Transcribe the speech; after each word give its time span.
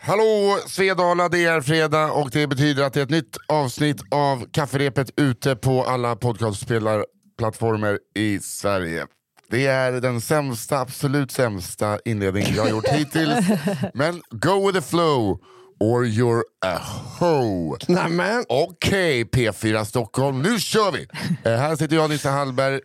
Hallå 0.00 0.58
Svedala, 0.66 1.28
det 1.28 1.44
är 1.44 1.60
fredag 1.60 2.12
och 2.12 2.30
det 2.30 2.46
betyder 2.46 2.84
att 2.84 2.92
det 2.92 3.00
är 3.00 3.04
ett 3.04 3.10
nytt 3.10 3.36
avsnitt 3.48 4.02
av 4.10 4.46
Kafferepet 4.52 5.10
ute 5.20 5.56
på 5.56 5.84
alla 5.84 6.16
podcastspelarplattformar 6.16 7.98
i 8.14 8.38
Sverige. 8.38 9.06
Det 9.50 9.66
är 9.66 9.92
den 9.92 10.20
sämsta, 10.20 10.78
absolut 10.78 11.30
sämsta 11.30 11.98
inledning 12.04 12.44
jag 12.56 12.62
har 12.62 12.70
gjort 12.70 12.88
hittills. 12.88 13.46
Men 13.94 14.22
go 14.30 14.66
with 14.66 14.78
the 14.78 14.90
flow 14.90 15.40
or 15.80 16.04
you're 16.04 16.42
a 16.66 16.80
hoe. 17.20 17.76
Okej 18.48 19.24
P4 19.24 19.84
Stockholm, 19.84 20.42
nu 20.42 20.60
kör 20.60 20.92
vi! 20.92 21.06
Eh, 21.44 21.58
här 21.58 21.76
sitter 21.76 21.96
jag, 21.96 22.10
Nisse 22.10 22.28
Hallberg. 22.28 22.80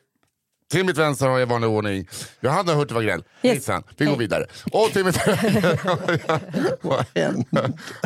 Till 0.73 0.85
mitt 0.85 0.97
vänster 0.97 1.27
har 1.27 1.39
jag 1.39 1.47
i 1.47 1.49
vanlig 1.49 1.69
ordning 1.69 2.07
Johanna 2.41 2.73
Hurtig 2.73 2.95
Wagrell. 2.95 3.23
Yes. 3.43 3.55
Nissan, 3.55 3.83
vi 3.97 4.05
går 4.05 4.17
vidare. 4.17 4.45
Och 4.71 4.89
till 4.93 5.05
mitt 5.05 5.17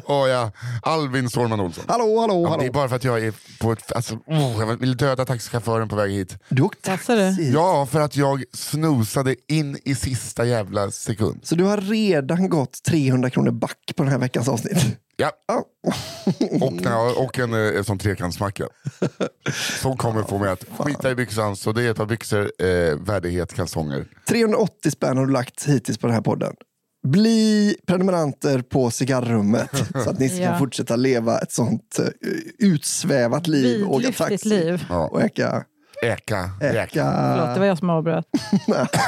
och 0.04 0.30
ja, 0.30 0.52
Alvin 0.82 1.30
Sårman 1.30 1.60
Olsson. 1.60 1.84
Hallå, 1.88 2.20
hallå, 2.20 2.42
Ja, 2.44 2.50
hallå. 2.50 2.62
det 2.62 2.68
är 2.68 2.72
bara 2.72 2.90
för 2.90 2.96
att 2.96 3.04
jag 3.04 3.24
är 3.26 3.34
på 3.60 3.72
ett... 3.72 3.92
Alltså, 3.92 4.16
oh, 4.26 4.56
jag 4.60 4.78
vill 4.80 4.98
döda 4.98 5.26
taxichauffören 5.26 5.90
på 5.90 5.96
väg 5.96 6.12
hit. 6.12 6.38
Du 6.50 6.62
åkte 6.62 6.82
taxi. 6.82 7.52
Ja, 7.54 7.86
för 7.92 8.00
att 8.02 8.16
jag 8.16 8.44
snosade 8.54 9.36
in 9.48 9.80
i 9.84 9.96
sista 9.96 10.46
jävla 10.46 10.92
sekund. 10.92 11.40
Så 11.44 11.56
du 11.56 11.64
har 11.64 11.78
redan 11.78 12.50
gått 12.50 12.84
300 12.84 13.30
kronor 13.30 13.52
back 13.52 13.94
på 13.96 14.04
den 14.04 14.12
här 14.12 14.20
veckans 14.20 14.48
avsnitt? 14.48 14.98
Ja, 15.20 15.32
och, 16.62 16.74
nej, 16.74 16.94
och 17.18 17.40
en, 17.40 17.54
eh, 17.54 17.78
en 17.78 17.84
sån 17.84 17.98
trekantsmacka. 17.98 18.68
Som 19.82 19.98
kommer 19.98 20.24
få 20.24 20.38
mig 20.38 20.50
att 20.50 20.64
skita 20.80 21.12
i 21.12 21.16
byxan. 21.16 21.56
Så 21.56 21.72
det 21.72 21.84
är 21.84 21.92
ett 21.92 21.98
par 21.98 22.06
byxor, 22.06 22.52
eh, 22.60 22.96
värdighet, 23.00 23.54
kalsonger. 23.54 24.06
380 24.30 24.92
spänn 24.92 25.18
har 25.18 25.26
du 25.26 25.32
lagt 25.34 25.66
hittills 25.66 25.98
på 25.98 26.08
den 26.08 26.14
här 26.14 26.22
podden. 26.22 26.54
Bli 27.08 27.76
prenumeranter 27.88 28.62
på 28.62 28.92
cigarrummet 28.92 29.70
så 30.04 30.10
att 30.10 30.20
ni 30.20 30.30
ska 30.30 30.38
Ja. 30.42 30.58
fortsätta 30.58 30.96
leva 30.96 31.40
ett 31.40 31.52
sånt 31.52 31.98
uh, 32.00 32.08
utsvävat 32.60 33.48
liv. 33.48 33.88
Åka 33.90 34.12
taxi 34.12 34.50
liv. 34.50 34.86
Ja. 34.90 35.08
och 35.08 35.22
äka, 35.22 35.64
Äka, 36.04 36.50
räka. 36.62 36.84
äka 36.84 37.34
Förlåt, 37.38 37.54
det 37.54 37.60
var 37.60 37.68
jag 37.68 37.78
som 37.78 37.90
avbröt. 37.90 38.26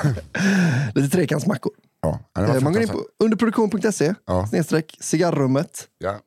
lite 0.95 1.09
trekantsmackor. 1.17 1.71
Ja, 2.01 2.19
det 2.35 2.41
Eh, 2.41 2.61
Man 2.61 2.73
går 2.73 2.81
in 2.81 2.87
på 2.87 3.05
underproduktion.se, 3.23 4.13
Ja. 4.27 4.47
snedstreck 4.47 4.97
cigarrummet. 4.99 5.87
Ja. 5.97 6.19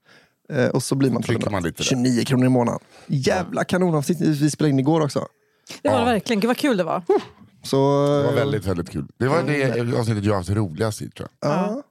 Eh, 0.57 0.69
Och 0.69 0.83
så 0.83 0.95
blir 0.95 1.11
man 1.11 1.23
man 1.51 1.63
lite 1.63 1.77
där. 1.77 1.85
29 1.85 2.25
kronor 2.25 2.47
i 2.47 2.49
månaden. 2.49 2.81
Jävla 3.07 3.65
kanonavsnitt 3.65 4.21
vi 4.21 4.51
spelade 4.51 4.71
in 4.71 4.79
igår 4.79 5.01
också. 5.01 5.27
Det 5.83 5.89
var 5.89 5.99
Ja. 5.99 6.05
det 6.05 6.13
verkligen. 6.13 6.41
Gud 6.41 6.49
vad 6.49 6.57
kul 6.57 6.77
det 6.77 6.85
var. 6.85 7.03
Så, 7.65 7.77
Det 8.09 8.23
var 8.27 8.33
väldigt, 8.33 8.65
väldigt 8.67 8.91
kul. 8.91 9.07
Det 9.19 9.29
var 9.29 9.43
det 9.43 9.99
avsnittet 9.99 10.25
jag 10.25 10.35
haft 10.35 10.51
roligast 10.51 11.03
i 11.03 11.11
tror 11.11 11.29
jag. 11.41 11.51
Ja, 11.51 11.83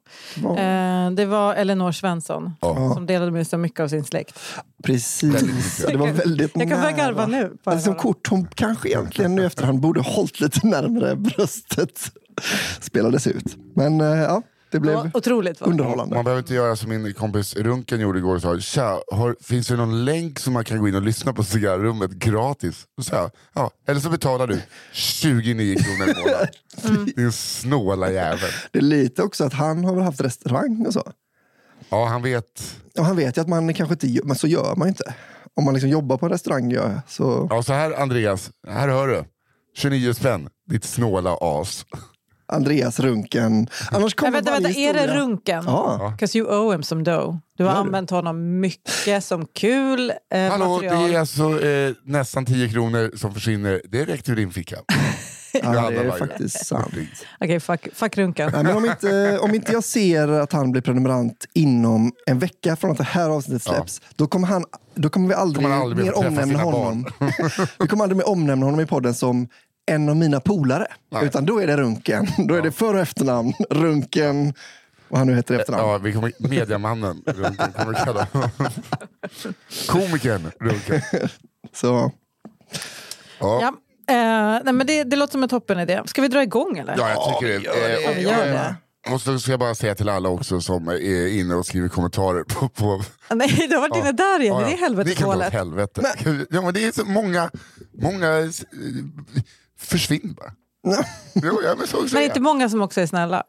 Eh, 0.57 1.11
det 1.11 1.25
var 1.25 1.55
Elinor 1.55 1.91
Svensson 1.91 2.51
Ja. 2.61 2.93
som 2.93 3.05
delade 3.05 3.31
med 3.31 3.47
sig 3.47 3.59
mycket 3.59 3.79
av 3.79 3.87
sin 3.87 4.03
släkt. 4.03 4.39
precis. 4.83 5.85
Det 5.87 5.97
var 5.97 6.07
väldigt 6.07 6.51
Jag 6.55 6.69
kan 6.69 6.81
börja 6.81 6.91
garva 6.97 7.25
nu. 7.25 7.57
bara. 7.63 7.73
Alltså, 7.75 7.85
som 7.85 7.95
kort 7.95 8.27
hon 8.27 8.47
kanske 8.55 8.89
egentligen 8.89 9.35
nu 9.35 9.45
efterhand 9.45 9.79
borde 9.79 10.01
hållit 10.01 10.39
lite 10.39 10.67
närmare 10.67 11.15
bröstet. 11.15 11.99
Spelades 12.81 13.27
ut. 13.27 13.57
Men 13.75 14.01
eh, 14.01 14.07
ja, 14.07 14.41
det 14.71 14.77
Det 14.77 14.79
blev 14.79 14.95
var 14.95 15.11
otroligt. 15.13 15.61
Va? 15.61 15.67
underhållande. 15.67 16.15
Man 16.15 16.23
behöver 16.23 16.39
inte 16.41 16.53
göra 16.53 16.75
som 16.75 16.89
min 16.89 17.13
kompis 17.13 17.55
Runken 17.55 17.99
gjorde 17.99 18.19
igår 18.19 18.35
och 18.35 18.41
sa 18.41 18.59
Tja, 18.59 19.01
har, 19.11 19.35
finns 19.41 19.67
det 19.67 19.75
någon 19.75 20.05
länk 20.05 20.39
som 20.39 20.53
man 20.53 20.63
kan 20.63 20.79
gå 20.79 20.87
in 20.87 20.95
och 20.95 21.01
lyssna 21.01 21.33
på 21.33 21.43
cigarrummet 21.43 22.11
gratis? 22.11 22.85
Och 22.97 23.05
så 23.05 23.15
jag, 23.15 23.31
ja, 23.53 23.71
eller 23.87 23.99
så 23.99 24.09
betalar 24.09 24.47
du 24.47 24.61
29 24.93 25.75
kronor 25.75 26.09
i 26.15 26.19
månaden. 26.19 26.47
Mm. 26.89 27.05
Din 27.15 27.31
snåla 27.31 28.11
jävel. 28.11 28.49
Det 28.71 28.79
är 28.79 28.83
lite 28.83 29.23
också 29.23 29.43
att 29.43 29.53
han 29.53 29.83
har 29.85 29.95
väl 29.95 30.03
haft 30.03 30.21
restaurang 30.21 30.85
och 30.85 30.93
så. 30.93 31.11
Ja, 31.89 32.05
han 32.05 32.21
vet. 32.21 32.75
Och 32.97 33.05
han 33.05 33.15
vet 33.15 33.37
ju 33.37 33.41
att 33.41 33.47
man 33.47 33.73
kanske 33.73 33.93
inte 33.93 34.07
gör, 34.07 34.23
men 34.23 34.35
så 34.35 34.47
gör 34.47 34.75
man 34.75 34.87
ju 34.87 34.89
inte. 34.89 35.13
Om 35.53 35.65
man 35.65 35.73
liksom 35.73 35.89
jobbar 35.89 36.17
på 36.17 36.25
en 36.25 36.31
restaurang 36.31 36.71
gör, 36.71 37.01
så 37.07 37.47
Ja, 37.49 37.63
så 37.63 37.73
här 37.73 38.01
Andreas, 38.01 38.51
här 38.67 38.87
hör 38.87 39.07
du. 39.07 39.23
29 39.75 40.13
spänn, 40.13 40.49
ditt 40.69 40.83
snåla 40.83 41.37
as. 41.41 41.85
Andreas 42.51 42.99
Runken. 42.99 43.67
Annars 43.91 44.03
Nej, 44.03 44.11
kommer 44.11 44.31
vänta, 44.31 44.51
varje 44.51 44.63
vänta, 44.63 44.79
är 44.79 45.07
det 45.07 45.15
runken? 45.15 45.63
Ja. 45.67 46.09
Because 46.11 46.37
you 46.37 46.47
owe 46.47 46.75
him 46.75 46.83
some 46.83 47.03
dough. 47.03 47.35
Du 47.57 47.63
har 47.63 47.71
Gör 47.71 47.81
du? 47.81 47.87
använt 47.87 48.09
honom 48.09 48.59
mycket 48.59 49.23
som 49.23 49.45
kul 49.45 50.13
eh, 50.33 50.39
Hallå, 50.49 50.67
material. 50.75 51.09
det 51.09 51.15
är 51.15 51.19
alltså 51.19 51.65
eh, 51.65 51.93
nästan 52.03 52.45
10 52.45 52.69
kronor 52.69 53.11
som 53.17 53.33
försvinner 53.33 53.81
direkt 53.91 54.29
ur 54.29 54.35
din 54.35 54.51
ficka. 54.51 54.75
Ja, 55.53 55.89
det 55.89 55.97
är 55.97 56.11
faktiskt 56.11 56.65
sant. 56.65 56.93
Okej, 57.39 57.59
fuck, 57.59 57.87
fuck 57.93 58.17
runken. 58.17 58.51
Nej, 58.53 58.63
men 58.63 58.77
om, 58.77 58.85
inte, 58.85 59.39
om 59.41 59.55
inte 59.55 59.71
jag 59.71 59.83
ser 59.83 60.27
att 60.27 60.53
han 60.53 60.71
blir 60.71 60.81
prenumerant 60.81 61.45
inom 61.53 62.11
en 62.25 62.39
vecka 62.39 62.75
från 62.75 62.91
att 62.91 62.97
det 62.97 63.03
här 63.03 63.29
avsnittet 63.29 63.63
släpps, 63.63 64.01
då, 64.15 64.27
kommer 64.27 64.47
han, 64.47 64.63
då 64.95 65.09
kommer 65.09 65.27
vi 65.27 65.33
aldrig, 65.33 65.65
Kommer 65.65 65.75
aldrig 65.81 66.05
mer 66.05 66.17
omnämna 66.17 66.59
honom. 66.63 67.05
vi 67.79 67.87
kommer 67.87 68.03
aldrig 68.03 68.17
mer 68.17 68.29
omnämna 68.29 68.65
honom 68.65 68.79
i 68.79 68.85
podden 68.85 69.13
som 69.13 69.47
en 69.85 70.09
av 70.09 70.15
mina 70.15 70.39
polare. 70.39 70.87
Nej. 71.09 71.25
Utan 71.25 71.45
då 71.45 71.59
är 71.61 71.67
det 71.67 71.77
Runken. 71.77 72.27
Då 72.47 72.55
är 72.55 72.61
det 72.61 72.71
för 72.71 72.93
och 72.93 72.99
efternamn. 72.99 73.53
Runken, 73.69 74.53
vad 75.07 75.17
han 75.17 75.27
nu 75.27 75.35
heter 75.35 75.55
i 75.55 75.57
efternamn. 75.57 75.89
Ja, 75.89 75.97
vi 75.97 76.13
kommer, 76.13 76.31
mediamannen 76.39 77.23
Runken 77.25 77.71
kommer 77.73 77.89
vi 77.93 77.95
kalla. 78.05 78.27
Komikern 79.87 80.51
Runken. 80.59 81.01
Så, 81.73 82.11
Ja. 83.39 83.61
Ja. 83.61 83.67
Eh, 84.13 84.61
nej, 84.63 84.73
men 84.73 84.87
det, 84.87 85.03
det 85.03 85.15
låter 85.15 85.31
som 85.31 85.43
en 85.43 85.49
toppenidé. 85.49 86.01
Ska 86.05 86.21
vi 86.21 86.27
dra 86.27 86.43
igång 86.43 86.77
eller? 86.77 86.95
Ja, 86.97 87.09
jag 87.09 87.39
tycker 87.39 87.59
det. 87.59 87.93
Eh, 87.93 88.01
Ja, 88.03 88.11
vi 88.15 88.21
gör 88.21 88.47
eh, 88.47 88.53
det. 88.53 88.75
Och 89.13 89.21
så 89.21 89.39
ska 89.39 89.51
jag 89.51 89.59
bara 89.59 89.75
säga 89.75 89.95
till 89.95 90.09
alla 90.09 90.29
också 90.29 90.61
som 90.61 90.87
är 90.87 91.27
inne 91.27 91.55
och 91.55 91.65
skriver 91.65 91.89
kommentarer 91.89 92.43
på... 92.43 92.69
på 92.69 93.01
Nej, 93.33 93.67
du 93.69 93.75
har 93.75 93.89
varit 93.89 93.97
inne 93.97 94.11
där 94.11 94.41
igen. 94.41 94.55
Ja, 94.55 94.61
ja. 94.61 94.89
Det 94.89 95.01
är 95.01 95.05
Ni 95.05 95.15
kan 95.15 95.29
dra 95.29 95.35
åt 95.35 95.53
helveteshålet. 95.53 95.53
helvete. 95.53 96.01
Ja, 96.49 96.61
men 96.61 96.73
det 96.73 96.85
är 96.85 96.91
så 96.91 97.05
många, 97.05 97.51
många 98.01 98.39
eh, 98.39 98.49
försvinn 99.81 100.33
bara. 100.37 100.53
Jo, 101.33 101.59
ja, 101.63 101.75
men 101.77 101.87
så 101.87 101.99
Men 101.99 102.09
säger 102.09 102.25
inte 102.25 102.37
jag. 102.37 102.43
många 102.43 102.69
som 102.69 102.81
också 102.81 103.01
är 103.01 103.05
snälla. 103.07 103.43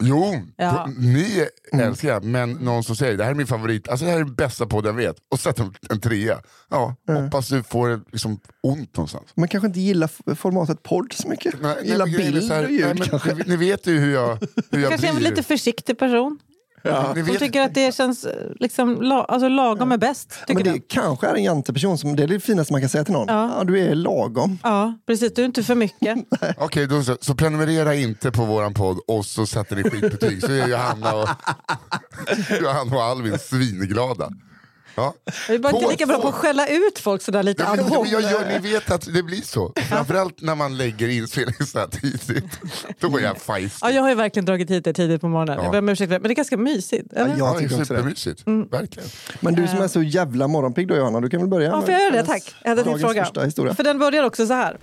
Jo, 0.00 0.42
Ja. 0.56 0.90
ni 0.98 1.46
älskar 1.72 2.08
jag, 2.08 2.24
men 2.24 2.50
någon 2.52 2.84
som 2.84 2.96
säger 2.96 3.16
det 3.16 3.24
här 3.24 3.30
är 3.30 3.34
min 3.34 3.46
favorit, 3.46 3.88
alltså 3.88 4.04
det 4.06 4.10
här 4.10 4.20
är 4.20 4.24
den 4.24 4.34
bästa 4.34 4.66
podden 4.66 4.88
jag 4.98 5.06
vet, 5.08 5.16
och 5.30 5.40
sätter 5.40 5.70
en 5.90 6.00
trea. 6.00 6.40
Ja, 6.70 6.96
hoppas 7.08 7.48
du 7.48 7.62
får 7.62 8.00
liksom 8.12 8.40
ont 8.62 8.96
någonstans. 8.96 9.24
man 9.34 9.48
kanske 9.48 9.66
inte 9.66 9.80
gillar 9.80 10.34
formatet 10.34 10.82
podd 10.82 11.12
så 11.12 11.28
mycket. 11.28 11.54
Nej, 11.62 11.74
nej, 11.80 11.88
gillar 11.90 12.06
är 12.06 12.16
bild 12.18 12.50
här- 12.52 12.64
och 12.64 12.70
ljud 12.70 12.84
nej, 12.84 12.94
men 12.98 13.08
kanske. 13.08 13.34
Ni, 13.34 13.56
vet 13.56 13.86
ju 13.86 13.98
hur 13.98 14.12
jag, 14.14 14.38
hur 14.70 14.80
jag 14.80 14.90
Kanske 14.90 15.08
en 15.08 15.16
blir. 15.16 15.30
lite 15.30 15.42
försiktig 15.42 15.98
person. 15.98 16.38
Hon 16.84 17.24
vet, 17.24 17.38
tycker 17.38 17.60
att 17.60 17.74
det 17.74 17.94
känns 17.94 18.24
eh, 18.24 18.32
liksom, 18.60 19.02
la, 19.02 19.24
alltså, 19.24 19.48
lagom 19.48 19.92
är 19.92 19.98
bäst. 19.98 20.36
Ja, 20.40 20.46
Tycker 20.46 20.54
men 20.54 20.72
det 20.72 20.78
du? 20.78 20.84
kanske 20.88 21.26
är 21.26 21.34
en 21.34 21.42
janteperson, 21.42 21.98
som, 21.98 22.16
det 22.16 22.22
är 22.22 22.26
det 22.26 22.40
finaste 22.40 22.72
man 22.72 22.80
kan 22.82 22.88
säga 22.90 23.04
till 23.04 23.12
någon. 23.12 23.28
Ja. 23.28 23.54
Ja. 23.58 23.64
du 23.64 23.80
är 23.80 23.94
lagom. 23.94 24.58
Ja, 24.62 24.94
precis. 25.06 25.34
Du 25.34 25.42
är 25.42 25.46
inte 25.46 25.62
för 25.62 25.74
mycket. 25.74 26.18
Okej, 26.58 26.86
då 26.86 27.02
så, 27.02 27.16
så 27.20 27.34
prenumerera 27.34 27.94
inte 27.94 28.30
på 28.32 28.44
våran 28.44 28.74
podd 28.74 28.98
och 29.06 29.26
så 29.26 29.46
sätter 29.46 29.76
ni 29.76 29.82
skitbetyg 29.90 30.40
så 30.40 30.52
är 30.52 30.68
Johanna 30.68 31.14
och, 31.14 31.28
Johanna 32.62 32.96
och 32.96 33.02
Alvin 33.02 33.38
svinglada. 33.38 34.30
Ja. 34.96 35.14
Vi 35.48 35.54
är 35.54 35.58
bara 35.58 35.72
inte 35.76 35.90
lika 35.90 36.06
bra 36.06 36.20
på 36.20 36.28
att 36.28 36.34
skälla 36.34 36.66
ut 36.68 36.98
folk 36.98 37.22
sådär 37.22 37.42
lite 37.42 37.62
Ja, 37.62 37.72
ad 37.72 37.82
hoc. 37.82 38.08
jag 38.10 38.22
gör, 38.22 38.48
ni 38.48 38.58
vet 38.72 38.90
att 38.90 39.14
det 39.14 39.22
blir 39.22 39.42
så. 39.42 39.72
Framförallt 39.88 40.40
när 40.40 40.54
man 40.54 40.76
lägger 40.76 41.08
inspelningen 41.08 41.66
så 41.66 41.78
här 41.78 41.86
tidigt. 41.86 42.60
Då 43.00 43.18
är 43.18 43.22
jag 43.22 43.38
feisty. 43.38 43.78
Ja, 43.82 43.90
jag 43.90 44.02
har 44.02 44.08
ju 44.08 44.14
verkligen 44.14 44.44
dragit 44.46 44.70
hit 44.70 44.84
det 44.84 44.92
tidigt 44.92 45.20
på 45.20 45.28
morgonen. 45.28 45.56
Ja. 45.58 45.62
Jag 45.64 45.72
ber 45.72 45.78
om 45.78 45.88
ursäkt 45.88 46.10
men 46.10 46.22
det 46.22 46.28
är 46.30 46.34
ganska 46.34 46.56
mysigt. 46.56 47.12
Eller? 47.12 47.26
Ja, 47.28 47.34
Ja, 47.38 47.38
jag 47.38 47.48
Ja, 47.48 47.52
det 47.54 47.68
tycker 47.68 47.80
är 47.80 47.84
supermysigt. 47.84 48.46
Mm. 48.46 48.68
Verkligen. 48.68 49.08
Men 49.40 49.54
du 49.54 49.68
som 49.68 49.78
är 49.82 49.88
så 49.88 50.02
jävla 50.02 50.48
morgonpigg 50.48 50.88
då 50.88 50.96
Johanna, 50.96 51.20
du 51.20 51.28
kan 51.28 51.40
väl 51.40 51.48
börja? 51.48 51.70
får 51.70 51.80
med 51.80 51.90
jag 51.94 52.00
göra 52.02 52.12
det? 52.22 52.24
Tack. 52.26 52.54
Jag 52.62 52.68
hade 52.70 52.82
din 52.82 52.98
fråga. 52.98 53.24
För 53.74 53.82
den 53.84 53.98
börjar 53.98 54.24
också 54.24 54.46
så 54.46 54.54
här. 54.54 54.76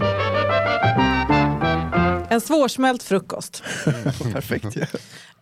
En 2.30 2.42
svårsmält 2.42 3.04
frukost. 3.04 3.64
Perfekt. 4.34 4.66
Ja. 4.76 4.86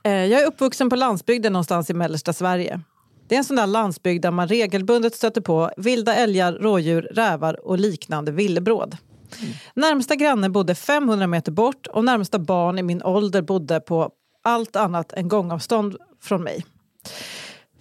Eh, 0.03 0.11
Jag 0.25 0.41
är 0.41 0.45
uppvuxen 0.47 0.89
på 0.89 0.95
landsbygden 0.95 1.53
någonstans 1.53 1.89
i 1.89 1.93
mellersta 1.93 2.33
Sverige. 2.33 2.81
Det 3.31 3.35
är 3.35 3.37
en 3.37 3.43
sån 3.43 3.55
där 3.55 3.67
landsbygd 3.67 4.21
där 4.21 4.31
man 4.31 4.47
regelbundet 4.47 5.15
stöter 5.15 5.41
på 5.41 5.71
vilda 5.77 6.15
älgar, 6.15 6.53
rådjur, 6.53 7.01
rävar 7.01 7.65
och 7.65 7.79
liknande 7.79 8.31
villebråd. 8.31 8.97
Närmsta 9.73 10.15
granne 10.15 10.49
bodde 10.49 10.75
500 10.75 11.27
meter 11.27 11.51
bort 11.51 11.87
och 11.87 12.05
närmsta 12.05 12.39
barn 12.39 12.79
i 12.79 12.83
min 12.83 13.03
ålder 13.03 13.41
bodde 13.41 13.79
på 13.79 14.11
allt 14.43 14.75
annat 14.75 15.13
än 15.13 15.27
gångavstånd 15.27 15.95
från 16.21 16.43
mig. 16.43 16.65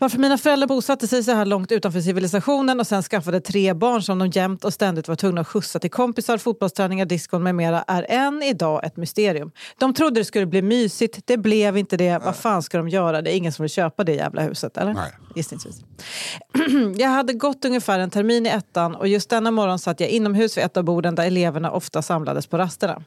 Varför 0.00 0.18
mina 0.18 0.38
föräldrar 0.38 0.66
bosatte 0.66 1.08
sig 1.08 1.24
så 1.24 1.32
här 1.32 1.46
långt 1.46 1.72
utanför 1.72 2.00
civilisationen 2.00 2.80
och 2.80 2.86
sen 2.86 3.02
skaffade 3.02 3.40
tre 3.40 3.74
barn 3.74 4.02
som 4.02 4.18
de 4.18 4.28
jämt 4.28 4.64
och 4.64 4.74
ständigt 4.74 5.08
var 5.08 5.16
tvungna 5.16 5.40
att 5.40 5.48
skjutsa 5.48 5.78
till 5.78 5.90
kompisar, 5.90 6.38
fotbollsträningar, 6.38 7.04
diskon 7.04 7.42
med 7.42 7.54
mera 7.54 7.84
är 7.86 8.06
än 8.08 8.42
idag 8.42 8.84
ett 8.84 8.96
mysterium. 8.96 9.50
De 9.78 9.94
trodde 9.94 10.20
det 10.20 10.24
skulle 10.24 10.46
bli 10.46 10.62
mysigt, 10.62 11.18
det 11.24 11.36
blev 11.36 11.76
inte 11.76 11.96
det. 11.96 12.18
Vad 12.18 12.36
fan 12.36 12.62
ska 12.62 12.78
de 12.78 12.88
göra? 12.88 13.22
Det 13.22 13.34
är 13.34 13.36
ingen 13.36 13.52
som 13.52 13.62
vill 13.62 13.70
köpa 13.70 14.04
det 14.04 14.14
jävla 14.14 14.42
huset, 14.42 14.76
eller? 14.76 14.94
Nej. 14.94 15.12
Gissningsvis. 15.36 15.80
jag 16.96 17.08
hade 17.08 17.32
gått 17.32 17.64
ungefär 17.64 17.98
en 17.98 18.10
termin 18.10 18.46
i 18.46 18.48
ettan 18.48 18.94
och 18.94 19.08
just 19.08 19.30
denna 19.30 19.50
morgon 19.50 19.78
satt 19.78 20.00
jag 20.00 20.08
inomhus 20.08 20.56
vid 20.56 20.64
ett 20.64 20.76
av 20.76 20.84
borden 20.84 21.14
där 21.14 21.26
eleverna 21.26 21.70
ofta 21.70 22.02
samlades 22.02 22.46
på 22.46 22.58
rasterna. 22.58 23.02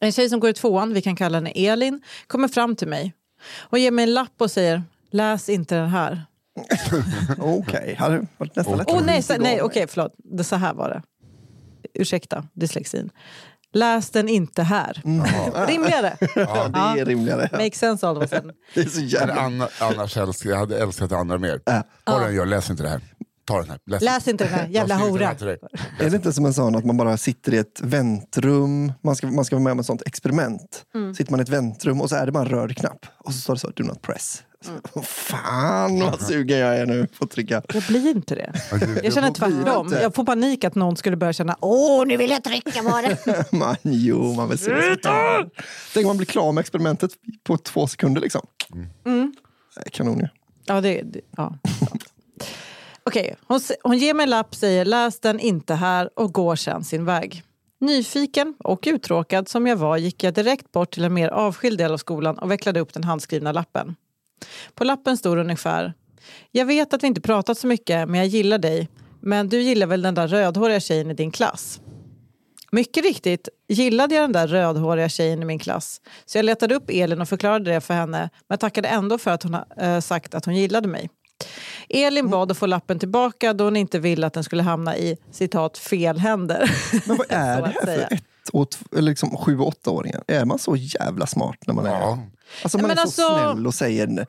En 0.00 0.12
tjej 0.12 0.28
som 0.28 0.40
går 0.40 0.50
i 0.50 0.54
tvåan, 0.54 0.92
vi 0.92 1.02
kan 1.02 1.16
kalla 1.16 1.38
henne 1.38 1.50
Elin, 1.50 2.02
kommer 2.26 2.48
fram 2.48 2.76
till 2.76 2.88
mig 2.88 3.14
och 3.56 3.78
ger 3.78 3.90
mig 3.90 4.02
en 4.02 4.14
lapp 4.14 4.34
och 4.38 4.50
säger 4.50 4.82
Läs 5.16 5.48
inte 5.48 5.74
den 5.74 5.88
här. 5.88 6.26
Okej, 7.38 7.96
hade 7.98 8.18
det 8.18 8.26
varit 8.38 8.56
nästan 8.56 8.78
lätt. 8.78 8.86
Åh 8.90 9.02
nej, 9.06 9.22
så, 9.22 9.36
nej 9.38 9.62
okej 9.62 9.86
förlåt. 9.88 10.14
Det, 10.18 10.44
så 10.44 10.56
här 10.56 10.74
var 10.74 10.88
det. 10.88 11.02
Ursäkta 11.94 12.44
dyslexin. 12.52 13.10
Läs 13.72 14.10
den 14.10 14.28
inte 14.28 14.62
här. 14.62 15.02
Rimligare. 15.66 16.16
Ja, 16.34 16.68
det 16.94 17.00
är 17.00 17.04
rimligare. 17.04 17.48
Ja. 17.52 17.58
Makes 17.58 17.78
sense 17.78 18.06
all 18.06 18.22
of 18.22 18.32
a. 18.32 18.42
Det 18.74 18.80
är 18.80 18.84
så 18.84 19.00
jävla... 19.00 19.34
Anna, 19.34 19.68
annars 19.80 20.16
älskar, 20.16 20.50
jag 20.50 20.56
hade 20.56 20.78
älskat 20.78 21.12
andra 21.12 21.38
mer. 21.38 21.60
Vad 22.04 22.22
den 22.22 22.34
gör, 22.34 22.46
läs 22.46 22.70
inte 22.70 22.82
det 22.82 22.88
här. 22.88 23.00
Ta 23.46 23.60
den 23.60 23.70
här. 23.70 23.78
Läs, 23.86 24.02
Läs 24.02 24.28
inte 24.28 24.44
den 24.44 24.52
här, 24.52 24.68
jävla 24.68 24.96
hora. 24.96 25.26
här. 25.26 25.58
Är 26.00 26.10
det 26.10 26.16
inte 26.16 26.32
som 26.32 26.46
en 26.46 26.54
sån 26.54 26.76
att 26.76 26.84
man 26.84 26.96
bara 26.96 27.16
sitter 27.16 27.54
i 27.54 27.58
ett 27.58 27.80
väntrum, 27.82 28.92
man 29.02 29.16
ska, 29.16 29.26
man 29.26 29.44
ska 29.44 29.56
vara 29.56 29.64
med 29.64 29.72
om 29.72 29.78
ett 29.78 29.86
sånt 29.86 30.02
experiment. 30.06 30.84
Mm. 30.94 31.14
Sitter 31.14 31.30
man 31.32 31.40
i 31.40 31.42
ett 31.42 31.48
väntrum 31.48 32.00
och 32.00 32.08
så 32.08 32.16
är 32.16 32.26
det 32.26 32.32
bara 32.32 32.44
en 32.44 32.48
röd 32.48 32.76
knapp 32.76 33.06
och 33.18 33.32
så 33.34 33.40
står 33.40 33.54
det 33.54 33.60
så, 33.60 33.70
do 33.70 33.84
not 33.84 34.02
press. 34.02 34.42
Så, 34.66 34.70
Mm. 34.72 34.82
"Åh, 34.94 35.02
Fan 35.02 36.00
vad 36.00 36.20
sugen 36.22 36.58
jag 36.58 36.76
är 36.78 36.86
nu 36.86 37.06
på 37.18 37.24
att 37.24 37.30
trycka. 37.30 37.62
Jag 37.74 37.82
blir 37.82 38.10
inte 38.10 38.34
det. 38.34 38.52
Jag 39.02 39.12
känner 39.14 39.30
tvärtom. 39.30 39.92
Jag 40.02 40.14
får 40.14 40.24
panik 40.24 40.64
att 40.64 40.74
någon 40.74 40.96
skulle 40.96 41.16
börja 41.16 41.32
känna 41.32 41.56
åh 41.60 42.06
nu 42.06 42.16
vill 42.16 42.30
jag 42.30 42.44
trycka 42.44 42.82
på 42.82 43.00
det. 43.24 43.52
Man, 43.52 43.76
jo, 43.82 44.34
man 44.34 44.48
vill 44.48 44.58
se 44.58 44.70
resultat. 44.70 45.46
Tänk 45.94 46.04
om 46.04 46.08
man 46.08 46.16
blir 46.16 46.26
klar 46.26 46.52
med 46.52 46.60
experimentet 46.62 47.10
på 47.44 47.58
två 47.58 47.86
sekunder 47.86 48.20
liksom. 48.20 48.46
Mm. 49.04 49.34
Det 49.74 49.86
är 49.86 49.90
Kanon 49.90 50.18
ju. 50.18 50.28
Ja, 50.66 50.80
det, 50.80 51.02
det, 51.02 51.20
ja. 51.36 51.58
Okej, 53.04 53.36
hon, 53.46 53.56
s- 53.56 53.72
hon 53.82 53.98
ger 53.98 54.14
mig 54.14 54.24
en 54.24 54.30
lapp, 54.30 54.54
säger 54.54 54.84
läs 54.84 55.20
den 55.20 55.40
inte 55.40 55.74
här 55.74 56.10
och 56.16 56.32
går 56.34 56.56
sedan 56.56 56.84
sin 56.84 57.04
väg. 57.04 57.42
Nyfiken 57.80 58.54
och 58.58 58.84
uttråkad 58.86 59.48
som 59.48 59.66
jag 59.66 59.76
var 59.76 59.96
gick 59.96 60.24
jag 60.24 60.34
direkt 60.34 60.72
bort 60.72 60.90
till 60.94 61.04
en 61.04 61.14
mer 61.14 61.28
avskild 61.28 61.78
del 61.78 61.92
av 61.92 61.96
skolan 61.98 62.38
och 62.38 62.50
vecklade 62.50 62.80
upp 62.80 62.92
den 62.92 63.04
handskrivna 63.04 63.52
lappen. 63.52 63.96
På 64.74 64.84
lappen 64.84 65.16
stod 65.16 65.38
ungefär 65.38 65.94
Jag 66.52 66.66
vet 66.66 66.94
att 66.94 67.02
vi 67.02 67.06
inte 67.06 67.20
pratat 67.20 67.58
så 67.58 67.66
mycket, 67.66 68.08
men 68.08 68.20
jag 68.20 68.26
gillar 68.26 68.58
dig. 68.58 68.88
Men 69.20 69.48
du 69.48 69.60
gillar 69.62 69.86
väl 69.86 70.02
den 70.02 70.14
där 70.14 70.28
rödhåriga 70.28 70.80
tjejen 70.80 71.10
i 71.10 71.14
din 71.14 71.30
klass? 71.30 71.80
Mycket 72.70 73.04
riktigt 73.04 73.48
gillade 73.68 74.14
jag 74.14 74.24
den 74.24 74.32
där 74.32 74.46
rödhåriga 74.46 75.08
tjejen 75.08 75.42
i 75.42 75.44
min 75.44 75.58
klass. 75.58 76.00
Så 76.26 76.38
jag 76.38 76.44
letade 76.44 76.74
upp 76.74 76.84
Elin 76.88 77.20
och 77.20 77.28
förklarade 77.28 77.70
det 77.70 77.80
för 77.80 77.94
henne 77.94 78.30
men 78.48 78.58
tackade 78.58 78.88
ändå 78.88 79.18
för 79.18 79.30
att 79.30 79.42
hon 79.42 79.56
eh, 79.80 80.00
sagt 80.00 80.34
att 80.34 80.44
hon 80.44 80.56
gillade 80.56 80.88
mig. 80.88 81.10
Elin 81.88 82.30
bad 82.30 82.50
att 82.50 82.58
få 82.58 82.66
lappen 82.66 82.98
tillbaka 82.98 83.52
då 83.52 83.64
hon 83.64 83.76
inte 83.76 83.98
ville 83.98 84.26
att 84.26 84.32
den 84.32 84.44
skulle 84.44 84.62
hamna 84.62 84.96
i 84.96 85.16
citat 85.30 85.78
fel 85.78 86.18
händer. 86.18 86.70
Men 87.06 87.16
vad 87.16 87.26
är 87.30 87.62
det 87.62 87.68
här 87.68 87.84
för 87.84 88.14
ett 88.14 88.22
och 88.52 88.70
t- 88.70 88.84
eller 88.92 89.02
liksom 89.02 89.36
sju 89.36 89.58
och 89.58 89.66
åttaåringar? 89.66 90.24
Är 90.26 90.44
man 90.44 90.58
så 90.58 90.76
jävla 90.76 91.26
smart 91.26 91.56
när 91.66 91.74
man 91.74 91.86
är 91.86 91.90
Ja. 91.90 92.18
Alltså 92.62 92.78
man 92.78 92.90
är 92.90 92.94
men 92.94 92.96
så 92.96 93.02
alltså- 93.02 93.34
snäll 93.34 93.66
och 93.66 93.74
säger 93.74 94.26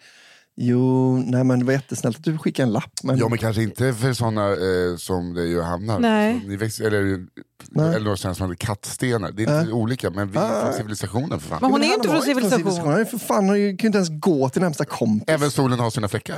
Jo, 0.60 1.18
nej 1.26 1.44
men 1.44 1.60
det 1.60 1.66
var 1.66 1.74
jättesnällt 1.74 2.18
att 2.18 2.24
du 2.24 2.38
skickade 2.38 2.68
en 2.68 2.74
lapp. 2.74 2.92
Men, 3.04 3.18
Ja 3.18 3.30
men 3.30 3.38
kanske 3.38 3.64
inte 3.64 3.94
för 3.94 4.14
sådana 4.14 4.52
eh, 4.52 4.98
som 4.98 5.34
det 5.34 5.46
ju 5.46 5.62
hamnar. 5.62 6.00
Nej. 6.00 6.40
Som 6.40 6.50
ni 6.50 6.56
växer, 6.56 6.86
eller 6.86 7.26
Nej. 7.70 7.96
eller 7.96 8.10
något 8.10 8.20
sånt 8.20 8.38
som 8.38 8.44
hade 8.44 8.56
kattstenar. 8.56 9.32
Det 9.32 9.44
är 9.44 9.60
inte 9.60 9.74
olika 9.74 10.10
men 10.10 10.32
vi 10.32 10.38
är 10.40 10.62
från 10.62 10.74
civilisationen 10.74 11.40
för 11.40 11.50
fan. 11.50 11.58
Men 11.62 11.72
hon 11.72 11.84
är 11.84 11.94
inte 11.94 12.10
från 12.10 12.22
civilisation. 12.22 12.90
Han 12.90 13.00
är 13.00 13.06
för 13.06 13.18
fan, 13.18 13.36
han 13.36 13.48
kan 13.48 13.60
ju 13.60 13.70
inte 13.70 13.98
ens 13.98 14.10
gå 14.10 14.50
till 14.50 14.62
närmsta 14.62 14.86
kompis. 14.86 15.24
Även 15.28 15.52
solen 15.52 15.80
har 15.80 15.90
sina 15.90 16.08
fläckar. 16.08 16.38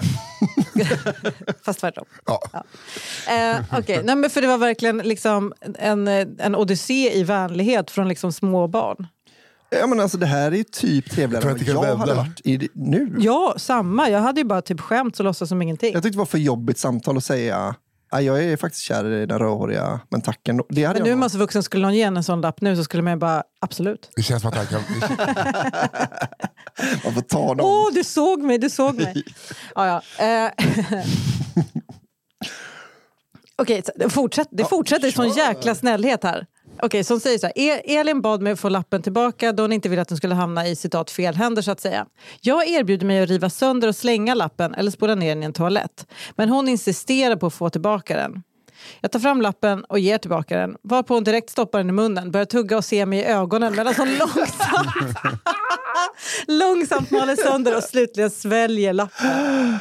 Fast 1.66 1.80
tvärtom. 1.80 2.06
Ja. 2.26 2.42
Eh, 2.54 3.80
Okej, 3.80 4.02
Nej, 4.04 4.16
men 4.16 4.30
för 4.30 4.42
det 4.42 4.48
var 4.48 4.58
verkligen 4.58 4.98
liksom 4.98 5.54
en, 5.80 6.08
en 6.40 6.56
odyssé 6.56 7.20
i 7.20 7.24
vänlighet 7.24 7.92
från 7.92 8.08
liksom 8.08 8.34
små 8.34 8.68
barn. 8.68 9.08
Ja, 9.72 9.88
men 9.88 10.00
alltså, 10.00 10.18
det 10.18 10.26
här 10.26 10.52
är 10.52 10.56
ju 10.56 10.64
typ 10.64 11.12
trevligare 11.12 11.44
än 11.44 11.50
jag 11.50 11.74
vad 11.76 11.84
kan 11.84 11.90
jag 11.90 11.96
hade 11.98 12.14
varit 12.14 12.42
i 12.44 12.58
det, 12.58 12.68
nu. 12.74 13.16
Ja, 13.20 13.54
samma. 13.58 14.10
Jag 14.10 14.20
hade 14.20 14.42
ju 14.42 14.48
bara 14.48 14.62
typ 14.62 14.82
skämt 14.82 15.20
och 15.20 15.26
låtsas 15.26 15.50
som 15.50 15.62
ingenting. 15.62 15.94
Jag 15.94 16.04
tyckte 16.04 16.16
det 16.16 16.20
var 16.20 16.26
för 16.26 16.38
jobbigt 16.38 16.78
samtal 16.78 17.18
att 17.18 17.24
säga 17.24 17.76
"Ja, 18.12 18.22
jag 18.22 18.44
är 18.44 18.58
faktiskt 18.58 18.84
kär 18.84 19.12
i 19.12 19.26
den 19.26 19.40
rödhåriga, 19.40 20.00
men 20.10 20.22
tack 20.22 20.48
ändå. 20.48 20.66
Det 20.70 20.84
hade 20.84 21.00
Men 21.00 21.04
nu 21.04 21.10
är 21.10 21.12
jag 21.12 21.20
man 21.20 21.30
så 21.30 21.38
vuxen, 21.38 21.64
skulle 21.64 21.82
någon 21.82 21.96
ge 21.96 22.04
en 22.04 22.24
sån 22.24 22.42
lapp 22.42 22.62
nu 22.62 22.76
så 22.76 22.84
skulle 22.84 23.04
man 23.04 23.14
ju 23.14 23.20
bara 23.20 23.44
absolut. 23.62 24.12
Det 24.16 24.24
känns 24.24 24.42
som 24.42 24.50
att 24.50 24.58
han 24.58 24.66
kan... 24.66 24.82
Man 27.04 27.14
får 27.14 27.22
ta 27.22 27.56
dem. 27.56 27.66
Åh, 27.66 27.88
du 27.94 28.04
såg 28.04 28.42
mig, 28.42 28.58
du 28.58 28.70
såg 28.70 28.96
mig. 28.96 29.24
ja, 29.76 30.02
ja. 30.18 30.26
Eh. 30.26 30.52
Okej, 33.56 33.82
så 33.86 33.92
det 33.96 34.10
fortsätter, 34.10 34.56
det 34.58 34.66
fortsätter 34.66 35.08
i 35.08 35.12
sån 35.12 35.30
jäkla 35.30 35.76
snällhet 35.76 36.24
här. 36.24 36.46
Okej, 36.82 37.04
som 37.04 37.20
säger 37.20 37.38
så 37.38 37.46
här. 37.46 37.54
E-, 37.56 38.00
Elin 38.00 38.22
bad 38.22 38.42
mig 38.42 38.56
få 38.56 38.70
lappen 38.70 39.02
tillbaka 39.02 39.52
då 39.52 39.64
hon 39.64 39.74
inte 39.74 39.90
ville 39.90 40.02
att 40.02 40.08
den 40.08 40.18
skulle 40.18 40.36
hamna 40.36 40.68
i 40.68 40.76
citat 40.76 41.12
fel 41.12 41.36
händer 41.36 41.62
så 41.62 41.72
att 41.72 41.82
säga. 41.82 42.06
Jag 42.42 42.68
erbjuder 42.68 43.06
mig 43.06 43.24
att 43.24 43.30
riva 43.30 43.50
sönder 43.50 43.88
och 43.88 43.96
slänga 43.96 44.34
lappen 44.34 44.74
eller 44.74 44.92
spola 44.92 45.16
ner 45.16 45.30
den 45.30 45.44
i 45.44 45.46
en 45.46 45.54
toalett. 45.54 46.08
Men 46.36 46.50
hon 46.50 46.70
insisterar 46.70 47.36
på 47.36 47.48
att 47.48 47.54
få 47.54 47.70
tillbaka 47.70 48.18
den. 48.18 48.44
Jag 49.02 49.12
tar 49.12 49.20
fram 49.20 49.42
lappen 49.42 49.84
och 49.84 50.00
ger 50.00 50.18
tillbaka 50.18 50.58
den 50.58 50.76
varpå 50.84 51.14
hon 51.14 51.24
direkt 51.24 51.50
stoppar 51.50 51.80
den 51.80 51.90
i 51.90 51.92
munnen, 51.92 52.32
börjar 52.32 52.46
tugga 52.46 52.78
och 52.78 52.86
se 52.86 53.06
mig 53.06 53.20
i 53.20 53.26
ögonen 53.26 53.76
medan 53.76 53.94
hon 53.98 54.08
långsamt, 54.20 55.18
långsamt 56.48 57.12
maler 57.12 57.36
sönder 57.36 57.78
och 57.78 57.84
slutligen 57.84 58.30
sväljer 58.30 58.94
lappen. 58.94 59.80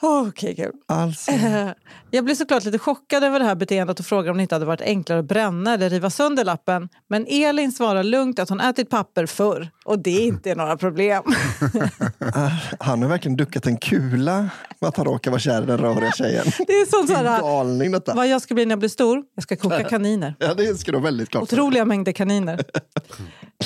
Okej, 0.00 0.56
kul. 0.56 0.72
Alltså, 0.86 1.32
Jag 2.10 2.24
blev 2.24 2.34
såklart 2.34 2.64
lite 2.64 2.78
chockad 2.78 3.24
över 3.24 3.38
det 3.38 3.44
här 3.44 3.54
beteendet 3.54 4.00
och 4.00 4.06
frågade 4.06 4.30
om 4.30 4.36
det 4.36 4.42
inte 4.42 4.54
hade 4.54 4.64
varit 4.66 4.80
enklare 4.80 5.18
att 5.20 5.24
bränna 5.24 5.74
eller 5.74 5.90
riva 5.90 6.10
sönder 6.10 6.44
lappen. 6.44 6.88
Men 7.08 7.26
Elin 7.28 7.72
svarar 7.72 8.02
lugnt 8.02 8.38
att 8.38 8.48
hon 8.48 8.60
ätit 8.60 8.90
papper 8.90 9.26
förr 9.26 9.68
och 9.84 9.98
det 9.98 10.10
inte 10.10 10.50
är 10.50 10.56
några 10.56 10.76
problem. 10.76 11.22
han 12.80 13.02
har 13.02 13.08
verkligen 13.08 13.36
duckat 13.36 13.66
en 13.66 13.76
kula 13.76 14.50
med 14.80 14.88
att 14.88 14.96
han 14.96 15.06
råkar 15.06 15.30
vara 15.30 15.40
kär 15.40 15.62
i 15.62 15.66
den 15.66 15.78
rödhåriga 15.78 16.12
tjejen. 16.12 16.44
Det 16.66 16.72
är 16.72 16.90
sånt 16.90 17.08
Det 17.08 17.14
så 17.14 17.20
är 17.20 17.24
här, 17.24 17.40
galning 17.40 17.92
detta. 17.92 18.14
vad 18.14 18.28
jag 18.28 18.42
ska 18.42 18.54
bli 18.54 18.66
när 18.66 18.72
jag 18.72 18.78
blir 18.78 18.88
stor? 18.88 19.22
Jag 19.34 19.42
ska 19.42 19.56
koka 19.56 19.84
kaniner. 19.84 20.34
Ja, 20.38 20.54
det 20.54 20.80
ska 20.80 20.92
du 20.92 21.00
väldigt 21.00 21.28
klart. 21.30 21.42
Otroliga 21.42 21.84
mängder 21.84 22.12
kaniner. 22.12 22.64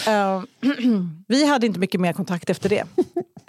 Eh, 0.07 0.43
vi 1.29 1.47
hade 1.47 1.67
inte 1.67 1.81
mycket 1.81 2.01
mer 2.01 2.13
kontakt 2.13 2.51
efter 2.51 2.69
det. 2.69 2.85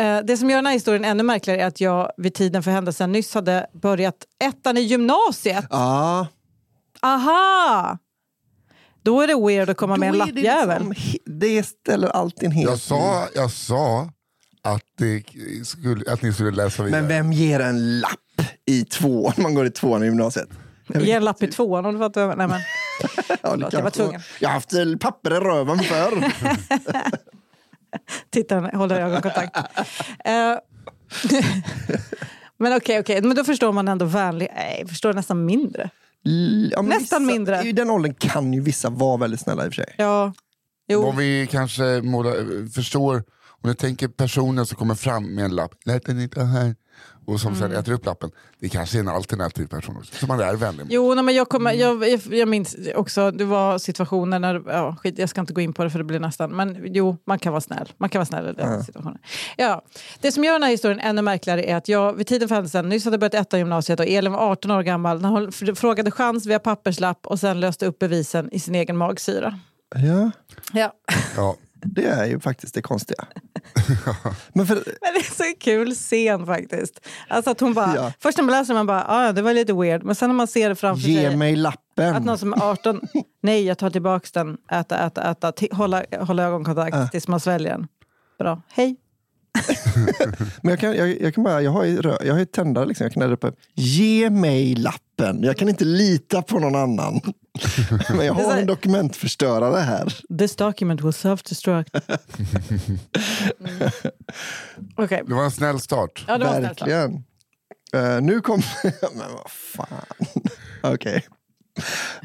Eh, 0.02 0.20
det 0.24 0.38
som 0.38 0.50
gör 0.50 0.58
den 0.58 0.66
här 0.66 0.74
historien 0.74 1.06
ännu 1.06 1.24
märkligare 1.24 1.62
är 1.62 1.66
att 1.68 1.82
jag 1.82 2.12
vid 2.18 2.34
tiden 2.34 2.64
för 2.64 2.72
händelsen 2.72 3.12
nyss 3.12 3.34
hade 3.34 3.68
börjat 3.74 4.16
ettan 4.44 4.78
i 4.78 4.82
gymnasiet. 4.82 5.66
Ja, 5.70 6.28
Aha! 7.02 7.98
Då 9.04 9.22
är 9.22 9.28
det 9.28 9.48
weird 9.48 9.70
att 9.70 9.78
komma 9.78 9.98
med 9.98 10.10
en 10.10 10.18
Då 10.20 10.26
är 10.26 10.32
det 10.32 10.44
lappjävel. 10.44 10.90
liksom 10.90 11.40
Det 11.40 11.64
ställer 11.64 12.08
alltid 12.08 12.44
en 12.44 12.52
helt 12.52 12.70
Jag 12.70 12.80
sa, 12.80 13.28
jag 13.36 13.52
sa 13.52 14.10
att, 14.62 14.84
det 14.98 15.24
skulle, 15.66 16.12
att 16.12 16.22
ni 16.22 16.34
skulle 16.34 16.52
läsa 16.52 16.84
vidare. 16.84 17.02
Men 17.02 17.08
vem 17.10 17.34
ger 17.34 17.60
en 17.60 18.00
lapp 18.00 18.42
i 18.66 18.86
tvåan? 18.86 19.34
Man 19.38 19.54
går 19.54 19.66
i 19.66 19.72
tvåan 19.72 20.04
i 20.04 20.06
gymnasiet. 20.06 20.50
Ge 20.88 21.12
en 21.12 21.24
lapp 21.24 21.44
i 21.44 21.48
tvåan 21.48 21.86
om 21.86 21.94
du 21.94 22.00
fattar. 22.00 22.22
vad 22.22 22.32
jag 22.32 22.38
menar. 22.38 22.58
Nej, 22.58 23.38
men, 23.42 23.62
Ja, 23.62 23.70
jag 23.72 23.82
var 23.84 23.90
tvungen. 23.90 24.22
Jag 24.40 24.50
har 24.50 24.54
haft 24.54 25.00
papper 25.00 25.32
i 25.32 25.40
röven 25.40 25.80
förr. 25.80 26.32
tittaren 28.30 28.76
håller 28.76 29.00
ögonkontakt. 29.00 29.58
Eh, 30.26 30.34
men 32.58 32.78
okej, 32.78 33.00
okej. 33.00 33.22
Men 33.22 33.36
då 33.36 33.44
förstår 33.44 33.72
man 33.72 33.88
ändå 33.88 34.06
vänlig... 34.06 34.48
Nej, 34.56 34.78
jag 34.80 34.90
förstår 34.90 35.14
nästan 35.14 35.46
mindre. 35.46 35.90
Ja, 36.24 36.82
Nästan 36.82 37.00
vissa, 37.00 37.20
mindre. 37.20 37.62
I 37.62 37.72
den 37.72 37.90
åldern 37.90 38.14
kan 38.14 38.54
ju 38.54 38.62
vissa 38.62 38.90
vara 38.90 39.18
väldigt 39.18 39.40
snälla 39.40 39.66
i 39.66 39.70
och 39.70 39.74
för 39.74 39.84
sig. 39.84 39.96
Ja, 39.98 40.34
jo. 40.88 41.04
Om 41.04 41.18
vi 41.18 41.48
kanske 41.52 42.02
målar, 42.02 42.70
förstår, 42.72 43.24
om 43.62 43.70
du 43.70 43.74
tänker 43.74 44.08
personen 44.08 44.66
som 44.66 44.78
kommer 44.78 44.96
fram 44.96 45.36
med 45.36 45.46
en 45.46 45.56
lapp, 45.56 45.74
lät 45.86 46.06
den 46.06 46.22
inte 46.22 46.44
här, 46.44 46.76
och 47.32 47.40
som 47.40 47.54
Mm. 47.54 47.70
sen 47.70 47.80
äter 47.80 47.92
upp 47.94 48.06
lappen. 48.06 48.32
Det 48.60 48.70
kanske 48.70 48.98
är 48.98 49.00
en 49.00 49.08
alternativ 49.08 49.68
person 49.68 49.98
också, 49.98 50.16
som 50.16 50.28
man 50.28 50.40
är 50.40 50.56
vänlig 50.56 50.84
mot. 50.84 50.92
Jo, 50.94 51.14
nej, 51.14 51.24
men 51.24 51.36
jag, 51.36 51.50
kommer, 51.50 51.72
jag, 51.74 52.08
jag, 52.10 52.20
jag 52.32 52.48
minns 52.48 52.76
också, 52.96 53.32
det 53.32 53.46
var 53.46 53.78
situationer 53.78 54.40
när, 54.40 54.62
ja, 54.68 54.96
skit, 55.00 55.18
jag 55.18 55.30
ska 55.30 55.42
inte 55.42 55.54
gå 55.54 55.62
in 55.62 55.74
på 55.74 55.84
det 55.84 55.90
för 55.90 55.98
det 56.00 56.04
blir 56.06 56.20
nästan, 56.20 56.52
men 56.52 56.78
jo, 56.94 57.18
man 57.28 57.40
kan 57.40 57.52
vara 57.54 57.62
snäll. 57.62 57.92
Man 57.98 58.10
kan 58.10 58.20
vara 58.20 58.26
snäll 58.26 58.48
i 58.50 58.54
den 58.54 58.84
situationen. 58.84 59.18
Ja, 59.58 59.82
det 60.22 60.32
som 60.32 60.44
gör 60.44 60.54
den 60.54 60.64
här 60.64 60.70
historien 60.72 61.00
ännu 61.00 61.22
märkligare 61.22 61.64
är 61.64 61.76
att 61.76 61.88
jag 61.88 62.14
vid 62.14 62.28
tiden 62.28 62.48
för 62.48 62.56
händelsen 62.56 62.90
nyss 62.90 63.06
hade 63.06 63.18
börjat 63.18 63.34
etta 63.34 63.58
gymnasiet 63.58 64.00
och 64.00 64.06
Elin 64.08 64.32
var 64.32 64.40
18 64.52 64.72
år 64.72 64.82
gammal 64.84 65.22
när 65.22 65.30
hon 65.30 65.52
frågade 65.76 66.12
chans 66.12 66.46
via 66.46 66.60
papperslapp 66.60 67.28
och 67.28 67.40
sen 67.40 67.60
löste 67.60 67.86
upp 67.86 68.00
bevisen 68.00 68.50
i 68.52 68.60
sin 68.60 68.76
egen 68.76 68.98
magsyra. 68.98 69.60
Ja, 69.96 70.32
Ja. 70.74 70.94
Ja. 71.36 71.56
Det 71.82 72.06
är 72.06 72.26
ju 72.26 72.40
faktiskt 72.40 72.74
det 72.74 72.82
konstiga. 72.82 73.26
Men 74.54 74.68
för, 74.68 74.76
Men 74.76 75.14
det 75.14 75.20
är 75.20 75.34
så 75.36 75.60
kul 75.60 75.96
scen 75.96 76.46
faktiskt. 76.46 77.08
Alltså 77.28 77.52
att 77.52 77.60
hon 77.60 77.74
bara, 77.74 77.96
Ja. 77.96 78.14
Först 78.20 78.38
när 78.38 78.46
man 78.46 78.52
läser 78.52 78.74
man 78.74 78.88
bara, 78.88 79.06
ah, 79.08 79.26
ja 79.26 79.32
det 79.32 79.42
var 79.42 79.54
lite 79.54 79.74
weird. 79.74 80.04
Men 80.04 80.16
sen 80.16 80.30
när 80.30 80.36
man 80.36 80.48
ser 80.48 80.70
det 80.70 80.76
framför 80.76 81.08
ge 81.10 81.28
sig. 81.28 81.38
mig 81.38 81.56
lappen. 81.56 82.16
Att 82.16 82.26
någon 82.26 82.38
som 82.38 82.54
är 82.54 82.64
18, 82.72 83.02
nej 83.44 83.66
jag 83.66 83.78
tar 83.78 83.90
tillbaka 83.90 84.28
den, 84.34 84.58
äta, 84.72 85.06
äta, 85.06 85.32
äta, 85.32 85.52
Ti- 85.52 85.74
hålla, 85.76 86.04
hålla 86.20 86.44
ögonkontakt 86.44 87.12
tills 87.12 87.28
man 87.28 87.40
sväljer 87.40 87.72
den. 87.72 87.88
Bra, 88.40 88.62
hej. 88.74 88.96
Men 90.62 90.70
jag, 90.70 90.80
kan, 90.80 90.96
jag, 90.96 91.22
jag, 91.22 91.36
kan 91.36 91.44
bara, 91.44 91.62
jag 91.62 91.72
har 91.72 91.84
ju, 91.84 92.02
rö- 92.02 92.26
jag 92.26 92.34
har 92.34 92.40
ju 92.40 92.46
tändare, 92.46 92.86
liksom. 92.86 93.04
jag 93.06 93.14
kan 93.14 93.22
elda 93.24 93.34
upp 93.34 93.44
en- 93.44 93.54
Ge 93.76 94.30
mig 94.30 94.76
lappen. 94.76 95.44
Jag 95.44 95.58
kan 95.58 95.70
inte 95.70 95.86
lita 95.86 96.42
på 96.42 96.60
någon 96.60 96.76
annan. 96.76 97.22
Men 98.10 98.26
jag 98.26 98.34
har 98.34 98.58
en 98.58 98.68
dokumentförstörare 98.68 99.80
här. 99.80 100.14
This 100.40 100.56
document 100.56 101.02
will 101.02 101.12
self-destruct. 101.12 102.02
Mm. 103.60 103.90
Okej, 104.98 105.24
Det 105.28 105.34
var 105.34 105.44
en 105.44 105.52
snäll 105.52 105.80
start. 105.80 106.24
ja 106.28 106.38
det 106.38 106.46
var. 106.46 106.62
Verkligen. 106.62 107.14
Eh, 107.94 108.22
nu 108.22 108.42
kommer... 108.42 108.66
Men 109.18 109.34
vad 109.34 109.52
fan. 109.52 110.38
Okej. 110.94 111.26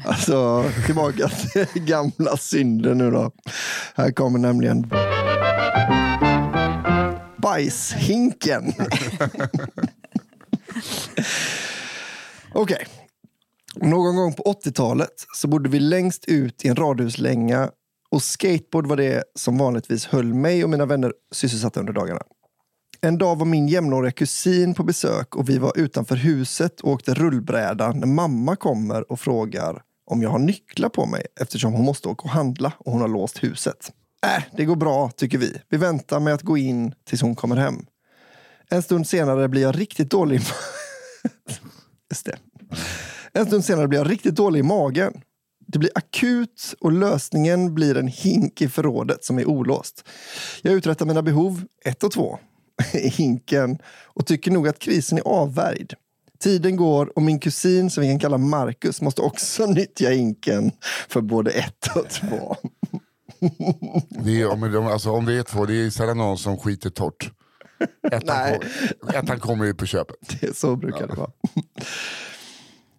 Alltså, 0.05 0.65
tillbaka 0.85 1.29
till 1.29 1.67
gamla 1.73 2.37
synder 2.37 2.93
nu 2.95 3.11
då. 3.11 3.31
Här 3.95 4.11
kommer 4.11 4.39
nämligen 4.39 4.91
bajshinken. 7.47 8.73
Okej. 12.53 12.87
Någon 13.75 14.15
gång 14.15 14.33
på 14.33 14.43
80-talet 14.43 15.25
så 15.33 15.47
bodde 15.47 15.69
vi 15.69 15.79
längst 15.79 16.25
ut 16.25 16.65
i 16.65 16.67
en 16.67 16.75
radhuslänga 16.75 17.69
och 18.11 18.23
skateboard 18.23 18.87
var 18.87 18.97
det 18.97 19.23
som 19.35 19.57
vanligtvis 19.57 20.05
höll 20.05 20.33
mig 20.33 20.63
och 20.63 20.69
mina 20.69 20.85
vänner 20.85 21.13
sysselsatta 21.31 21.79
under 21.79 21.93
dagarna. 21.93 22.21
En 23.01 23.17
dag 23.17 23.35
var 23.35 23.45
min 23.45 23.67
jämnåriga 23.67 24.11
kusin 24.11 24.73
på 24.73 24.83
besök 24.83 25.35
och 25.35 25.49
vi 25.49 25.57
var 25.57 25.77
utanför 25.77 26.15
huset 26.15 26.81
och 26.81 26.91
åkte 26.91 27.13
rullbräda 27.13 27.91
när 27.91 28.07
mamma 28.07 28.55
kommer 28.55 29.11
och 29.11 29.19
frågar 29.19 29.81
om 30.11 30.21
jag 30.21 30.29
har 30.29 30.39
nycklar 30.39 30.89
på 30.89 31.05
mig 31.05 31.25
eftersom 31.41 31.73
hon 31.73 31.85
måste 31.85 32.09
åka 32.09 32.23
och 32.23 32.29
handla 32.29 32.73
och 32.77 32.91
hon 32.91 33.01
har 33.01 33.07
låst 33.07 33.43
huset. 33.43 33.91
Äh, 34.25 34.43
det 34.57 34.65
går 34.65 34.75
bra 34.75 35.09
tycker 35.09 35.37
vi. 35.37 35.61
Vi 35.69 35.77
väntar 35.77 36.19
med 36.19 36.33
att 36.33 36.41
gå 36.41 36.57
in 36.57 36.93
tills 37.05 37.21
hon 37.21 37.35
kommer 37.35 37.55
hem. 37.55 37.85
En 38.69 38.83
stund 38.83 39.07
senare 39.07 39.47
blir 39.47 39.61
jag 39.61 39.79
riktigt 39.79 40.11
dålig 40.11 40.39
i 40.39 40.43
Just 42.09 42.25
det. 42.25 42.37
En 43.33 43.45
stund 43.45 43.65
senare 43.65 43.87
blir 43.87 43.99
jag 43.99 44.11
riktigt 44.11 44.35
dålig 44.35 44.59
i 44.59 44.63
magen. 44.63 45.21
Det 45.67 45.79
blir 45.79 45.91
akut 45.95 46.75
och 46.79 46.91
lösningen 46.91 47.75
blir 47.75 47.97
en 47.97 48.07
hink 48.07 48.61
i 48.61 48.69
förrådet 48.69 49.23
som 49.23 49.39
är 49.39 49.45
olåst. 49.45 50.09
Jag 50.61 50.73
uträttar 50.73 51.05
mina 51.05 51.21
behov, 51.21 51.65
ett 51.85 52.03
och 52.03 52.11
två, 52.11 52.39
i 52.93 53.09
hinken 53.09 53.77
och 54.03 54.25
tycker 54.25 54.51
nog 54.51 54.67
att 54.67 54.79
krisen 54.79 55.17
är 55.17 55.27
avvärjd. 55.27 55.93
Tiden 56.39 56.75
går 56.75 57.17
och 57.17 57.21
min 57.21 57.39
kusin 57.39 57.89
som 57.89 58.01
vi 58.01 58.09
kan 58.09 58.19
kalla 58.19 58.37
Marcus 58.37 59.01
måste 59.01 59.21
också 59.21 59.65
nyttja 59.67 60.09
hinken 60.09 60.71
för 61.09 61.21
både 61.21 61.51
ett 61.51 61.95
och 61.95 62.09
två. 62.09 62.55
Det 64.25 64.41
är, 64.41 64.47
om, 64.47 64.71
de- 64.71 64.87
alltså, 64.87 65.11
om 65.11 65.25
det 65.25 65.33
är 65.33 65.43
två, 65.43 65.65
det 65.65 65.73
är 65.73 65.89
sällan 65.89 66.17
någon 66.17 66.37
som 66.37 66.57
skiter 66.57 66.89
torrt. 66.89 67.31
Ettan, 68.11 68.35
Nej. 68.37 68.59
kom, 69.01 69.09
ettan 69.09 69.39
kommer 69.39 69.65
ju 69.65 69.73
på 69.73 69.85
köpet. 69.85 70.15
Det 70.41 70.47
är 70.47 70.53
så 70.53 70.75
brukar 70.75 71.07
det 71.07 71.13
vara. 71.15 71.31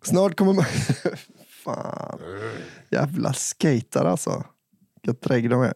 Snart 0.02 0.37
kommer 0.37 0.52
man... 0.52 0.64
Fan. 1.64 2.18
Jävla 2.90 3.33
skater 3.33 4.04
alltså. 4.04 4.45
Vilka 5.08 5.28
drägg 5.28 5.50
de 5.50 5.62
är. 5.62 5.72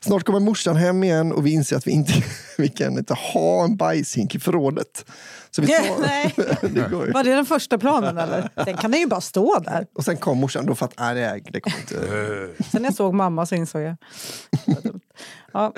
Snart 0.00 0.24
kommer 0.24 0.40
morsan 0.40 0.76
hem 0.76 1.04
igen 1.04 1.32
och 1.32 1.46
vi 1.46 1.50
inser 1.50 1.76
att 1.76 1.86
vi 1.86 1.90
inte 1.90 2.12
vi 2.58 2.68
kan 2.68 2.98
inte 2.98 3.14
ha 3.14 3.64
en 3.64 3.76
bajshink 3.76 4.34
i 4.34 4.38
förrådet. 4.40 5.04
Så 5.50 5.62
vi 5.62 5.68
tar... 5.88 6.00
Nej. 6.00 6.34
det 6.60 6.90
går. 6.90 7.12
Var 7.12 7.24
det 7.24 7.34
den 7.34 7.46
första 7.46 7.78
planen 7.78 8.18
eller? 8.18 8.50
Den 8.64 8.76
kan 8.76 8.92
ju 8.92 9.06
bara 9.06 9.20
stå 9.20 9.58
där. 9.58 9.86
Och 9.94 10.04
sen 10.04 10.16
kom 10.16 10.38
morsan 10.38 10.66
då 10.66 10.74
för 10.74 10.86
att 10.86 10.98
nej, 10.98 11.42
det, 11.50 11.60
kommer 11.60 11.78
inte... 11.80 12.64
Sen 12.70 12.82
när 12.82 12.88
jag 12.88 12.94
såg 12.94 13.14
mamma 13.14 13.46
så 13.46 13.54
insåg 13.54 13.82
jag. 13.82 13.96
Ja, 15.52 15.72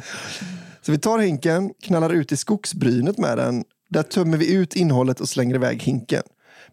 Så 0.83 0.93
vi 0.93 0.99
tar 0.99 1.19
hinken, 1.19 1.71
knallar 1.83 2.11
ut 2.11 2.33
i 2.33 2.37
skogsbrynet 2.37 3.19
med 3.19 3.39
den. 3.39 3.65
Där 3.91 4.03
tömmer 4.03 4.37
vi 4.37 4.55
ut 4.55 4.77
innehållet 4.77 5.21
och 5.21 5.29
slänger 5.29 5.55
iväg 5.55 5.83
hinken. 5.83 6.23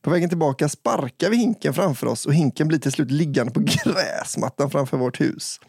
På 0.01 0.09
vägen 0.09 0.29
tillbaka 0.29 0.69
sparkar 0.69 1.29
vi 1.29 1.37
hinken 1.37 1.73
framför 1.73 2.07
oss 2.07 2.25
och 2.25 2.33
hinken 2.33 2.67
blir 2.67 2.79
till 2.79 2.91
slut 2.91 3.11
liggande 3.11 3.51
på 3.53 3.59
gräsmattan 3.59 4.69
framför 4.69 4.97
vårt 4.97 5.21
hus. 5.21 5.59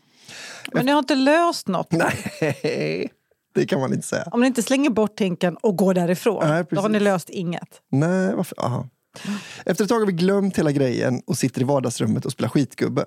Men 0.72 0.86
ni 0.86 0.92
har 0.92 0.98
inte 0.98 1.14
löst 1.14 1.68
något. 1.68 1.92
Nej, 1.92 3.12
det 3.54 3.66
kan 3.66 3.80
man 3.80 3.92
inte 3.92 4.06
säga. 4.06 4.28
Om 4.30 4.40
ni 4.40 4.46
inte 4.46 4.62
slänger 4.62 4.90
bort 4.90 5.20
hinken 5.20 5.56
och 5.56 5.76
går 5.76 5.94
därifrån, 5.94 6.48
Nej, 6.48 6.64
då 6.70 6.80
har 6.80 6.88
ni 6.88 7.00
löst 7.00 7.30
inget. 7.30 7.80
Nej, 7.90 8.34
varför? 8.34 8.60
Aha. 8.60 8.88
Efter 9.66 9.84
ett 9.84 9.90
tag 9.90 9.98
har 9.98 10.06
vi 10.06 10.12
glömt 10.12 10.58
hela 10.58 10.72
grejen 10.72 11.22
och 11.26 11.38
sitter 11.38 11.60
i 11.60 11.64
vardagsrummet 11.64 12.24
och 12.24 12.32
spelar 12.32 12.48
skitgubbe. 12.48 13.04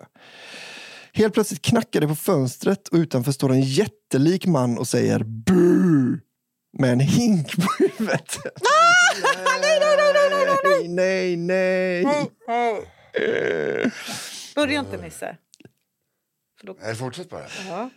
Helt 1.13 1.33
plötsligt 1.33 1.61
knackar 1.61 2.01
det 2.01 2.07
på 2.07 2.15
fönstret 2.15 2.87
och 2.87 2.97
utanför 2.97 3.31
står 3.31 3.51
en 3.51 3.61
jättelik 3.61 4.45
man 4.45 4.77
och 4.77 4.87
säger 4.87 5.19
bu 5.23 6.19
med 6.77 6.91
en 6.91 6.99
hink 6.99 7.55
på 7.55 7.67
huvudet. 7.79 8.37
nej, 9.61 9.79
nej, 9.79 10.87
nej, 10.87 11.37
nej, 11.37 11.37
nej. 11.37 12.05
Eh. 13.13 13.91
Börja 14.55 14.79
inte 14.79 14.97
Nisse. 14.97 15.37
Nej, 16.81 16.95
fortsätt 16.95 17.29
bara. 17.29 17.45
Ja. 17.67 17.89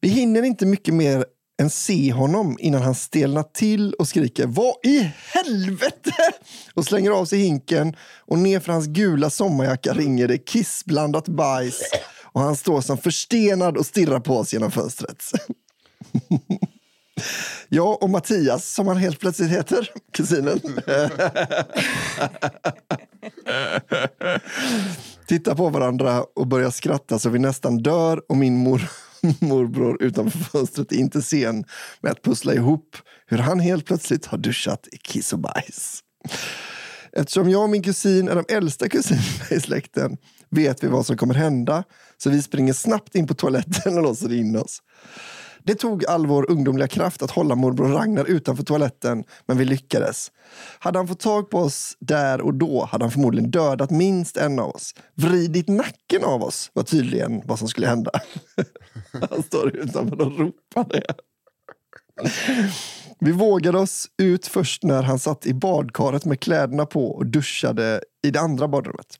Vi 0.00 0.08
hinner 0.08 0.42
inte 0.42 0.66
mycket 0.66 0.94
mer 0.94 1.24
än 1.62 1.70
se 1.70 2.12
honom 2.12 2.56
innan 2.60 2.82
han 2.82 2.94
stelnar 2.94 3.42
till 3.42 3.94
och 3.94 4.08
skriker 4.08 4.46
Vad 4.46 4.74
i 4.82 5.12
helvete? 5.16 6.12
Och 6.74 6.84
slänger 6.84 7.10
av 7.10 7.24
sig 7.24 7.38
hinken 7.38 7.96
och 8.20 8.38
ner 8.38 8.60
för 8.60 8.72
hans 8.72 8.86
gula 8.86 9.30
sommarjacka 9.30 9.92
ringer 9.92 10.28
det 10.28 10.38
kissblandat 10.38 11.28
bajs 11.28 11.82
och 12.22 12.40
han 12.40 12.56
står 12.56 12.80
som 12.80 12.98
förstenad 12.98 13.76
och 13.76 13.86
stirrar 13.86 14.20
på 14.20 14.36
oss 14.36 14.52
genom 14.52 14.70
fönstret. 14.70 15.24
Jag 17.68 18.02
och 18.02 18.10
Mattias, 18.10 18.74
som 18.74 18.88
han 18.88 18.96
helt 18.96 19.20
plötsligt 19.20 19.50
heter, 19.50 19.90
kusinen. 20.12 20.60
Tittar 25.32 25.54
på 25.54 25.68
varandra 25.68 26.24
och 26.36 26.46
börjar 26.46 26.70
skratta 26.70 27.18
så 27.18 27.30
vi 27.30 27.38
nästan 27.38 27.78
dör 27.78 28.22
och 28.28 28.36
min 28.36 28.56
mor, 28.56 28.82
morbror 29.40 30.02
utanför 30.02 30.38
fönstret 30.38 30.92
är 30.92 30.96
inte 30.96 31.22
sen 31.22 31.64
med 32.00 32.12
att 32.12 32.22
pussla 32.22 32.54
ihop 32.54 32.96
hur 33.26 33.38
han 33.38 33.60
helt 33.60 33.86
plötsligt 33.86 34.26
har 34.26 34.38
duschat 34.38 34.88
i 34.92 34.96
kiss 34.96 35.32
och 35.32 35.38
bajs. 35.38 36.00
Eftersom 37.12 37.50
jag 37.50 37.62
och 37.62 37.70
min 37.70 37.82
kusin 37.82 38.28
är 38.28 38.34
de 38.34 38.54
äldsta 38.54 38.88
kusinerna 38.88 39.46
i 39.50 39.60
släkten 39.60 40.16
vet 40.50 40.84
vi 40.84 40.88
vad 40.88 41.06
som 41.06 41.16
kommer 41.16 41.34
hända 41.34 41.84
så 42.18 42.30
vi 42.30 42.42
springer 42.42 42.72
snabbt 42.72 43.14
in 43.14 43.26
på 43.26 43.34
toaletten 43.34 43.96
och 43.96 44.02
låser 44.02 44.32
in 44.32 44.56
oss. 44.56 44.78
Det 45.64 45.74
tog 45.74 46.06
all 46.06 46.26
vår 46.26 46.50
ungdomliga 46.50 46.88
kraft 46.88 47.22
att 47.22 47.30
hålla 47.30 47.54
morbror 47.54 47.88
Ragnar 47.88 48.24
utanför 48.24 48.64
toaletten, 48.64 49.24
men 49.46 49.58
vi 49.58 49.64
lyckades. 49.64 50.32
Hade 50.78 50.98
han 50.98 51.08
fått 51.08 51.20
tag 51.20 51.50
på 51.50 51.58
oss 51.58 51.96
där 52.00 52.40
och 52.40 52.54
då 52.54 52.84
hade 52.84 53.04
han 53.04 53.12
förmodligen 53.12 53.50
dödat 53.50 53.90
minst 53.90 54.36
en 54.36 54.58
av 54.58 54.70
oss. 54.70 54.94
Vridit 55.14 55.68
nacken 55.68 56.24
av 56.24 56.42
oss 56.42 56.70
var 56.72 56.82
tydligen 56.82 57.42
vad 57.44 57.58
som 57.58 57.68
skulle 57.68 57.86
hända. 57.86 58.10
Han 59.30 59.42
står 59.42 59.76
utanför 59.76 60.20
och 60.20 60.38
ropar 60.38 60.84
det. 60.88 61.14
Vi 63.20 63.32
vågade 63.32 63.78
oss 63.78 64.06
ut 64.18 64.46
först 64.46 64.82
när 64.82 65.02
han 65.02 65.18
satt 65.18 65.46
i 65.46 65.54
badkaret 65.54 66.24
med 66.24 66.40
kläderna 66.40 66.86
på 66.86 67.06
och 67.06 67.26
duschade 67.26 68.00
i 68.22 68.30
det 68.30 68.40
andra 68.40 68.68
badrummet. 68.68 69.16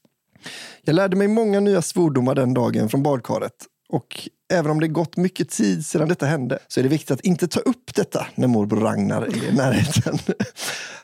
Jag 0.83 0.95
lärde 0.95 1.17
mig 1.17 1.29
många 1.29 1.61
nya 1.61 1.83
svordomar 1.83 2.35
den 2.35 2.55
dagen 2.55 2.89
från 2.89 3.03
badkaret. 3.03 3.67
Och 3.93 4.29
även 4.53 4.71
om 4.71 4.81
det 4.81 4.89
gått 4.89 5.17
mycket 5.17 5.51
tid 5.51 5.87
sedan 5.87 6.09
detta 6.09 6.27
hände 6.27 6.59
så 6.69 6.81
är 6.81 6.83
det 6.83 6.89
viktigt 6.89 7.11
att 7.11 7.21
inte 7.21 7.49
ta 7.49 7.61
upp 7.61 7.95
detta 7.95 8.27
när 8.35 8.49
morbror 8.49 8.81
Ragnar 8.81 9.23
är 9.23 9.45
i 9.45 9.53
närheten. 9.53 10.19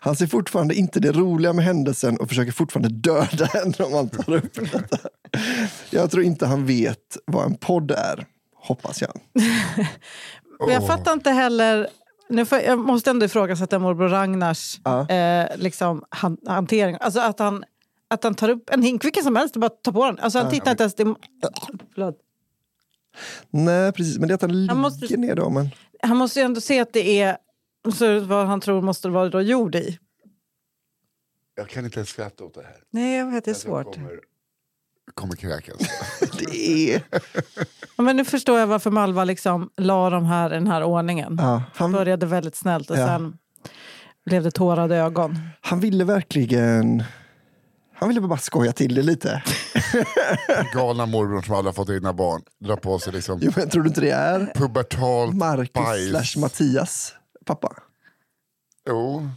Han 0.01 0.17
ser 0.17 0.27
fortfarande 0.27 0.75
inte 0.75 1.01
det 1.01 1.13
roliga 1.13 1.53
med 1.53 1.65
händelsen 1.65 2.17
och 2.17 2.29
försöker 2.29 2.53
fortfarande 2.53 2.89
döda 2.89 3.45
henne 3.45 3.75
om 3.79 3.93
man 3.93 4.09
tar 4.09 4.33
upp 4.35 4.55
detta. 4.73 4.99
Jag 5.91 6.11
tror 6.11 6.25
inte 6.25 6.47
han 6.47 6.67
vet 6.67 7.17
vad 7.25 7.47
en 7.47 7.55
podd 7.55 7.91
är, 7.91 8.27
hoppas 8.55 9.03
jag. 9.03 9.21
Jag 10.69 10.87
fattar 10.87 11.13
inte 11.13 11.31
heller... 11.31 11.89
Nu 12.29 12.45
får, 12.47 12.59
jag 12.59 12.79
måste 12.79 13.11
ändå 13.11 13.27
ifrågasätta 13.27 13.79
morbror 13.79 14.09
Ragnars 14.09 14.81
Ja. 14.85 15.09
eh, 15.09 15.57
liksom, 15.57 16.05
han, 16.09 16.37
hantering. 16.47 16.97
Alltså 17.01 17.21
att 17.21 17.39
han, 17.39 17.65
att 18.11 18.25
han 18.25 18.35
tar 18.35 18.49
upp 18.49 18.71
en 18.71 18.83
hink, 18.83 19.05
vilken 19.05 19.25
som 19.25 19.37
helst, 19.37 19.57
och 19.57 19.61
bara 19.61 19.69
tar 19.69 19.93
på 19.93 20.07
den. 20.07 20.19
Alltså 20.19 20.39
han 20.39 20.51
tittar 20.51 20.71
inte 20.71 20.83
ens... 20.83 20.95
Det. 20.95 21.15
Nej, 23.51 23.93
precis. 23.93 24.19
Men 24.19 24.29
det 24.29 24.33
är 24.33 24.35
att 24.35 24.43
han 24.43 24.61
ligger 24.63 24.75
måste- 24.75 25.17
ner 25.17 25.35
då. 25.35 25.51
Men... 25.51 25.71
Han 26.03 26.17
måste 26.17 26.41
ju 26.41 26.45
ändå 26.45 26.61
se 26.61 26.81
att 26.81 26.93
det 26.93 27.21
är 27.23 27.37
så 27.95 28.21
vad 28.21 28.47
han 28.47 28.61
tror 28.61 28.83
måste 28.83 29.09
vara 29.09 29.29
då 29.29 29.41
jord 29.41 29.75
i. 29.75 29.99
Jag 31.55 31.69
kan 31.69 31.85
inte 31.85 31.99
ens 31.99 32.09
skratta 32.09 32.45
åt 32.45 32.55
det 32.55 32.63
här. 32.63 32.77
Nej, 32.91 33.17
jag 33.19 33.27
vet, 33.31 33.45
det 33.45 33.49
är 33.51 33.53
Jag 33.53 33.61
svårt. 33.61 33.95
Kommer, 33.95 34.21
kommer 35.15 35.37
kräkas. 35.37 35.77
Det 36.39 36.95
är... 36.95 37.03
Ja, 37.97 38.03
men 38.05 38.17
nu 38.17 38.25
förstår 38.25 38.59
jag 38.59 38.67
varför 38.67 38.91
Malva 38.91 39.25
liksom 39.25 39.71
la 39.77 40.11
de 40.11 40.25
här 40.27 40.51
i 40.51 40.55
den 40.55 40.67
här 40.67 40.83
ordningen. 40.83 41.37
Ja, 41.41 41.63
han, 41.75 41.93
Började 41.93 42.27
väldigt 42.27 42.57
snällt 42.57 42.91
och 42.91 42.97
Ja. 42.99 43.07
sen 43.07 43.39
blev 44.27 44.43
det 44.43 44.51
tårade 44.51 44.97
ögon. 44.97 45.39
han 45.61 45.81
ville 45.81 46.05
verkligen... 46.05 47.03
Han 47.95 48.09
ville 48.09 48.21
bara 48.21 48.39
skoja 48.39 48.73
till 48.73 48.95
det 48.95 49.03
lite. 49.03 49.43
Galna 50.75 51.07
morbror 51.07 51.43
som 51.43 51.55
aldrig 51.55 51.69
har 51.69 51.85
fått 51.85 51.91
egna 51.91 52.13
barn. 52.13 52.43
Drar 52.65 52.77
på 52.77 52.99
sig 52.99 53.13
liksom 53.13 53.39
Jo, 53.43 53.53
men 53.57 53.69
tror 53.71 53.83
du 53.83 53.89
inte 53.89 54.01
det 54.01 54.11
är 54.11 54.53
pubertalt 54.55 55.35
Marcus 55.37 55.73
bajs. 55.73 56.11
slash 56.11 56.41
Mattias 56.41 57.13
pappa? 57.47 57.73
Jo, 58.89 59.29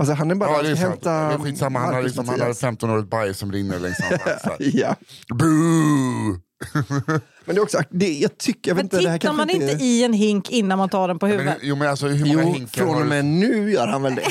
Alltså 0.00 0.14
han 0.14 0.30
är 0.30 0.34
bara... 0.34 0.50
ja, 0.50 0.62
det 0.62 0.70
är 0.70 0.76
ska 0.76 0.86
sant. 0.86 1.02
Det 1.02 1.10
är 1.10 1.38
skitsamma. 1.38 1.78
Han 1.78 1.88
har, 1.88 1.94
Marcus 1.94 2.06
liksom, 2.06 2.28
han 2.28 2.40
har 2.40 2.46
Mattias. 2.46 2.60
15 2.60 2.90
årigt 2.90 3.08
bajs 3.10 3.38
som 3.38 3.52
rinner 3.52 3.78
längs 3.78 4.00
hans 4.00 4.22
axlar. 4.22 4.56
Ja. 4.60 4.96
Boo! 5.28 6.40
Men 7.48 7.54
det 7.54 7.60
är 7.60 7.62
också, 7.62 7.78
det, 7.90 8.12
jag 8.18 8.38
tycker, 8.38 8.70
jag 8.70 8.74
vet 8.74 8.82
Men 8.82 8.84
inte, 8.86 8.96
det 8.96 9.08
här 9.10 9.18
tittar 9.18 9.28
kanske 9.34 9.56
man 9.56 9.62
inte 9.70 9.84
i 9.84 10.04
en 10.04 10.12
hink 10.12 10.50
innan 10.50 10.78
man 10.78 10.88
tar 10.88 11.08
den 11.08 11.18
på 11.18 11.26
Men, 11.26 11.32
huvudet? 11.38 11.58
hur- 11.62 11.68
jo, 11.68 11.76
men 11.76 11.88
alltså, 11.88 12.06
hur 12.06 12.26
många 12.26 12.42
Jo, 12.48 12.52
hinkar 12.52 12.82
från 12.84 12.94
och 12.96 13.02
du? 13.02 13.08
med 13.08 13.24
nu 13.24 13.70
gör 13.72 13.86
han 13.86 14.02
väl 14.02 14.14
det. 14.14 14.22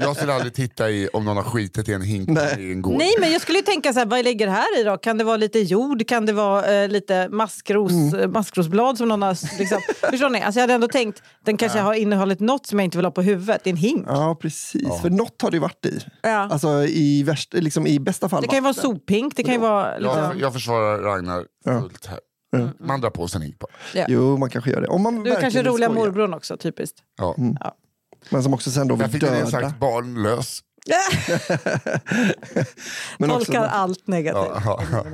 Jag 0.00 0.16
skulle 0.16 0.34
aldrig 0.34 0.54
titta 0.54 0.90
i 0.90 1.08
om 1.12 1.24
någon 1.24 1.36
har 1.36 1.44
skitit 1.44 1.88
i 1.88 1.92
en 1.92 2.02
hink 2.02 2.28
Nej. 2.28 2.56
i 2.58 2.72
en 2.72 2.82
gård. 2.82 2.98
Nej, 2.98 3.14
men 3.20 3.32
jag 3.32 3.40
skulle 3.40 3.58
ju 3.58 3.64
tänka 3.64 3.92
så 3.92 3.98
här, 3.98 4.06
vad 4.06 4.24
ligger 4.24 4.48
här 4.48 4.80
i 4.80 4.84
då? 4.84 4.96
Kan 4.96 5.18
det 5.18 5.24
vara 5.24 5.36
lite 5.36 5.58
jord? 5.58 6.08
Kan 6.08 6.26
det 6.26 6.32
vara 6.32 6.82
eh, 6.82 6.88
lite 6.88 7.28
maskros, 7.28 7.92
Mm. 7.92 8.20
eh, 8.20 8.28
maskrosblad 8.28 8.98
som 8.98 9.08
någon 9.08 9.22
har... 9.22 9.58
Liksom, 9.58 9.80
förstår 10.10 10.28
ni? 10.30 10.40
Alltså 10.42 10.58
jag 10.60 10.62
hade 10.62 10.74
ändå 10.74 10.88
tänkt, 10.88 11.22
den 11.44 11.56
kanske 11.56 11.78
har 11.78 11.94
innehållit 11.94 12.40
något 12.40 12.66
som 12.66 12.78
jag 12.78 12.84
inte 12.84 12.98
vill 12.98 13.04
ha 13.04 13.12
på 13.12 13.22
huvudet 13.22 13.66
i 13.66 13.70
en 13.70 13.76
hink. 13.76 14.04
Ja, 14.08 14.36
precis. 14.40 15.00
För 15.02 15.10
något 15.10 15.42
har 15.42 15.50
det 15.50 15.58
varit 15.58 15.86
i. 15.86 15.98
Ja. 16.22 16.28
Alltså 16.52 16.68
i, 16.84 17.22
värst, 17.22 17.54
liksom, 17.54 17.86
i 17.86 17.98
bästa 18.00 18.28
fall. 18.28 18.42
Det 18.42 18.48
kan 18.48 18.56
ju 18.56 18.60
vara 18.62 18.72
vatten. 18.72 18.90
sophink, 18.96 19.36
det 19.36 19.42
kan 19.42 19.54
ju 19.54 19.60
vara... 19.60 19.98
Liksom, 19.98 20.18
Jag, 20.18 20.40
jag 20.40 20.52
försvarar 20.52 20.98
Ragnar 20.98 21.44
Ja. 21.64 21.80
fullt 21.80 22.06
här. 22.06 22.20
Man 22.80 23.00
drar 23.00 23.10
på 23.10 23.28
sig 23.28 23.44
en 23.46 23.52
bara. 23.60 23.70
ja. 23.94 24.04
Jo, 24.08 24.36
man 24.36 24.50
kanske 24.50 24.70
gör 24.70 24.80
det. 24.80 24.86
Om 24.86 25.02
man 25.02 25.22
Du 25.24 25.36
kanske 25.40 25.62
roliga 25.62 25.88
skoja. 25.88 26.04
morbrorn 26.04 26.34
också, 26.34 26.56
typiskt. 26.56 26.98
Ja. 27.16 27.34
Men 28.30 28.42
som 28.42 28.54
också 28.54 28.70
sen 28.70 28.88
då 28.88 28.94
vill 28.94 29.02
Jag 29.02 29.10
fick 29.12 29.20
döda. 29.20 29.46
sagt, 29.46 29.78
barnlös. 29.80 30.60
Men 33.18 33.30
också, 33.30 33.44
Tolkar 33.52 33.64
allt 33.68 34.06
negativt. 34.06 34.50
Ja, 34.64 34.82
ja, 34.92 35.04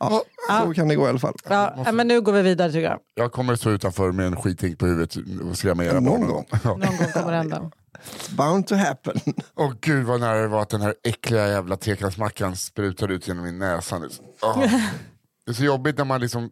ja. 0.00 0.22
ja, 0.48 0.62
så 0.66 0.74
kan 0.74 0.88
det 0.88 0.94
gå 0.94 1.06
i 1.06 1.08
alla 1.08 1.18
fall. 1.18 1.34
Ja, 1.48 1.74
ja, 1.86 1.92
men 1.92 2.08
nu 2.08 2.20
går 2.20 2.32
vi 2.32 2.42
vidare 2.42 2.72
tycker 2.72 2.88
jag. 2.90 2.98
Jag 3.14 3.32
kommer 3.32 3.56
stå 3.56 3.70
utanför 3.70 4.12
med 4.12 4.26
en 4.26 4.36
skithink 4.36 4.78
på 4.78 4.86
huvudet 4.86 5.16
och 5.50 5.58
skrämma 5.58 5.84
era 5.84 6.00
Någon 6.00 6.20
barn. 6.20 6.28
gång. 6.30 6.46
Ja. 6.50 6.58
Någon 6.70 6.96
gång 6.96 7.12
kommer 7.12 7.30
det 7.30 7.36
hända. 7.36 7.70
It's 8.04 8.34
bound 8.36 8.66
to 8.66 8.74
happen. 8.74 9.20
Åh 9.56 9.72
gud 9.80 10.06
vad 10.06 10.20
nära 10.20 10.40
det 10.42 10.48
var 10.48 10.62
att 10.62 10.68
den 10.70 10.80
här 10.80 10.94
äckliga 11.04 11.48
jävla 11.48 11.76
tekantsmackan 11.76 12.56
sprutade 12.56 13.14
ut 13.14 13.28
genom 13.28 13.44
min 13.44 13.58
näsa. 13.58 13.98
nu. 13.98 14.08
Åh. 14.42 14.64
Det 15.46 15.50
är 15.52 15.54
så 15.54 15.64
jobbigt 15.64 15.98
när 15.98 16.04
man 16.04 16.20
liksom 16.20 16.50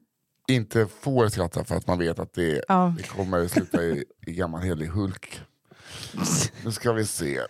inte 0.49 0.87
får 1.01 1.29
skratta 1.29 1.65
för 1.65 1.77
att 1.77 1.87
man 1.87 1.99
vet 1.99 2.19
att 2.19 2.35
det, 2.35 2.65
Ja. 2.69 2.95
det 2.97 3.03
kommer 3.03 3.47
sluta 3.49 3.83
i, 3.83 4.05
i 4.27 4.33
gammal 4.33 4.61
helig 4.63 4.87
Hulk. 4.87 5.41
Nu 6.65 6.73
ska 6.73 6.93
vi 6.93 7.07
se. 7.07 7.41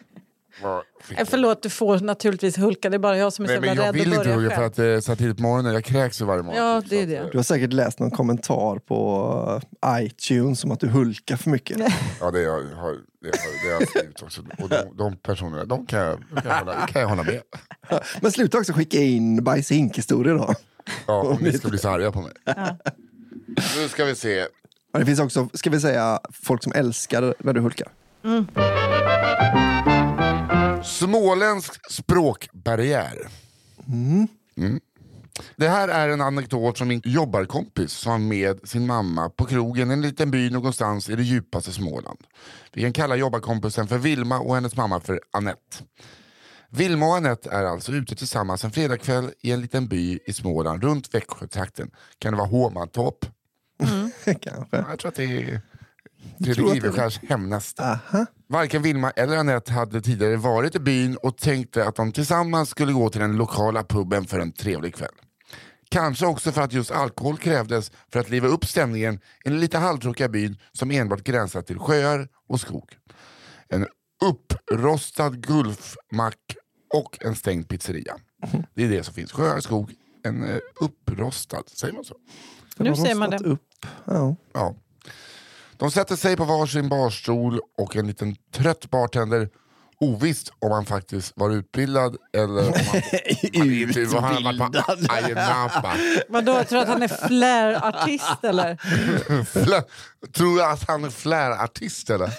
Vad 0.62 0.82
fick 1.02 1.18
Eh, 1.20 1.26
Förlåt, 1.30 1.62
du 1.62 1.70
får 1.70 1.98
naturligtvis 2.00 2.58
hulka. 2.58 2.90
Det 2.90 2.96
är 2.96 2.98
bara 2.98 3.16
jag 3.16 3.32
som 3.32 3.44
är 3.44 3.46
så 3.48 3.52
Nej, 3.52 3.60
men 3.60 3.68
jävla 3.68 3.82
jag 3.84 3.88
rädd 3.88 4.00
vill 4.00 4.08
att 4.12 4.14
inte 4.14 4.24
börja 4.24 4.36
hugga 4.36 4.48
för 4.50 4.56
själv. 4.56 4.66
att 4.66 4.76
det 4.76 4.84
är 4.86 5.00
så 5.00 5.10
här 5.10 5.16
tidigt 5.16 5.36
på 5.36 5.42
morgonen. 5.42 5.72
Jag 5.74 5.84
kräks 5.84 6.20
ju 6.20 6.24
varje 6.24 6.42
morgon. 6.42 6.58
Ja, 6.64 6.82
Så 6.82 6.88
det 6.88 6.96
är 6.98 7.02
att, 7.02 7.08
det. 7.08 7.16
eh, 7.16 7.26
Du 7.32 7.38
har 7.38 7.42
säkert 7.42 7.72
läst 7.72 7.98
någon 7.98 8.10
kommentar 8.10 8.78
på 8.78 9.60
iTunes 9.86 10.64
om 10.64 10.70
att 10.70 10.80
du 10.80 10.88
hulkar 10.88 11.36
för 11.36 11.50
mycket. 11.50 11.78
Ja, 12.20 12.30
det, 12.30 12.40
jag 12.40 12.52
har, 12.52 12.60
det, 12.60 12.66
har, 12.76 13.64
det 13.68 13.72
har 13.74 13.80
jag 13.80 13.88
skrivit 13.88 14.22
också. 14.22 14.42
Och 14.58 14.68
de, 14.68 14.96
de 14.98 15.16
personerna, 15.16 15.64
de 15.64 15.86
kan, 15.86 16.00
jag- 16.00 16.18
de 16.34 16.40
kan, 16.40 16.50
jag 16.50 16.58
hålla, 16.58 16.86
kan 16.86 17.00
jag 17.02 17.08
hålla 17.08 17.22
med. 17.22 17.42
Men 18.20 18.32
sluta 18.32 18.58
också 18.58 18.72
skicka 18.72 18.98
in 18.98 19.44
bajs 19.44 19.70
i 19.72 19.74
hink-historier 19.74 20.34
då. 20.34 20.54
Ja, 21.06 21.20
om 21.20 21.38
ni 21.40 21.52
ska 21.52 21.68
bli 21.68 21.78
så 21.78 21.88
arga 21.88 22.12
på 22.12 22.20
mig. 22.20 22.32
Nu 23.76 23.88
ska 23.88 24.04
vi 24.04 24.14
se. 24.14 24.46
Det 24.92 25.06
finns 25.06 25.20
också, 25.20 25.48
ska 25.54 25.70
vi 25.70 25.80
säga, 25.80 26.20
folk 26.32 26.62
som 26.62 26.72
älskar 26.72 27.34
när 27.38 27.52
du 27.52 27.60
hulkar. 27.60 27.88
Småländsk 30.84 31.92
språkbarriär. 31.92 33.28
Mm. 33.88 34.28
Det 35.56 35.68
här 35.68 35.88
är 35.88 36.08
en 36.08 36.20
anekdot 36.20 36.78
från 36.78 36.88
min 36.88 37.02
jobbarkompis 37.04 37.92
som 37.92 38.12
var 38.12 38.18
med 38.18 38.68
sin 38.68 38.86
mamma 38.86 39.30
på 39.30 39.44
krogen 39.44 39.90
i 39.90 39.92
en 39.92 40.02
liten 40.02 40.30
by 40.30 40.50
någonstans 40.50 41.08
i 41.08 41.16
det 41.16 41.22
djupaste 41.22 41.72
Småland. 41.72 42.18
Vi 42.72 42.82
kan 42.82 42.92
kalla 42.92 43.16
jobbarkompisen 43.16 43.88
för 43.88 43.98
Vilma 43.98 44.38
och 44.38 44.54
hennes 44.54 44.76
mamma 44.76 45.00
för 45.00 45.20
Annette. 45.30 45.76
Annette 47.16 47.50
är 47.50 47.64
alltså 47.64 47.92
ute 47.92 48.16
tillsammans 48.16 48.64
en 48.64 48.70
fredagkväll 48.70 49.30
i 49.40 49.52
en 49.52 49.60
liten 49.60 49.88
by 49.88 50.18
i 50.26 50.32
Småland 50.32 50.84
runt 50.84 51.14
Växjötrakten. 51.14 51.90
Kan 52.18 52.32
det 52.32 52.38
vara 52.38 52.48
Håmantorp? 52.48 53.26
Kanske. 54.40 54.76
Jag 54.76 54.98
tror 54.98 55.08
att 55.08 55.14
det 55.14 55.24
är 55.24 55.60
Fredrik 56.44 56.76
Iverskärs 56.76 57.20
hemnästa. 57.28 57.84
Aha. 57.84 58.26
Varken 58.48 58.82
Vilma 58.82 59.10
eller 59.10 59.36
Anette 59.36 59.72
hade 59.72 60.00
tidigare 60.00 60.36
varit 60.36 60.74
i 60.74 60.78
byn 60.78 61.16
och 61.16 61.36
tänkte 61.36 61.84
att 61.88 61.96
de 61.96 62.12
tillsammans 62.12 62.70
skulle 62.70 62.92
gå 62.92 63.10
till 63.10 63.20
den 63.20 63.36
lokala 63.36 63.84
puben 63.84 64.24
för 64.24 64.38
en 64.38 64.52
trevlig 64.52 64.94
kväll. 64.94 65.14
Kanske 65.88 66.26
också 66.26 66.52
för 66.52 66.62
att 66.62 66.72
just 66.72 66.90
alkohol 66.90 67.36
krävdes 67.38 67.92
för 68.12 68.20
att 68.20 68.30
liva 68.30 68.48
upp 68.48 68.64
stämningen 68.64 69.14
i 69.44 69.48
den 69.48 69.60
lite 69.60 69.78
halvtråkiga 69.78 70.28
byn 70.28 70.58
som 70.72 70.90
enbart 70.90 71.24
gränsar 71.24 71.62
till 71.62 71.78
sjöar 71.78 72.28
och 72.48 72.60
skog. 72.60 72.96
En 73.68 73.86
upprostad 74.24 75.46
gulfmack 75.46 76.56
och 76.94 77.18
en 77.20 77.34
stängd 77.34 77.68
pizzeria. 77.68 78.16
Det 78.74 78.84
är 78.84 78.88
det 78.88 79.04
som 79.04 79.14
finns. 79.14 79.32
Sjöar, 79.32 79.60
skog, 79.60 79.94
en 80.22 80.44
eh, 80.44 80.58
upprostad, 80.80 81.62
säger 81.66 81.94
man 81.94 82.04
så? 82.04 82.14
Nu 82.76 82.96
ser 82.96 83.14
man 83.14 83.30
det. 83.30 83.38
Upp. 83.38 83.86
Ja. 84.04 84.36
Ja. 84.52 84.74
De 85.76 85.90
sätter 85.90 86.16
sig 86.16 86.36
på 86.36 86.44
varsin 86.44 86.88
barstol 86.88 87.60
och 87.78 87.96
en 87.96 88.06
liten 88.06 88.36
trött 88.52 88.90
bartender 88.90 89.48
Ovisst 90.00 90.52
om 90.58 90.72
han 90.72 90.86
faktiskt 90.86 91.32
var 91.36 91.50
utbildad 91.50 92.16
eller 92.36 92.66
om 92.68 92.72
han, 92.74 93.64
inte 93.64 94.04
var 94.14 94.20
han 94.20 94.42
på 94.76 95.12
Ayia 95.14 95.34
Napa. 95.34 95.92
Vadå, 96.28 96.64
tror 96.64 96.78
du 96.78 96.82
att 96.82 96.88
han 96.88 97.02
är 97.02 97.08
flair-artist 97.08 98.44
eller? 98.44 98.74
Flä- 99.44 99.82
Tror 100.34 100.58
jag 100.58 100.70
att 100.72 100.88
han 100.88 101.04
är 101.04 101.10
flärartist 101.10 102.10
eller? 102.10 102.30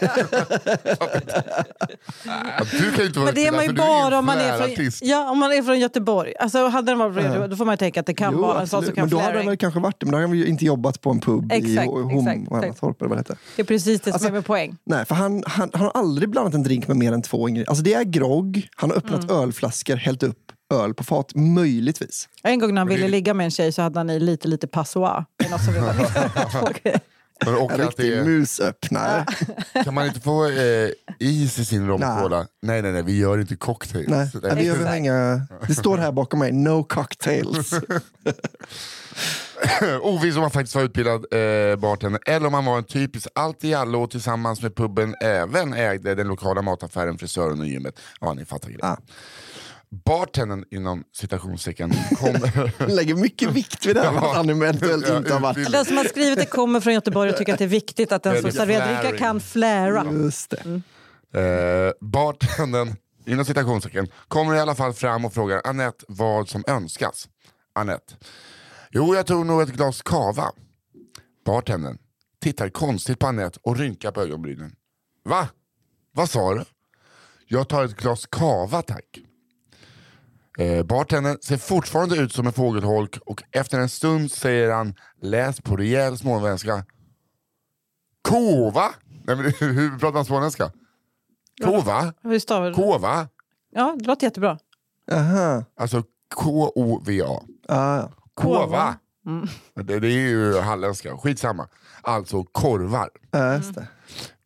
Ja, 2.25 2.63
du 2.71 2.91
kan 2.91 2.99
ju 2.99 3.05
inte 3.05 3.19
vara 3.19 3.25
Men 3.25 3.35
det 3.35 3.47
är 3.47 3.51
man 3.51 3.61
ju 3.63 3.67
du 3.67 3.73
bara 3.73 4.19
om 4.19 4.25
man 4.25 4.37
är 4.37 4.57
flärartist. 4.57 4.99
från, 4.99 5.07
ja, 5.09 5.29
om 5.31 5.39
man 5.39 5.51
är 5.53 5.61
från 5.63 5.79
Göteborg. 5.79 6.33
Alltså, 6.39 6.67
hade 6.67 6.91
den 6.91 6.99
varit 6.99 7.13
från 7.13 7.23
Göteborg, 7.25 7.49
då 7.49 7.55
får 7.55 7.65
man 7.65 7.73
ju 7.73 7.77
tänka 7.77 7.99
att 7.99 8.05
det 8.05 8.13
kan 8.13 8.33
Jo, 8.33 8.41
vara 8.41 8.61
en 8.61 8.67
sån 8.67 8.83
som 8.85 8.95
kan 8.95 9.01
Men 9.03 9.09
då 9.09 9.19
hade 9.19 9.37
han 9.37 9.45
väl 9.47 9.57
kanske 9.57 9.79
varit 9.79 9.99
det, 9.99 10.05
men 10.05 10.11
då 10.11 10.17
hade 10.17 10.27
han 10.27 10.37
ju 10.37 10.45
inte 10.45 10.65
jobbat 10.65 11.01
på 11.01 11.09
en 11.09 11.19
pub 11.19 11.51
Exakt, 11.51 11.69
i 11.69 11.75
Hom 11.89 12.15
och 12.15 12.31
exakt. 12.33 12.51
Annatorp 12.63 13.01
eller 13.01 13.09
vad 13.09 13.17
det 13.17 13.21
heter. 13.21 13.37
Det 13.55 13.61
är 13.61 13.65
precis 13.65 14.01
det 14.01 14.03
som 14.03 14.13
Alltså- 14.13 14.27
är 14.27 14.31
med 14.31 14.45
poäng. 14.45 14.77
Nej, 14.83 15.05
för 15.05 15.15
han, 15.15 15.43
han, 15.47 15.69
han 15.73 15.81
har 15.81 15.91
aldrig 15.91 16.29
blandat 16.29 16.53
en 16.53 16.63
drink 16.63 16.87
med 16.87 16.97
mer 16.97 17.11
än 17.11 17.21
två 17.21 17.49
ingredienser. 17.51 17.71
Alltså 17.71 17.83
det 17.83 17.93
är 17.93 18.03
grogg, 18.03 18.67
han 18.75 18.89
har 18.89 18.97
öppnat 18.97 19.23
Mm. 19.23 19.35
ölflaskor, 19.35 19.95
hällt 19.95 20.23
upp 20.23 20.51
öl 20.73 20.93
på 20.93 21.03
fat, 21.03 21.35
möjligtvis. 21.35 22.29
En 22.43 22.59
gång 22.59 22.73
när 22.73 22.81
han 22.81 22.87
ville 22.87 23.07
ligga 23.07 23.33
med 23.33 23.43
en 23.45 23.51
tjej 23.51 23.71
så 23.71 23.81
hade 23.81 23.99
han 23.99 24.09
i 24.09 24.19
lite, 24.19 24.47
lite 24.47 24.67
passoir. 24.67 25.25
Det 25.37 25.45
är 25.45 25.49
något 25.49 25.63
som 25.65 25.73
vi 25.73 25.79
var 25.79 25.93
Men 26.85 26.99
Och 27.63 27.71
En 27.71 27.77
riktig 27.77 28.13
är, 28.13 28.23
musöppnare. 28.23 29.25
kan 29.83 29.93
man 29.93 30.05
inte 30.07 30.19
få 30.19 30.47
eh, 30.49 30.89
is 31.19 31.59
i 31.59 31.65
sin 31.65 31.87
rom 31.87 31.99
Nej. 31.99 32.09
och 32.11 32.21
cola? 32.21 32.47
Nej, 32.61 32.81
nej, 32.81 32.91
nej, 32.91 33.03
vi 33.03 33.17
gör 33.17 33.37
inte 33.41 33.55
cocktails. 33.55 34.07
Nej, 34.07 34.29
nej, 34.43 34.55
vi 34.55 34.63
gör 34.63 34.95
inga, 34.95 35.47
det 35.67 35.75
står 35.75 35.97
här 35.97 36.11
bakom 36.11 36.39
mig, 36.39 36.51
no 36.51 36.83
cocktails. 36.83 37.73
Oviss 40.01 40.35
om 40.35 40.41
han 40.41 40.51
faktiskt 40.51 40.75
var 40.75 40.83
utbildad 40.83 41.25
eh, 41.31 41.75
bartender 41.75 42.21
eller 42.25 42.47
om 42.47 42.53
han 42.53 42.65
var 42.65 42.77
en 42.77 42.83
typisk 42.83 43.27
allt 43.35 43.63
i 43.63 43.73
allo 43.73 44.03
och 44.03 44.11
tillsammans 44.11 44.61
med 44.61 44.75
puben 44.75 45.15
även 45.21 45.73
ägde 45.73 46.15
den 46.15 46.27
lokala 46.27 46.61
mataffären, 46.61 47.17
frisören 47.17 47.59
och 47.59 47.67
gymmet. 47.67 47.99
Ja, 48.21 48.33
ni 48.33 48.45
fattar 48.45 48.67
grejen. 48.67 48.85
Ah. 48.85 48.97
Bartendern 50.05 50.65
inom 50.71 51.03
citationstecken 51.13 51.93
kom... 52.19 52.35
Han 52.79 52.95
lägger 52.95 53.15
mycket 53.15 53.49
vikt 53.49 53.85
vid 53.85 53.95
det 53.95 54.01
här, 54.01 54.17
att 54.17 54.35
han 54.35 54.49
eventuellt 54.49 55.07
Ja, 55.07 55.17
inte 55.17 55.33
har 55.33 55.39
varit... 55.39 55.71
Den 55.71 55.85
som 55.85 55.97
har 55.97 56.03
skrivit 56.03 56.39
det 56.39 56.45
kommer 56.45 56.79
från 56.79 56.93
Göteborg 56.93 57.29
och 57.29 57.37
tycker 57.37 57.53
att 57.53 57.59
det 57.59 57.65
är 57.65 57.67
viktigt 57.67 58.11
att 58.11 58.23
den 58.23 58.41
som 58.41 58.51
serverar 58.51 59.03
dricka 59.03 59.17
kan 59.17 59.39
flära. 59.41 60.05
Just 60.11 60.49
det. 60.49 60.81
Eh, 61.39 61.91
bartendern, 62.01 62.95
inom 63.25 63.45
citationstecken, 63.45 64.07
kommer 64.27 64.55
i 64.55 64.59
alla 64.59 64.75
fall 64.75 64.93
fram 64.93 65.25
och 65.25 65.33
frågar 65.33 65.61
Annette 65.63 66.05
vad 66.07 66.49
som 66.49 66.63
önskas. 66.67 67.27
Annette. 67.75 68.13
Jo, 68.93 69.15
jag 69.15 69.27
tror 69.27 69.45
nog 69.45 69.61
ett 69.61 69.73
glas 69.73 70.01
kava. 70.01 70.51
Bartendern 71.45 71.97
tittar 72.41 72.69
konstigt 72.69 73.19
på 73.19 73.27
Annette 73.27 73.59
och 73.63 73.77
rynkar 73.77 74.11
på 74.11 74.21
ögonbrynen. 74.21 74.75
Va? 75.23 75.47
Vad 76.11 76.29
sa 76.29 76.53
du? 76.53 76.63
Jag 77.47 77.69
tar 77.69 77.83
ett 77.85 77.95
glas 77.97 78.25
kava 78.25 78.81
tack. 78.81 79.19
Eh, 80.57 80.83
bartendern 80.83 81.37
ser 81.41 81.57
fortfarande 81.57 82.17
ut 82.17 82.33
som 82.33 82.47
en 82.47 82.53
fågelholk 82.53 83.17
och 83.25 83.43
efter 83.51 83.79
en 83.79 83.89
stund 83.89 84.31
säger 84.31 84.71
han, 84.71 84.95
läs 85.21 85.61
på 85.61 85.75
rejäl 85.75 86.17
småländska. 86.17 86.85
Kova? 88.21 88.89
Nej, 89.25 89.35
men, 89.35 89.45
hur 89.59 89.99
pratar 89.99 90.13
man 90.13 90.25
småländska? 90.25 90.71
Kova? 91.63 92.13
Hur 92.21 92.39
stavar 92.39 92.67
du? 92.69 92.73
Kova? 92.75 93.27
Ja, 93.71 93.95
det 93.99 94.05
låter 94.05 94.27
jättebra. 94.27 94.59
Aha. 95.11 95.65
Alltså 95.77 96.03
K-O-V-A. 96.35 97.43
Ah, 97.67 98.07
ja. 98.37 98.43
Kova. 98.43 98.95
Det, 99.83 99.99
det 99.99 100.07
är 100.07 100.29
ju 100.29 100.59
halländska, 100.59 101.17
skitsamma. 101.17 101.67
Alltså 102.01 102.43
korvar. 102.43 103.09
Ja, 103.31 103.39
det. 103.39 103.87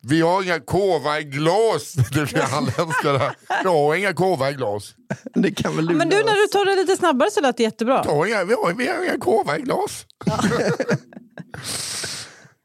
Vi 0.08 0.20
har 0.20 0.42
inga 0.42 0.60
kova 0.60 1.20
i 1.20 1.24
glas. 1.24 1.92
Det 2.12 2.32
blir 2.32 2.42
halländska 2.42 3.12
där. 3.12 3.36
Jag 3.64 3.70
har 3.70 3.94
inga 3.94 4.12
kova 4.12 4.50
i 4.50 4.54
glas. 4.54 4.94
Det 5.34 5.50
kan 5.50 5.76
väl 5.76 5.86
du 5.86 5.94
Men 5.94 6.08
du, 6.08 6.16
när 6.16 6.42
du 6.42 6.46
tar 6.52 6.64
det 6.64 6.76
lite 6.76 6.96
snabbare 6.96 7.30
så 7.30 7.40
lät 7.40 7.56
det 7.56 7.62
jättebra. 7.62 8.02
Jag 8.04 8.14
har 8.14 8.26
inga, 8.26 8.44
vi, 8.44 8.54
har, 8.54 8.74
vi 8.74 8.88
har 8.88 9.04
inga 9.04 9.18
kova 9.18 9.58
i 9.58 9.62
glas. 9.62 10.06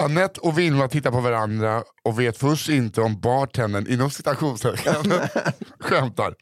Anette 0.04 0.40
och 0.40 0.60
Vilma 0.60 0.88
tittar 0.88 1.12
på 1.12 1.20
varandra 1.20 1.84
och 2.04 2.20
vet 2.20 2.38
först 2.38 2.70
inte 2.70 3.02
om 3.02 3.20
bartendern 3.20 3.88
inom 3.88 4.12
citationstecken 4.12 4.94
skämtar. 5.80 6.36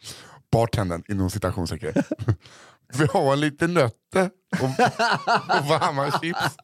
Bartendern 0.51 1.03
inom 1.07 1.29
citationstecken. 1.29 2.03
Vi 2.93 3.05
har 3.05 3.35
lite 3.35 3.67
nötter 3.67 4.29
och, 4.51 4.69
och 5.59 5.65
varma 5.65 6.19
chips. 6.21 6.57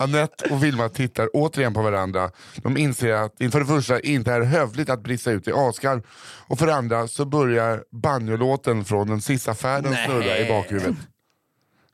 Anette 0.00 0.50
och 0.50 0.64
Vilma 0.64 0.88
tittar 0.88 1.28
återigen 1.32 1.74
på 1.74 1.82
varandra. 1.82 2.30
De 2.56 2.76
inser 2.76 3.12
att 3.12 3.34
det 3.38 3.50
för 3.50 3.60
det 3.60 3.66
första 3.66 4.00
inte 4.00 4.32
är 4.32 4.40
hövligt 4.40 4.90
att 4.90 5.02
brista 5.02 5.30
ut 5.30 5.48
i 5.48 5.52
asgarv 5.52 6.02
och 6.48 6.58
för 6.58 6.66
det 6.66 6.74
andra 6.74 7.08
så 7.08 7.24
börjar 7.24 7.84
banjolåten 7.90 8.84
från 8.84 9.06
den 9.06 9.20
sista 9.20 9.54
färden 9.54 9.96
snurra 10.06 10.38
i 10.38 10.48
bakhuvudet. 10.48 10.96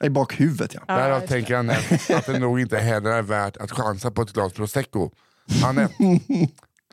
I 0.05 0.09
bakhuvudet 0.09 0.75
ja. 0.75 0.95
Därav 0.95 1.21
tänker 1.21 1.55
Anette 1.55 2.17
att 2.17 2.27
det 2.27 2.39
nog 2.39 2.61
inte 2.61 2.79
heller 2.79 3.11
är 3.11 3.23
värt 3.23 3.57
att 3.57 3.71
chansa 3.71 4.11
på 4.11 4.23
ett 4.23 4.33
glas 4.33 4.53
prosecco. 4.53 5.11
Anette, 5.65 5.95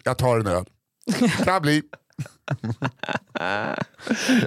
jag 0.03 0.17
tar 0.17 0.39
en 0.39 0.47
öl. 0.47 0.65
Bli. 1.61 1.83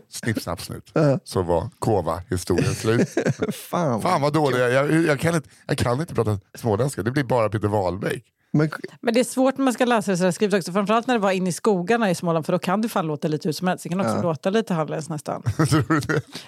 Snipp, 0.09 0.43
snapp, 0.43 0.61
snut. 0.61 0.93
Så 1.25 1.43
var 1.43 1.71
Kova-historien 1.79 2.75
slut. 2.75 3.09
Fan. 3.55 4.03
Fan 4.03 4.21
vad 4.21 4.33
dålig 4.33 4.59
jag, 4.59 4.73
jag, 4.73 5.05
jag, 5.05 5.21
kan 5.21 5.35
inte, 5.35 5.49
jag 5.67 5.79
kan 5.79 6.01
inte 6.01 6.15
prata 6.15 6.39
småländska, 6.55 7.03
det 7.03 7.11
blir 7.11 7.25
bara 7.25 7.49
Peter 7.49 7.69
Wahlbeck. 7.69 8.25
Men, 8.53 8.71
Men 9.01 9.15
det 9.15 9.21
är 9.21 9.25
svårt 9.25 9.59
när 9.59 9.65
man 9.65 9.75
ska 9.75 9.85
läsa 9.85 10.11
det 10.11 10.17
så 10.17 10.33
skrivet 10.33 10.59
också. 10.59 10.73
Framförallt 10.73 11.07
när 11.07 11.15
det 11.15 11.21
var 11.21 11.31
inne 11.31 11.49
i 11.49 11.53
skogarna 11.53 12.11
i 12.11 12.15
Småland 12.15 12.47
för 12.47 12.53
då 12.53 12.59
kan 12.59 12.83
det 12.83 12.89
fan 12.89 13.07
låta 13.07 13.29
lite 13.29 13.49
hur 13.49 13.53
som 13.53 13.69
helst. 13.69 13.83
Det 13.83 13.89
kan 13.89 14.01
också 14.01 14.23
låta 14.23 14.51
lite 14.51 14.75
halvländskt 14.75 15.11
nästan. 15.11 15.43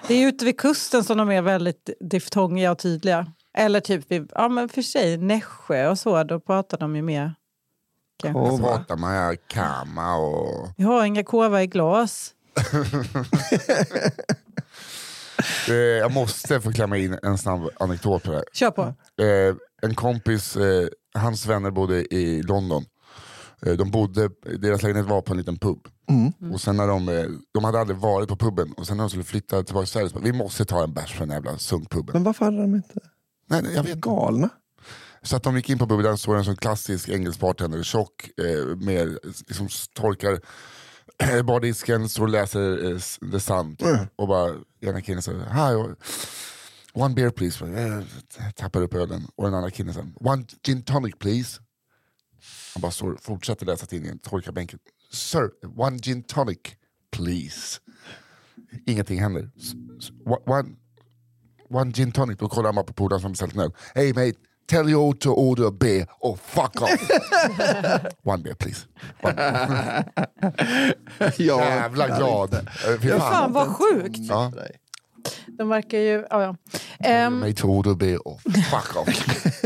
Det 0.09 0.15
är 0.15 0.29
ute 0.29 0.45
vid 0.45 0.59
kusten 0.59 1.05
som 1.05 1.19
de 1.19 1.31
är 1.31 1.43
väldigt 1.43 1.91
diftongiga 2.01 2.73
och 2.73 2.79
tydliga. 2.79 3.27
Eller 3.59 3.81
typ 3.81 4.11
vid, 4.11 4.31
ja 4.35 4.49
men 4.49 4.69
för 4.69 4.83
sig, 4.83 5.17
Nässjö 5.17 5.89
och 5.89 5.99
så, 5.99 6.25
då 6.25 6.41
pratar 6.41 6.79
de 6.79 6.97
ju 6.97 7.03
mer. 7.03 7.35
Kanske. 8.21 8.41
Åh, 8.41 8.57
Så 8.57 8.63
va. 8.63 8.69
pratar 8.77 8.97
man 8.97 9.15
ja, 9.15 9.35
kama 9.49 10.17
och... 10.17 10.69
Vi 10.77 10.85
har 10.85 11.05
inga 11.05 11.25
kova 11.25 11.63
i 11.63 11.67
glas. 11.67 12.35
Eh, 15.69 15.75
jag 15.75 16.13
måste 16.13 16.61
få 16.61 16.73
klämma 16.73 16.97
in 16.97 17.19
en 17.23 17.39
snabb 17.39 17.69
anekdot 17.81 18.23
på 18.23 18.31
det 18.31 18.37
här. 18.37 18.45
Kör 18.53 18.71
på. 18.71 18.83
eh, 19.23 19.55
en 19.83 19.95
kompis, 19.95 20.57
eh, 20.57 20.89
hans 21.15 21.47
vänner 21.47 21.71
bodde 21.71 22.15
i 22.15 22.43
London. 22.43 22.85
De 23.79 23.91
bodde, 23.91 24.31
deras 24.59 24.83
lägenhet 24.83 25.07
var 25.07 25.23
på 25.23 25.33
en 25.33 25.39
liten 25.39 25.59
pub. 25.59 25.79
Och 26.53 26.61
sen 26.61 26.77
när 26.77 26.87
de, 26.87 27.07
de 27.55 27.65
hade 27.65 27.81
aldrig 27.81 27.99
varit 27.99 28.29
på 28.29 28.37
puben 28.37 28.73
och 28.73 28.87
sen 28.87 28.97
när 28.97 29.05
de 29.05 29.09
skulle 29.11 29.25
flytta 29.25 29.63
tillbaka 29.63 29.85
till 29.85 29.93
Sverige 29.93 30.09
så 30.09 30.15
bara, 30.15 30.25
vi 30.25 30.33
måste 30.33 30.65
ta 30.65 30.83
en 30.85 30.93
bärs 30.93 31.15
på 31.19 31.21
den 31.25 31.31
jävla 31.35 31.59
sunkpuben. 31.59 32.11
men 32.13 32.25
varför 32.25 32.45
hade 32.45 32.57
de 32.61 32.75
inte... 32.75 32.95
Nej, 33.47 33.63
nej, 33.63 33.75
jag 33.75 33.83
vet. 33.83 33.95
Galna? 34.01 34.49
Så 35.23 35.37
att 35.37 35.43
de 35.43 35.57
gick 35.57 35.71
in 35.71 35.79
på 35.79 35.87
puben, 35.87 36.05
där 36.05 36.17
såg 36.17 36.37
en 36.37 36.45
sån 36.45 36.57
klassisk 36.57 37.09
engelsk 37.09 37.41
bartender, 37.41 37.83
tjock, 37.83 38.31
eh, 38.39 38.77
med, 38.77 39.19
liksom 39.23 39.69
torkar 39.95 40.41
eh, 41.19 41.43
bardisken, 41.43 42.09
står 42.09 42.23
och 42.23 42.31
läser 42.31 42.93
eh, 42.93 43.31
The 43.31 43.41
Sun 43.41 43.77
och 44.17 44.29
bara, 44.29 44.55
ena 44.81 45.01
killen 45.01 45.23
säger 45.23 45.39
hi, 45.41 45.95
one 46.93 47.15
beer 47.15 47.31
please, 47.31 47.65
eh, 47.67 48.03
tappar 48.57 48.83
upp 48.83 48.95
ölen 48.95 49.27
och 49.37 49.45
den 49.45 49.55
andra 49.55 49.71
killen 49.71 49.95
säger 49.95 50.13
one 50.21 50.45
gin 50.67 50.83
tonic 50.83 51.15
please. 51.19 51.61
Han 52.75 52.81
bara 52.81 52.93
står, 52.93 53.19
fortsätter 53.23 53.67
läsa 53.67 53.87
tidningen, 53.87 54.19
torkar 54.19 54.53
bänken. 54.53 54.79
Sir, 55.13 55.51
one 55.77 55.99
gin 55.99 56.23
tonic 56.23 56.59
please. 57.11 57.81
Ingenting 58.87 59.21
händer. 59.21 59.51
One, 60.47 60.77
one 61.69 61.93
gin 61.93 62.13
tonic, 62.13 62.39
då 62.39 62.49
kollar 62.49 62.69
han 62.69 62.75
bara 62.75 62.85
på 62.85 62.93
polaren 62.93 63.21
som 63.21 63.33
beställt 63.33 63.55
en 63.55 63.61
öl. 63.61 63.73
Hey 63.95 64.09
mate, 64.09 64.39
tell 64.71 64.91
you 64.91 65.15
to 65.15 65.35
order 65.35 65.67
a 65.67 65.71
beer 65.71 66.07
or 66.21 66.37
fuck 66.37 66.83
off. 66.83 67.11
one 68.23 68.43
beer 68.43 68.55
please. 68.55 68.87
One. 69.23 69.35
Ja, 71.37 71.65
Jävla 71.65 72.07
glad. 72.07 72.69
Fy 73.01 73.09
Fan 73.09 73.21
fan. 73.21 73.53
vad 73.53 73.69
sjukt. 73.69 74.19
Ja. 74.19 74.53
De 75.59 75.69
verkar 75.69 75.99
ju... 75.99 76.27
Ja, 76.31 76.43
ja. 76.43 76.57
Ehm, 77.09 77.41
Mate 77.41 77.53
to 77.53 77.69
order 77.69 77.91
a 77.91 77.95
beer 77.95 78.29
or 78.29 78.39
fuck 78.71 78.97
off. 78.97 79.09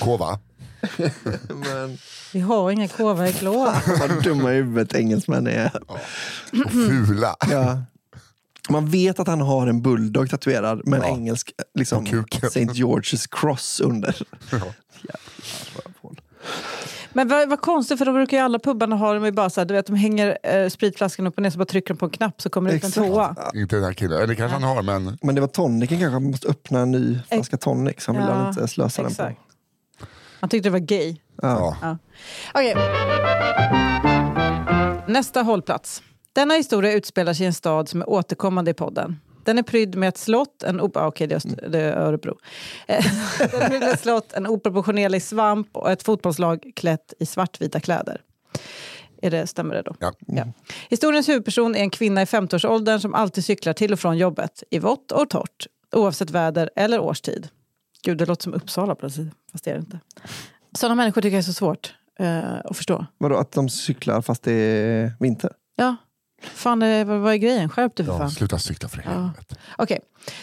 Kova. 0.00 0.38
Men 1.48 1.98
vi 2.32 2.40
har 2.40 2.70
inga 2.70 2.88
kova 2.88 3.28
i 3.28 3.32
glas. 3.32 3.84
vad 4.00 4.22
dumma 4.22 4.52
i 4.52 4.56
huvudet 4.56 4.94
engelsmän 4.94 5.46
är. 5.46 5.70
Och 6.54 6.70
fula. 6.70 7.36
Ja. 7.50 7.82
Man 8.68 8.86
vet 8.86 9.20
att 9.20 9.26
han 9.26 9.40
har 9.40 9.66
en 9.66 9.82
bulldog 9.82 10.30
tatuerad 10.30 10.86
med 10.88 11.00
en 11.00 11.06
Ja. 11.06 11.14
engelsk 11.14 11.52
liksom, 11.74 12.04
På 12.04 12.10
kuken. 12.10 12.46
St. 12.48 12.60
George's 12.64 13.26
cross 13.30 13.80
under. 13.80 14.16
Ja. 14.52 14.58
Men 17.14 17.28
vad, 17.28 17.48
vad 17.48 17.60
konstigt, 17.60 17.98
för 17.98 18.04
då 18.04 18.12
brukar 18.12 18.36
ju 18.36 18.42
alla 18.42 18.58
pubbarna 18.58 18.96
ha 18.96 19.14
dem 19.14 19.24
ju 19.24 19.32
bara 19.32 19.50
så 19.50 19.60
här, 19.60 19.66
du 19.66 19.74
vet, 19.74 19.86
de 19.86 19.96
hänger 19.96 20.38
eh, 20.42 20.68
spritflaskan 20.68 21.26
upp 21.26 21.36
och 21.36 21.42
ner 21.42 21.50
så 21.50 21.58
bara 21.58 21.64
trycker 21.64 21.94
de 21.94 21.98
på 21.98 22.04
en 22.06 22.10
knapp 22.10 22.42
så 22.42 22.50
kommer 22.50 22.70
det 22.70 22.76
ut 22.76 22.84
en 22.84 22.88
Exakt. 22.88 23.06
tvåa. 23.06 23.36
Inte 23.54 23.76
den 23.76 23.84
här 23.84 23.92
killen, 23.92 24.22
eller 24.22 24.34
kanske 24.34 24.54
han 24.58 24.62
har 24.62 24.82
men 24.82 25.18
Men 25.22 25.34
det 25.34 25.40
var 25.40 25.48
tonicen 25.48 25.98
kanske, 25.98 26.12
han 26.12 26.24
måste 26.24 26.48
öppna 26.48 26.80
en 26.80 26.90
ny 26.90 27.18
flaska 27.28 27.56
tonic 27.56 27.94
så 27.98 28.12
han 28.12 28.16
vill 28.20 28.26
Ja, 28.28 28.34
han 28.34 28.48
inte 28.48 28.68
slösa 28.68 29.02
den 29.02 29.10
exakt. 29.10 29.36
på. 29.36 30.06
Han 30.40 30.50
tyckte 30.50 30.68
det 30.68 30.72
var 30.72 30.78
gay. 30.78 31.16
Ja. 31.42 31.76
ja. 31.82 31.98
Okej. 32.54 32.74
Nästa 35.08 35.42
hållplats. 35.42 36.02
Denna 36.32 36.54
historia 36.54 36.92
utspelar 36.92 37.34
sig 37.34 37.44
i 37.44 37.46
en 37.46 37.52
stad 37.54 37.88
som 37.88 38.00
är 38.00 38.08
återkommande 38.10 38.70
i 38.70 38.74
podden. 38.74 39.20
Den 39.44 39.58
är 39.58 39.62
prydd 39.62 39.94
med 39.96 40.08
ett 40.08 40.18
slott, 40.18 40.62
en 40.62 40.80
op- 40.80 40.96
ah, 40.96 41.06
okej, 41.06 41.26
det, 41.26 41.34
är 41.34 41.36
Öst- 41.36 41.70
det 41.70 41.78
är 41.80 41.92
Örebro. 41.96 42.38
Eh, 42.86 43.04
Den 43.38 43.60
är 43.62 43.68
prydd 43.68 43.80
med 43.80 43.88
ett 43.92 44.00
slott, 44.00 44.32
en 44.32 44.46
oproportionerlig 44.46 45.22
svamp 45.22 45.76
och 45.76 45.90
ett 45.90 46.02
fotbollslag 46.02 46.72
klätt 46.76 47.14
i 47.18 47.26
svartvita 47.26 47.80
kläder. 47.80 48.20
Är 49.22 49.30
det, 49.30 49.46
stämmer 49.46 49.74
det 49.74 49.82
då? 49.82 49.94
Ja. 49.98 50.12
Ja. 50.26 50.44
Historiens 50.90 51.28
huvudperson 51.28 51.74
är 51.74 51.80
en 51.80 51.90
kvinna 51.90 52.22
i 52.22 52.24
50-årsåldern 52.24 53.00
som 53.00 53.14
alltid 53.14 53.44
cyklar 53.44 53.72
till 53.72 53.92
och 53.92 54.00
från 54.00 54.18
jobbet, 54.18 54.62
i 54.70 54.78
vått 54.78 55.12
och 55.12 55.30
torrt, 55.30 55.66
oavsett 55.92 56.30
väder 56.30 56.70
eller 56.76 57.00
årstid. 57.00 57.48
Gud, 58.04 58.18
det 58.18 58.26
låter 58.26 58.42
som 58.42 58.54
Uppsala 58.54 58.94
plötsligt, 58.94 59.28
fast 59.52 59.64
det 59.64 59.70
är 59.70 59.74
det 59.74 59.80
inte. 59.80 60.00
Sådana 60.78 60.94
människor 60.94 61.22
tycker 61.22 61.36
jag 61.36 61.38
är 61.42 61.42
så 61.46 61.52
svårt 61.52 61.94
eh, 62.18 62.54
att 62.64 62.76
förstå. 62.76 63.06
Vadå, 63.18 63.36
att 63.36 63.52
de 63.52 63.68
cyklar 63.68 64.22
fast 64.22 64.42
det 64.42 64.52
är 64.52 65.12
vinter? 65.20 65.52
Ja, 65.76 65.96
fan, 66.42 66.82
eh, 66.82 67.04
vad, 67.06 67.32
är 67.32 67.36
grejen? 67.36 67.68
Skärp 67.68 67.96
dig 67.96 68.06
för 68.06 68.12
Ja, 68.12 68.18
fan. 68.18 68.30
sluta 68.30 68.58
cykla 68.58 68.88
för 68.88 68.98
helvete. 68.98 69.56
Okej. 69.78 70.00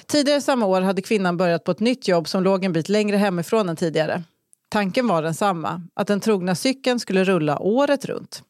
Tidigare 0.08 0.42
samma 0.42 0.66
år 0.66 0.82
hade 0.82 1.02
kvinnan 1.02 1.38
börjat 1.38 1.64
på 1.64 1.72
ett 1.72 1.80
nytt 1.80 2.08
jobb 2.08 2.28
som 2.28 2.44
låg 2.44 2.66
en 2.66 2.74
bit 2.74 2.90
längre 2.90 3.18
hemifrån 3.18 3.70
än 3.70 3.76
tidigare. 3.76 4.24
Tanken 4.70 5.08
var 5.08 5.22
densamma, 5.22 5.82
att 5.94 6.08
den 6.08 6.20
trogna 6.20 6.56
cykeln 6.56 7.00
skulle 7.00 7.24
rulla 7.24 7.60
året 7.60 8.06
runt. 8.06 8.44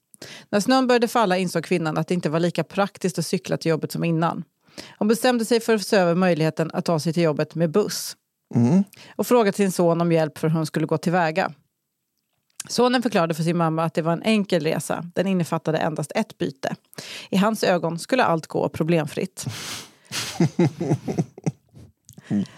När 0.49 0.59
snön 0.59 0.87
började 0.87 1.07
falla 1.07 1.37
insåg 1.37 1.63
kvinnan 1.63 1.97
att 1.97 2.07
det 2.07 2.13
inte 2.13 2.29
var 2.29 2.39
lika 2.39 2.63
praktiskt 2.63 3.19
att 3.19 3.25
cykla 3.25 3.57
till 3.57 3.69
jobbet 3.69 3.91
som 3.91 4.03
innan. 4.03 4.43
Hon 4.97 5.07
bestämde 5.07 5.45
sig 5.45 5.59
för 5.59 5.75
att 5.75 5.85
se 5.85 5.97
över 5.97 6.15
möjligheten 6.15 6.71
att 6.73 6.85
ta 6.85 6.99
sig 6.99 7.13
till 7.13 7.23
jobbet 7.23 7.55
med 7.55 7.71
buss 7.71 8.15
Mm. 8.55 8.83
och 9.15 9.27
frågade 9.27 9.57
sin 9.57 9.71
son 9.71 10.01
om 10.01 10.11
hjälp 10.11 10.37
för 10.37 10.47
hur 10.47 10.55
hon 10.55 10.65
skulle 10.65 10.85
gå 10.85 10.97
tillväga. 10.97 11.51
Sonen 12.67 13.01
förklarade 13.01 13.33
för 13.33 13.43
sin 13.43 13.57
mamma 13.57 13.83
att 13.83 13.93
det 13.93 14.01
var 14.01 14.13
en 14.13 14.23
enkel 14.23 14.63
resa. 14.63 15.05
Den 15.15 15.27
innefattade 15.27 15.77
endast 15.77 16.11
ett 16.15 16.37
byte. 16.37 16.75
I 17.29 17.37
hans 17.37 17.63
ögon 17.63 17.99
skulle 17.99 18.23
allt 18.23 18.47
gå 18.47 18.69
problemfritt. 18.69 19.45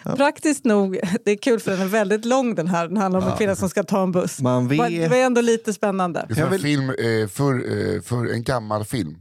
Praktiskt 0.04 0.66
nog, 0.66 1.00
det 1.26 1.32
är 1.32 1.36
kul 1.38 1.60
för 1.60 1.72
den 1.72 1.82
är 1.82 1.86
väldigt 1.86 2.26
lång 2.26 2.56
den 2.56 2.68
här. 2.68 2.88
Den 2.88 2.98
handlar 2.98 3.22
om 3.22 3.28
en 3.32 3.38
kvinna 3.38 3.56
som 3.56 3.70
ska 3.70 3.84
ta 3.84 4.04
en 4.04 4.12
buss. 4.12 4.40
Man 4.42 4.68
Det 4.68 4.76
var- 4.78 4.90
vet. 4.90 5.02
Det 5.02 5.08
var 5.08 5.18
ändå 5.18 5.42
lite 5.42 5.74
spännande. 5.74 6.26
Det 6.30 6.40
är 6.42 6.46
en 6.54 6.60
film, 6.60 6.90
eh, 6.90 7.28
för, 7.28 7.54
eh, 7.96 8.02
för 8.02 8.34
en 8.34 8.44
gammal 8.44 8.86
film. 8.86 9.16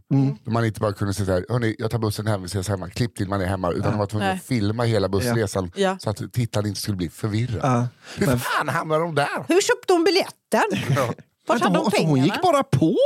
Där 0.45 0.51
man 0.53 0.65
inte 0.65 0.81
bara 0.81 0.93
kunde 0.93 1.15
säga 1.15 1.27
såhär, 1.27 1.45
hörni 1.49 1.77
jag 1.79 1.91
tar 1.91 1.99
bussen 1.99 2.27
hem, 2.27 2.41
vi 2.43 2.47
ses 2.47 2.69
hemma, 2.69 2.91
klipp 2.91 3.15
till 3.17 3.29
man 3.29 3.41
är 3.41 3.47
hemma. 3.47 3.71
Utan 3.71 3.91
man 3.91 3.99
var 3.99 4.07
tvungen 4.07 4.29
Nej. 4.29 4.37
att 4.37 4.45
filma 4.45 4.83
hela 4.85 5.09
bussresan 5.09 5.73
Ja. 5.77 5.97
så 5.99 6.11
att 6.11 6.33
tittaren 6.33 6.67
inte 6.67 6.81
skulle 6.81 6.97
bli 6.97 7.09
förvirrad. 7.09 7.61
Ja. 7.63 7.87
Hur 8.17 8.37
fan 8.37 8.69
hamnade 8.69 9.01
de 9.05 9.15
där? 9.15 9.29
Hur 9.49 9.61
köpte 9.61 9.93
hon 9.93 10.05
biljetten? 10.05 10.95
Vart 11.47 11.61
hade 11.61 11.79
hon 11.79 11.87
Alltså, 11.87 12.03
hon 12.03 12.15
pengarna? 12.15 12.35
gick 12.35 12.43
bara 12.43 12.63
på! 12.63 12.97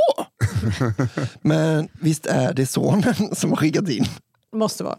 Men 1.41 1.87
visst 2.01 2.25
är 2.25 2.53
det 2.53 2.65
sonen 2.65 3.35
som 3.35 3.49
har 3.49 3.57
skickat 3.57 3.89
in? 3.89 4.05
Måste 4.55 4.83
vara. 4.83 4.95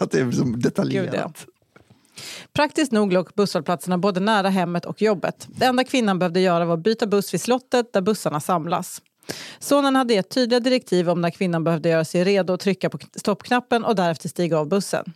att 0.00 0.10
det 0.10 0.20
är 0.20 0.24
liksom 0.26 0.60
detaljerat. 0.60 1.10
Gud, 1.10 1.20
ja. 1.20 1.32
Praktiskt 2.52 2.92
nog 2.92 3.12
låg 3.12 3.30
busshållplatserna 3.34 3.98
både 3.98 4.20
nära 4.20 4.48
hemmet 4.48 4.84
och 4.84 5.02
jobbet. 5.02 5.48
Det 5.48 5.64
enda 5.64 5.84
kvinnan 5.84 6.18
behövde 6.18 6.40
göra 6.40 6.64
var 6.64 6.74
att 6.74 6.82
byta 6.82 7.06
buss 7.06 7.34
vid 7.34 7.40
slottet 7.40 7.92
där 7.92 8.00
bussarna 8.00 8.40
samlas. 8.40 9.02
Sonen 9.58 9.96
hade 9.96 10.14
gett 10.14 10.30
tydliga 10.30 10.60
direktiv 10.60 11.10
om 11.10 11.20
när 11.20 11.30
kvinnan 11.30 11.64
behövde 11.64 11.88
göra 11.88 12.04
sig 12.04 12.24
redo 12.24 12.52
att 12.52 12.60
trycka 12.60 12.90
på 12.90 12.98
stoppknappen 13.16 13.84
och 13.84 13.96
därefter 13.96 14.28
stiga 14.28 14.58
av 14.58 14.68
bussen. 14.68 15.12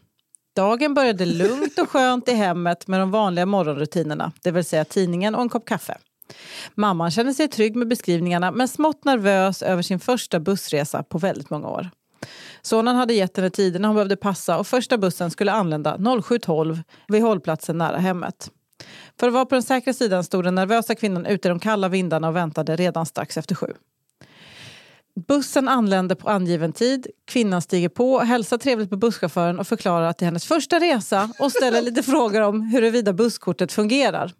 Dagen 0.56 0.94
började 0.94 1.26
lugnt 1.26 1.78
och 1.78 1.90
skönt 1.90 2.28
i 2.28 2.32
hemmet 2.32 2.86
med 2.86 3.00
de 3.00 3.10
vanliga 3.10 3.46
morgonrutinerna, 3.46 4.32
det 4.42 4.50
vill 4.50 4.64
säga 4.64 4.84
tidningen 4.84 5.34
och 5.34 5.42
en 5.42 5.48
kopp 5.48 5.64
kaffe. 5.64 5.98
Mamman 6.74 7.10
kände 7.10 7.34
sig 7.34 7.48
trygg 7.48 7.76
med 7.76 7.88
beskrivningarna 7.88 8.50
men 8.50 8.68
smått 8.68 9.04
nervös 9.04 9.62
över 9.62 9.82
sin 9.82 10.00
första 10.00 10.40
bussresa 10.40 11.02
på 11.02 11.18
väldigt 11.18 11.50
många 11.50 11.68
år. 11.68 11.90
Sonen 12.62 12.96
hade 12.96 13.14
gett 13.14 13.36
henne 13.36 13.50
tiderna 13.50 13.88
hon 13.88 13.94
behövde 13.94 14.16
passa 14.16 14.58
och 14.58 14.66
första 14.66 14.98
bussen 14.98 15.30
skulle 15.30 15.52
anlända 15.52 15.96
07.12 15.96 16.82
vid 17.08 17.22
hållplatsen 17.22 17.78
nära 17.78 17.96
hemmet. 17.96 18.50
För 19.20 19.26
att 19.26 19.32
vara 19.32 19.46
på 19.46 19.54
den 19.54 19.62
säkra 19.62 19.92
sidan 19.92 20.24
stod 20.24 20.44
den 20.44 20.54
nervösa 20.54 20.94
kvinnan 20.94 21.26
ute 21.26 21.48
i 21.48 21.50
de 21.50 21.58
kalla 21.58 21.88
vindarna 21.88 22.28
och 22.28 22.36
väntade 22.36 22.76
redan 22.76 23.06
strax 23.06 23.36
efter 23.36 23.54
sju. 23.54 23.66
Bussen 25.26 25.68
anländer 25.68 26.14
på 26.14 26.28
angiven 26.28 26.72
tid. 26.72 27.06
Kvinnan 27.26 27.62
stiger 27.62 27.88
på, 27.88 28.18
hälsar 28.18 28.58
trevligt 28.58 28.90
på 28.90 28.96
busschauffören 28.96 29.58
och 29.58 29.66
förklarar 29.66 30.06
att 30.06 30.18
det 30.18 30.22
är 30.22 30.26
hennes 30.26 30.46
första 30.46 30.78
resa 30.78 31.30
och 31.38 31.52
ställer 31.52 31.82
lite 31.82 32.02
frågor 32.02 32.40
om 32.40 32.62
huruvida 32.62 33.12
busskortet 33.12 33.72
fungerar. 33.72 34.32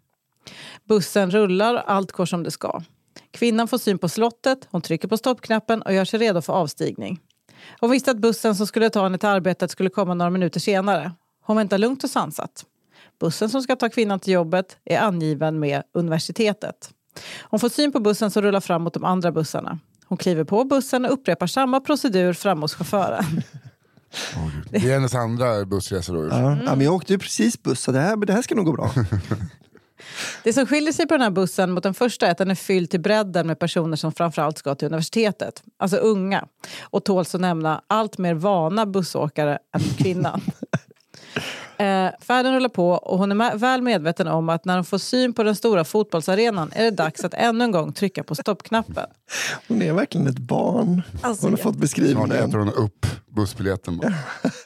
Bussen 0.87 1.31
rullar, 1.31 1.75
allt 1.75 2.11
går 2.11 2.25
som 2.25 2.43
det 2.43 2.51
ska. 2.51 2.81
Kvinnan 3.31 3.67
får 3.67 3.77
syn 3.77 3.97
på 3.97 4.09
slottet, 4.09 4.67
hon 4.71 4.81
trycker 4.81 5.07
på 5.07 5.17
stoppknappen 5.17 5.81
och 5.81 5.93
gör 5.93 6.05
sig 6.05 6.19
redo 6.19 6.41
för 6.41 6.53
avstigning. 6.53 7.19
Hon 7.79 7.91
visste 7.91 8.11
att 8.11 8.17
bussen 8.17 8.55
som 8.55 8.67
skulle 8.67 8.89
ta 8.89 9.03
henne 9.03 9.17
till 9.17 9.29
arbetet 9.29 9.71
skulle 9.71 9.89
komma 9.89 10.13
några 10.13 10.29
minuter 10.29 10.59
senare. 10.59 11.11
Hon 11.41 11.57
väntar 11.57 11.77
lugnt 11.77 12.03
och 12.03 12.09
sansat. 12.09 12.65
Bussen 13.19 13.49
som 13.49 13.61
ska 13.61 13.75
ta 13.75 13.89
kvinnan 13.89 14.19
till 14.19 14.33
jobbet 14.33 14.77
är 14.85 14.99
angiven 14.99 15.59
med 15.59 15.83
universitetet. 15.93 16.89
Hon 17.41 17.59
får 17.59 17.69
syn 17.69 17.91
på 17.91 17.99
bussen 17.99 18.31
som 18.31 18.41
rullar 18.41 18.59
fram 18.59 18.83
mot 18.83 18.93
de 18.93 19.03
andra 19.03 19.31
bussarna. 19.31 19.79
Hon 20.05 20.17
kliver 20.17 20.43
på 20.43 20.63
bussen 20.63 21.05
och 21.05 21.13
upprepar 21.13 21.47
samma 21.47 21.79
procedur 21.79 22.33
fram 22.33 22.61
hos 22.61 22.73
chauffören. 22.73 23.25
Gud. 24.35 24.67
det 24.69 24.77
är 24.77 24.93
hennes 24.93 25.15
andra 25.15 25.65
bussresa 25.65 26.13
då. 26.13 26.27
Ja. 26.27 26.57
Ja, 26.65 26.75
men 26.75 26.81
jag 26.81 26.93
åkte 26.93 27.13
ju 27.13 27.19
precis 27.19 27.63
buss, 27.63 27.81
så 27.81 27.91
det 27.91 27.99
här, 27.99 28.15
det 28.17 28.33
här 28.33 28.41
ska 28.41 28.55
nog 28.55 28.65
gå 28.65 28.71
bra. 28.71 28.91
Det 30.43 30.53
som 30.53 30.65
skiljer 30.65 30.93
sig 30.93 31.07
på 31.07 31.13
den 31.13 31.21
här 31.21 31.29
bussen 31.29 31.71
mot 31.71 31.83
den 31.83 31.93
första 31.93 32.27
är 32.27 32.31
att 32.31 32.37
den 32.37 32.51
är 32.51 32.55
fylld 32.55 32.89
till 32.89 32.99
bredden 32.99 33.47
med 33.47 33.59
personer 33.59 33.95
som 33.95 34.11
framförallt 34.11 34.57
ska 34.57 34.75
till 34.75 34.85
universitetet. 34.85 35.63
Alltså 35.77 35.97
unga. 35.97 36.45
Och 36.81 37.03
tåls 37.03 37.35
att 37.35 37.41
nämna 37.41 37.81
allt 37.87 38.17
mer 38.17 38.33
vana 38.33 38.85
bussåkare 38.85 39.59
än 39.75 39.81
kvinnan. 39.97 40.41
Eh, 41.79 42.09
färden 42.21 42.53
rullar 42.53 42.69
på 42.69 42.89
och 42.89 43.17
hon 43.17 43.41
är 43.41 43.57
väl 43.57 43.81
medveten 43.81 44.27
om 44.27 44.49
att 44.49 44.65
när 44.65 44.75
hon 44.75 44.85
får 44.85 44.97
syn 44.97 45.33
på 45.33 45.43
den 45.43 45.55
stora 45.55 45.83
fotbollsarenan 45.83 46.71
är 46.75 46.83
det 46.83 46.91
dags 46.91 47.23
att 47.23 47.33
ännu 47.33 47.63
en 47.63 47.71
gång 47.71 47.93
trycka 47.93 48.23
på 48.23 48.35
stoppknappen. 48.35 49.05
Hon 49.67 49.81
är 49.81 49.93
verkligen 49.93 50.27
ett 50.27 50.37
barn. 50.37 51.01
Alltså, 51.21 51.45
hon 51.45 51.53
har 51.53 51.59
ja. 51.59 51.63
fått 51.63 51.73
Snart 51.73 51.81
beskrivningen. 51.81 52.31
äter 52.31 52.57
hon 52.57 52.73
upp 52.73 53.05
bussbiljetten. 53.27 53.97
Bara. 53.97 54.13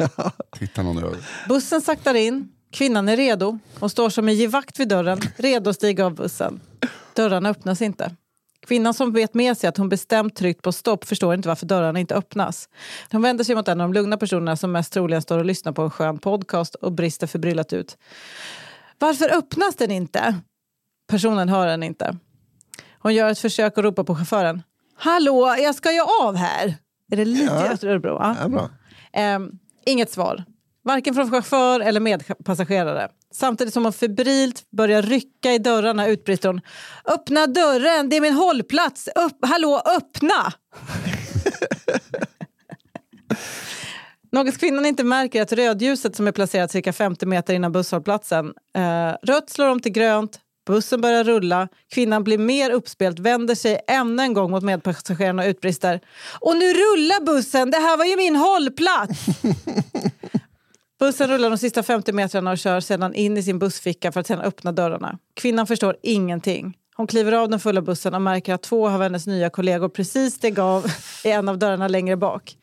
Tittar 0.60 0.84
någon 0.84 1.04
över. 1.04 1.18
Bussen 1.48 1.82
saktar 1.82 2.14
in, 2.14 2.50
kvinnan 2.74 3.10
är 3.10 3.18
redo. 3.18 3.60
Hon 3.80 3.90
står 3.90 4.10
som 4.10 4.28
en 4.28 4.34
givakt 4.36 4.80
vid 4.80 4.88
dörren, 4.88 5.22
redo 5.38 5.70
att 5.70 5.76
stiga 5.76 6.06
av 6.06 6.16
bussen. 6.16 6.62
Dörrarna 7.16 7.50
öppnas 7.50 7.82
inte. 7.82 8.16
Kvinnan 8.68 8.94
som 8.94 9.12
vet 9.14 9.34
med 9.34 9.58
sig 9.58 9.68
att 9.68 9.78
hon 9.78 9.90
bestämt 9.90 10.36
tryckt 10.36 10.62
på 10.62 10.72
stopp 10.72 11.06
förstår 11.06 11.34
inte 11.34 11.48
varför 11.48 11.66
dörrarna 11.66 12.00
inte 12.00 12.16
öppnas. 12.16 12.70
Hon 13.12 13.22
vänder 13.22 13.44
sig 13.44 13.56
mot 13.56 13.68
en 13.68 13.82
av 13.82 13.88
de 13.90 13.94
lugna 13.94 14.18
personerna 14.18 14.56
som 14.58 14.72
mest 14.72 14.94
troligen 14.94 15.22
står 15.22 15.38
och 15.38 15.46
lyssnar 15.46 15.72
på 15.72 15.82
en 15.82 15.90
skön 15.90 16.18
podcast 16.20 16.76
och 16.76 16.92
brister 16.92 17.28
förbryllat 17.28 17.74
ut. 17.74 17.98
Varför 19.00 19.38
öppnas 19.38 19.76
den 19.76 19.92
inte? 19.92 20.36
Personen 21.08 21.50
hör 21.50 21.68
henne 21.68 21.86
inte. 21.86 22.18
Hon 23.00 23.14
gör 23.14 23.30
ett 23.30 23.40
försök 23.40 23.78
att 23.78 23.84
ropa 23.84 24.04
på 24.04 24.16
chauffören. 24.16 24.64
Hallå, 24.96 25.56
jag 25.60 25.76
ska 25.76 25.92
ju 25.92 26.02
av 26.22 26.36
här! 26.36 26.76
Är 27.12 27.16
det 27.18 27.26
lite 27.26 27.78
Ja. 27.84 27.90
Örebro? 27.90 28.10
Ja. 28.10 28.36
Ja, 28.42 28.48
bra. 28.48 28.70
Ehm, 29.14 29.52
inget 29.86 30.12
svar. 30.12 30.44
Varken 30.84 31.14
från 31.14 31.32
chaufför 31.32 31.80
eller 31.80 32.00
medpassagerare. 32.00 33.10
Samtidigt 33.32 33.74
som 33.74 33.84
hon 33.84 33.94
febrilt 33.94 34.72
börjar 34.72 35.02
rycka 35.02 35.54
i 35.54 35.58
dörrarna 35.58 36.08
utbrister 36.08 36.50
hon 36.50 36.62
Öppna 37.06 37.48
dörren, 37.48 38.10
det 38.10 38.16
är 38.16 38.22
min 38.22 38.34
hållplats! 38.34 39.10
Upp, 39.16 39.38
hallå, 39.42 39.82
öppna! 39.98 40.54
Något 44.32 44.58
kvinnan 44.58 44.86
inte 44.86 45.04
märker 45.04 45.40
är 45.40 45.44
att 45.44 45.52
rödljuset 45.52 46.16
som 46.16 46.28
är 46.28 46.32
placerat 46.32 46.72
cirka 46.72 46.94
50 46.94 47.26
meter 47.26 47.54
innan 47.54 47.72
busshållplatsen. 47.72 48.54
Eh, 48.76 49.12
rött 49.24 49.50
slår 49.50 49.68
om 49.68 49.80
till 49.80 49.92
grönt, 49.92 50.40
bussen 50.68 51.02
börjar 51.02 51.24
rulla, 51.24 51.68
kvinnan 51.94 52.24
blir 52.24 52.38
mer 52.38 52.70
uppspelt, 52.70 53.20
vänder 53.20 53.56
sig 53.56 53.80
ännu 53.88 54.24
en 54.24 54.34
gång 54.34 54.52
mot 54.52 54.64
medpassagerarna 54.64 55.44
och 55.44 55.48
utbrister 55.48 56.00
Och 56.40 56.58
nu 56.58 56.74
rullar 56.74 57.26
bussen, 57.26 57.72
det 57.72 57.78
här 57.78 57.98
var 57.98 58.06
ju 58.06 58.18
min 58.18 58.36
hållplats! 58.36 59.26
Bussen 61.04 61.28
rullar 61.28 61.50
de 61.50 61.58
sista 61.58 61.84
50 61.84 62.12
metrarna 62.12 62.52
och 62.52 62.58
kör 62.58 62.80
sedan 62.80 63.14
in 63.14 63.38
i 63.38 63.44
sin 63.44 63.60
bussficka 63.60 64.12
för 64.12 64.20
att 64.20 64.28
sedan 64.28 64.42
öppna 64.42 64.72
dörrarna. 64.72 65.18
Kvinnan 65.34 65.68
förstår 65.68 65.96
ingenting. 66.02 66.78
Hon 66.96 67.08
kliver 67.08 67.32
av 67.32 67.50
den 67.50 67.60
fulla 67.60 67.82
bussen 67.82 68.14
och 68.14 68.22
märker 68.22 68.54
att 68.54 68.62
två 68.62 68.90
av 68.90 69.02
hennes 69.02 69.28
nya 69.28 69.50
kollegor 69.50 69.90
precis 69.90 70.34
steg 70.34 70.60
av 70.60 70.86
i 71.24 71.32
en 71.32 71.50
av 71.50 71.58
dörrarna 71.58 71.88
längre 71.88 72.18
bak. 72.18 72.58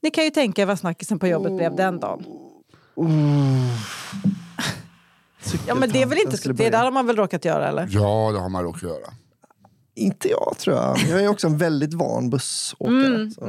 Ni 0.00 0.10
kan 0.10 0.24
ju 0.24 0.30
tänka 0.30 0.62
er 0.62 0.66
vad 0.66 0.78
snackisen 0.78 1.18
på 1.18 1.26
jobbet 1.26 1.56
blev 1.56 1.76
den 1.76 2.00
dagen. 2.00 2.24
Ja, 5.66 5.74
men 5.74 5.90
det 5.90 6.02
är 6.02 6.06
väl 6.06 6.18
inte 6.18 6.52
det 6.52 6.70
där 6.70 6.84
har 6.84 6.90
man 6.90 7.06
väl 7.06 7.16
råkat 7.16 7.44
göra 7.44 7.68
eller? 7.68 7.88
Ja, 7.90 8.30
det 8.32 8.38
har 8.38 8.48
man 8.48 8.64
råkat 8.64 8.82
göra. 8.82 9.12
Inte 9.96 10.28
jag 10.28 10.54
tror 10.58 10.76
jag. 10.76 10.98
Jag 10.98 11.24
är 11.24 11.28
också 11.28 11.46
en 11.46 11.58
väldigt 11.58 11.94
van 11.94 12.30
bussåkare. 12.30 13.30
så 13.30 13.40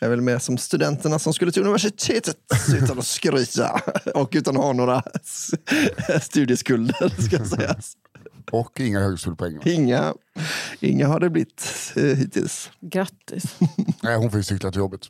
Jag 0.00 0.06
är 0.06 0.08
väl 0.08 0.20
mer 0.20 0.38
som 0.38 0.58
studenterna 0.58 1.18
som 1.18 1.32
skulle 1.32 1.52
till 1.52 1.62
universitetet 1.62 2.36
utan 2.82 2.98
att 2.98 3.06
skryta 3.06 3.80
och 4.14 4.32
utan 4.32 4.56
att 4.56 4.62
ha 4.62 4.72
några 4.72 5.02
studieskulder 6.22 7.22
ska 7.22 7.44
sägas. 7.44 7.96
Och 8.50 8.80
inga 8.80 9.00
högskolepoäng. 9.00 9.60
Inga, 9.64 10.14
inga 10.80 11.06
har 11.08 11.20
det 11.20 11.30
blivit 11.30 11.92
eh, 11.96 12.02
hittills. 12.02 12.70
Grattis. 12.80 13.56
Nej, 14.02 14.16
hon 14.16 14.30
får 14.30 14.38
ju 14.38 14.44
cykla 14.44 14.70
till 14.70 14.78
jobbet. 14.78 15.00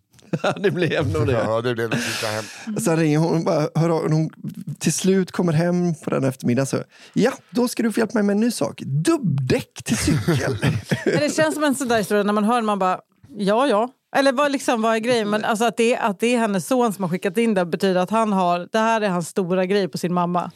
det 0.62 0.70
blev 0.70 1.12
nog 1.12 1.26
det. 1.26 1.32
Ja, 1.32 1.60
det 1.60 1.74
blev 1.74 1.92
hem. 1.94 2.76
Sen 2.76 2.96
ringer 2.96 3.18
hon 3.18 3.36
och 3.36 3.44
bara, 3.44 3.68
hör 3.74 3.88
av, 3.88 4.12
hon 4.12 4.30
till 4.78 4.92
slut 4.92 5.32
kommer 5.32 5.52
hem 5.52 5.94
på 5.94 6.10
den 6.10 6.24
eftermiddagen. 6.24 6.66
Så, 6.66 6.82
ja, 7.12 7.32
då 7.50 7.68
ska 7.68 7.82
du 7.82 7.92
få 7.92 8.00
hjälpa 8.00 8.14
mig 8.14 8.22
med 8.22 8.34
en 8.34 8.40
ny 8.40 8.50
sak. 8.50 8.82
Dubbdäck 8.86 9.82
till 9.84 9.96
cykel. 9.96 10.56
Det 11.04 11.34
känns 11.34 11.54
som 11.54 11.64
en 11.64 11.74
sån 11.74 11.88
där 11.88 11.98
historia 11.98 12.22
när 12.22 12.32
man 12.32 12.44
hör 12.44 12.62
man 12.62 12.78
bara 12.78 13.00
ja 13.36 13.66
ja. 13.66 13.88
Eller 14.16 14.32
vad, 14.32 14.52
liksom, 14.52 14.82
vad 14.82 14.94
är 14.94 14.98
grejen? 14.98 15.30
Men 15.30 15.44
alltså 15.44 15.64
att, 15.64 15.76
det, 15.76 15.96
att 15.96 16.20
det 16.20 16.34
är 16.34 16.38
hennes 16.38 16.66
son 16.66 16.92
som 16.92 17.04
har 17.04 17.10
skickat 17.10 17.38
in 17.38 17.54
det 17.54 17.64
betyder 17.64 18.00
att 18.00 18.10
han 18.10 18.32
har, 18.32 18.68
det 18.72 18.78
här 18.78 19.00
är 19.00 19.08
hans 19.08 19.28
stora 19.28 19.66
grej 19.66 19.88
på 19.88 19.98
sin 19.98 20.14
mamma. 20.14 20.50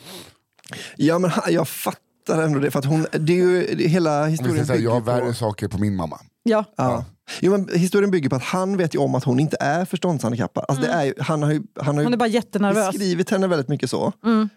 ja, 0.97 1.19
men 1.19 1.31
jag 1.49 1.69
fattar 1.69 2.43
ändå 2.43 2.59
det. 2.59 2.71
För 2.71 2.79
att 2.79 2.85
hon, 2.85 3.07
det 3.12 3.33
är 3.33 3.37
ju, 3.37 3.75
det, 3.75 3.88
hela 3.88 4.27
historien 4.27 4.83
jag 4.83 4.90
har 4.90 5.01
värre 5.01 5.35
saker 5.35 5.69
på 5.69 5.79
min 5.79 5.97
mamma. 5.97 6.21
Ja. 6.43 6.64
Ja. 6.77 7.05
Jo, 7.40 7.53
men 7.53 7.69
historien 7.75 8.11
bygger 8.11 8.29
på 8.31 8.37
att 8.37 8.43
han 8.43 8.77
vet 8.77 8.95
ju 8.95 8.99
om 8.99 9.14
att 9.14 9.25
hon 9.25 9.40
inte 9.40 9.57
är 9.61 9.85
förståndshandikappad. 9.85 10.64
Alltså, 10.69 10.85
det 10.85 10.93
är 10.93 11.05
ju, 11.05 11.14
han 11.21 11.43
har 11.43 11.53
ju, 11.53 11.62
han 11.77 11.87
har 11.87 12.05
Hon 12.05 12.07
är 12.07 12.11
ju 12.11 12.16
bara 12.16 12.29
jättenervös. 12.29 12.93
beskrivit 12.93 13.31
henne 13.31 13.47
väldigt 13.47 13.69
mycket 13.69 13.90
så. 13.90 14.12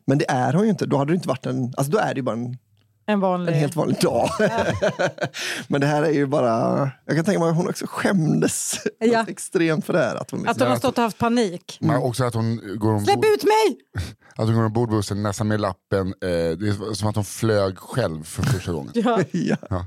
Men 0.07 0.17
det 0.17 0.31
är 0.31 0.53
hon 0.53 0.63
ju 0.63 0.69
inte. 0.69 0.85
Då 0.85 0.97
hade 0.97 1.11
det 1.11 1.15
inte 1.15 1.27
varit 1.27 1.45
en... 1.45 1.73
Alltså, 1.77 1.91
då 1.91 1.97
är 1.97 2.13
det 2.13 2.17
ju 2.19 2.21
bara 2.21 2.35
en, 2.35 2.57
En 3.05 3.19
vanlig... 3.19 3.53
en 3.53 3.59
helt 3.59 3.75
vanlig 3.75 3.97
dag. 4.01 4.29
men 5.67 5.81
det 5.81 5.87
här 5.87 6.03
är 6.03 6.11
ju 6.11 6.25
bara... 6.25 6.89
Jag 7.05 7.15
kan 7.15 7.25
tänka 7.25 7.39
mig 7.39 7.49
att 7.49 7.55
hon 7.55 7.69
också 7.69 7.85
skämdes 7.89 8.79
Ja. 8.99 9.25
extremt 9.27 9.85
för 9.85 9.93
det 9.93 9.99
här. 9.99 10.15
Att 10.15 10.31
hon 10.31 10.47
Att 10.47 10.59
hon 10.59 10.69
har 10.69 10.77
stått 10.77 10.97
och 10.97 11.03
haft 11.03 11.17
panik. 11.17 11.77
Men 11.81 11.95
också 11.97 12.23
att 12.23 12.33
hon 12.33 12.55
går 12.79 12.89
ombord, 12.89 13.03
Släpp 13.03 13.25
ut 13.25 13.43
mig! 13.43 13.77
att 14.35 14.45
hon 14.45 14.55
går 14.55 14.63
ombord 14.65 14.89
på 14.89 14.95
bussen 14.95 15.23
nästan 15.23 15.47
med 15.47 15.61
lappen. 15.61 16.07
Eh, 16.07 16.29
det 16.29 16.67
är 16.69 16.93
som 16.93 17.09
att 17.09 17.15
hon 17.15 17.25
flög 17.25 17.77
själv 17.77 18.23
för 18.23 18.43
första 18.43 18.71
gången. 18.71 18.91
Ja. 18.95 19.19
ja. 19.31 19.85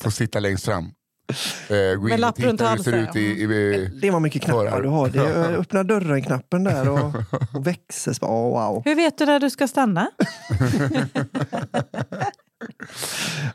Får 0.00 0.10
sitta 0.10 0.40
längst 0.40 0.64
fram. 0.64 0.92
Eh, 1.30 1.94
gå 1.96 2.02
Med 2.02 2.08
in 2.08 2.12
och 2.12 2.18
lapp 2.18 2.40
runt 2.40 2.58
titta 2.60 2.70
hur 2.70 2.76
det 2.76 2.82
ser 2.84 2.92
halsen. 2.92 3.08
ut 3.10 3.16
i, 3.16 3.42
i, 3.42 3.90
Det 4.02 4.10
var 4.10 4.20
mycket 4.20 4.42
knappar 4.42 4.70
Förar. 4.70 4.82
du 4.82 4.88
har. 4.88 5.08
Det 5.08 5.18
är 5.18 5.56
öppna 5.56 5.82
dörren-knappen 5.82 6.64
där 6.64 6.88
och, 6.88 6.98
och 7.54 7.66
växel. 7.66 8.14
Åh, 8.20 8.30
wow. 8.68 8.82
Hur 8.84 8.94
vet 8.94 9.18
du 9.18 9.26
när 9.26 9.40
du 9.40 9.50
ska 9.50 9.68
stanna? 9.68 10.10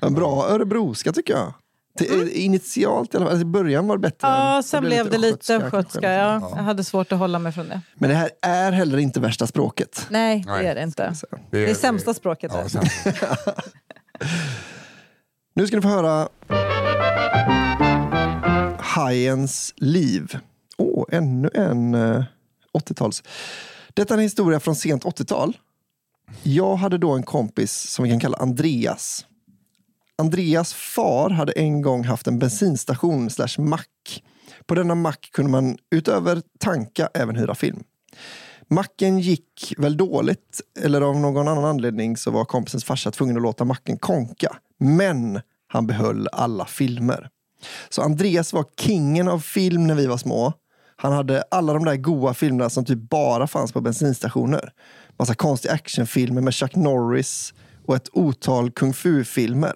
En 0.02 0.14
bra 0.14 0.48
örebroska 0.50 1.12
tycker 1.12 1.34
jag. 1.34 1.54
Till, 1.98 2.30
Initialt 2.30 3.14
i 3.14 3.18
alla 3.18 3.26
fall. 3.26 3.32
Alltså, 3.34 3.42
I 3.42 3.46
början 3.46 3.88
var 3.88 3.98
det 3.98 4.02
bättre. 4.02 4.28
Ja, 4.28 4.56
Det 4.58 4.64
sen 4.64 4.82
blev 4.84 4.92
blev 4.92 5.12
det 5.12 5.18
lite 5.18 5.56
östgötska 5.56 5.72
kanske. 6.02 6.08
Ja. 6.12 6.52
Jag 6.56 6.64
hade 6.64 6.84
svårt 6.84 7.12
att 7.12 7.20
hålla 7.20 7.40
mig 7.40 7.52
från 7.52 7.70
det. 7.70 7.82
Men 7.96 8.10
det 8.10 8.16
här 8.16 8.30
är 8.42 8.72
heller 8.72 8.98
inte 8.98 9.20
värsta 9.20 9.48
språket. 9.48 10.06
Nej, 10.10 10.44
Nej. 10.48 10.64
det 10.64 10.70
är 10.70 10.76
det 10.76 10.84
inte. 10.84 11.16
Så. 11.16 11.28
Det 11.52 11.70
är 11.70 11.74
sämsta 11.74 12.14
språket. 12.14 12.52
ja, 12.56 12.80
det. 13.04 13.16
Nu 15.56 15.68
ska 15.68 15.76
ni 15.76 15.82
få 15.82 15.88
höra 15.88 16.28
Hajens 18.95 19.73
liv. 19.77 20.38
Åh, 20.77 21.05
ännu 21.12 21.49
en 21.53 21.93
eh, 21.93 22.23
80-tals. 22.73 23.23
Detta 23.93 24.13
är 24.13 24.17
en 24.17 24.23
historia 24.23 24.60
från 24.60 24.75
sent 24.75 25.03
80-tal. 25.03 25.58
Jag 26.43 26.75
hade 26.75 26.97
då 26.97 27.12
en 27.12 27.23
kompis 27.23 27.73
som 27.73 28.03
vi 28.03 28.10
kan 28.10 28.19
kalla 28.19 28.38
Andreas. 28.38 29.25
Andreas 30.17 30.73
far 30.73 31.29
hade 31.29 31.51
en 31.51 31.81
gång 31.81 32.03
haft 32.03 32.27
en 32.27 32.39
bensinstation 32.39 33.29
slash 33.29 33.60
mack. 33.60 34.23
På 34.65 34.75
denna 34.75 34.95
mack 34.95 35.29
kunde 35.34 35.51
man 35.51 35.77
utöver 35.91 36.41
tanka 36.60 37.10
även 37.13 37.36
hyra 37.36 37.55
film. 37.55 37.84
Macken 38.67 39.19
gick 39.19 39.73
väl 39.77 39.97
dåligt, 39.97 40.62
eller 40.81 41.01
av 41.01 41.19
någon 41.19 41.47
annan 41.47 41.65
anledning 41.65 42.17
så 42.17 42.31
var 42.31 42.45
kompisens 42.45 42.86
farsa 42.86 43.12
tvungen 43.12 43.36
att 43.36 43.43
låta 43.43 43.65
macken 43.65 43.97
konka. 43.97 44.58
Men 44.79 45.41
han 45.67 45.88
behöll 45.88 46.27
alla 46.31 46.65
filmer. 46.65 47.29
Så 47.89 48.01
Andreas 48.01 48.54
var 48.54 48.65
kingen 48.80 49.28
av 49.28 49.39
film 49.39 49.88
när 49.88 49.95
vi 49.95 50.08
var 50.08 50.17
små. 50.17 50.54
Han 50.95 51.13
hade 51.13 51.43
alla 51.51 51.73
de 51.73 51.86
där 51.86 51.95
goa 51.95 52.34
filmerna 52.34 52.69
som 52.69 52.86
typ 52.86 53.10
bara 53.10 53.47
fanns 53.47 53.71
på 53.71 53.82
bensinstationer. 53.82 54.71
Massa 55.19 55.36
konstiga 55.36 55.73
actionfilmer 55.73 56.41
med 56.41 56.56
Chuck 56.56 56.75
Norris 56.75 57.54
och 57.86 57.95
ett 57.95 58.10
otal 58.13 58.71
kung 58.71 58.93
fu-filmer. 58.93 59.73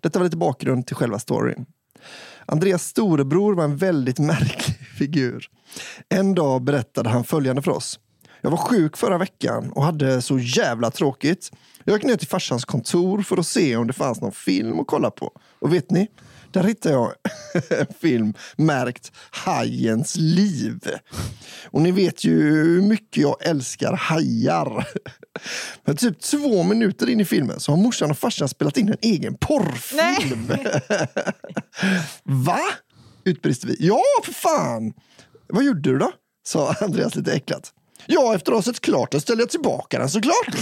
Detta 0.00 0.18
var 0.18 0.24
lite 0.24 0.36
bakgrund 0.36 0.86
till 0.86 0.96
själva 0.96 1.18
storyn. 1.18 1.66
Andreas 2.46 2.86
storebror 2.86 3.54
var 3.54 3.64
en 3.64 3.76
väldigt 3.76 4.18
märklig 4.18 4.76
figur. 4.98 5.46
En 6.08 6.34
dag 6.34 6.62
berättade 6.62 7.08
han 7.08 7.24
följande 7.24 7.62
för 7.62 7.70
oss. 7.70 7.98
Jag 8.40 8.50
var 8.50 8.58
sjuk 8.58 8.96
förra 8.96 9.18
veckan 9.18 9.72
och 9.72 9.84
hade 9.84 10.22
så 10.22 10.38
jävla 10.38 10.90
tråkigt. 10.90 11.50
Jag 11.84 11.94
gick 11.94 12.04
ner 12.04 12.16
till 12.16 12.28
farsans 12.28 12.64
kontor 12.64 13.22
för 13.22 13.36
att 13.36 13.46
se 13.46 13.76
om 13.76 13.86
det 13.86 13.92
fanns 13.92 14.20
någon 14.20 14.32
film 14.32 14.80
att 14.80 14.86
kolla 14.86 15.10
på. 15.10 15.32
Och 15.58 15.74
vet 15.74 15.90
ni? 15.90 16.08
Där 16.52 16.62
hittade 16.62 16.94
jag 16.94 17.12
en 17.80 17.86
film 18.00 18.34
märkt 18.56 19.12
Hajens 19.30 20.16
liv. 20.16 20.80
Och 21.64 21.82
ni 21.82 21.92
vet 21.92 22.24
ju 22.24 22.42
hur 22.42 22.82
mycket 22.82 23.22
jag 23.22 23.36
älskar 23.46 23.92
hajar. 23.92 24.88
Men 25.84 25.96
typ 25.96 26.20
två 26.20 26.62
minuter 26.62 27.08
in 27.08 27.20
i 27.20 27.24
filmen 27.24 27.60
så 27.60 27.72
har 27.72 27.76
morsan 27.76 28.10
och 28.10 28.18
farsan 28.18 28.48
spelat 28.48 28.76
in 28.76 28.88
en 28.88 28.96
egen 29.00 29.34
porrfilm. 29.34 30.52
Va? 32.22 32.60
Utbrister 33.24 33.68
vi. 33.68 33.76
Ja, 33.78 34.02
för 34.24 34.32
fan! 34.32 34.92
Vad 35.48 35.64
gjorde 35.64 35.80
du 35.80 35.98
då? 35.98 36.12
Sa 36.46 36.74
Andreas 36.80 37.14
lite 37.14 37.32
äcklat. 37.32 37.72
Ja, 38.06 38.34
efter 38.34 38.52
att 38.52 38.58
ha 38.58 38.62
sett 38.62 38.80
klart 38.80 39.10
den 39.10 39.20
ställde 39.20 39.42
jag 39.42 39.50
tillbaka 39.50 39.98
den 39.98 40.10
såklart. 40.10 40.56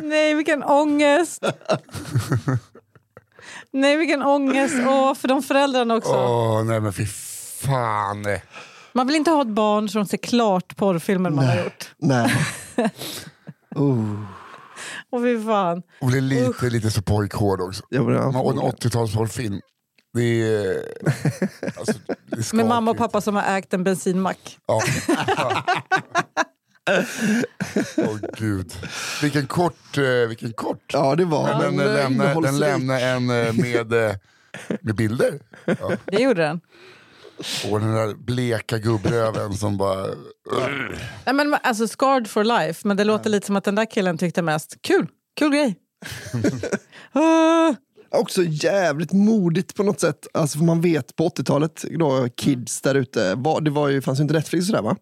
Nej, 0.00 0.34
vilken 0.34 0.62
ångest! 0.62 1.44
Nej, 3.72 3.96
vilken 3.96 4.22
ångest. 4.22 4.74
Åh, 4.88 5.14
för 5.14 5.28
de 5.28 5.42
föräldrarna 5.42 5.94
också. 5.94 6.12
Åh, 6.12 6.64
nej 6.64 6.80
men 6.80 6.92
fy 6.92 7.06
fan. 7.06 8.26
Man 8.92 9.06
vill 9.06 9.16
inte 9.16 9.30
ha 9.30 9.42
ett 9.42 9.48
barn 9.48 9.88
som 9.88 10.06
ser 10.06 10.16
klart 10.16 10.76
porrfilmen 10.76 11.34
man 11.34 11.44
har 11.44 11.56
gjort. 11.56 11.90
Nej. 11.98 12.34
Oh. 13.74 14.24
Åh, 15.12 15.22
fy 15.22 15.44
fan. 15.44 15.82
Och 16.00 16.06
blir 16.06 16.20
lite, 16.20 16.70
lite 16.70 16.90
så 16.90 17.02
pojkhård 17.02 17.60
också. 17.60 17.82
Jag 17.88 18.04
börjar 18.04 18.42
Och 18.42 18.50
en 18.50 18.60
80-talsporrfilm. 18.60 19.60
Det 20.12 20.22
är... 20.22 20.84
Alltså, 21.78 21.92
det 22.26 22.52
är 22.52 22.56
Med 22.56 22.66
mamma 22.66 22.90
och 22.90 22.96
pappa 22.96 23.20
som 23.20 23.36
har 23.36 23.56
ägt 23.58 23.74
en 23.74 23.84
bensinmack. 23.84 24.58
Ja. 24.66 24.82
Åh 27.96 28.16
gud. 28.38 28.72
Vilken 29.22 29.46
kort, 29.46 29.98
eh, 29.98 30.28
vilken 30.28 30.52
kort. 30.52 30.84
Ja, 30.92 31.16
det 31.16 31.24
var. 31.24 31.58
Men 31.58 31.76
den, 31.76 31.94
lämnar, 31.94 32.42
den 32.42 32.58
lämnar 32.58 33.00
en 33.00 33.30
eh, 33.30 33.52
med, 33.52 33.92
eh, 33.92 34.14
med 34.80 34.94
bilder. 34.94 35.40
Ja. 35.64 35.92
Det 36.04 36.22
gjorde 36.22 36.42
den. 36.42 36.60
Och 37.70 37.80
den 37.80 37.94
där 37.94 38.14
bleka 38.14 38.78
gubbröven 38.78 39.54
som 39.54 39.76
bara... 39.76 40.06
Nej, 41.24 41.34
men, 41.34 41.56
alltså, 41.62 41.88
scarred 41.88 42.26
for 42.26 42.44
life, 42.44 42.88
men 42.88 42.96
det 42.96 43.04
låter 43.04 43.30
lite 43.30 43.46
som 43.46 43.56
att 43.56 43.64
den 43.64 43.74
där 43.74 43.90
killen 43.90 44.18
tyckte 44.18 44.42
mest 44.42 44.76
kul. 44.82 45.06
Kul 45.36 45.50
grej. 45.50 45.76
Ah. 47.12 47.74
Också 48.10 48.42
jävligt 48.42 49.12
modigt 49.12 49.74
på 49.74 49.82
något 49.82 50.00
sätt. 50.00 50.26
Alltså, 50.34 50.58
för 50.58 50.64
man 50.64 50.80
vet 50.80 51.16
på 51.16 51.28
80-talet, 51.28 51.84
då, 51.98 52.28
kids 52.36 52.80
där 52.80 52.94
ute, 52.94 53.34
det 53.60 53.70
var 53.70 53.88
ju, 53.88 54.02
fanns 54.02 54.18
ju 54.18 54.22
inte 54.22 54.34
Netflix 54.34 54.62
och 54.62 54.66
sådär 54.66 54.82
va? 54.82 54.96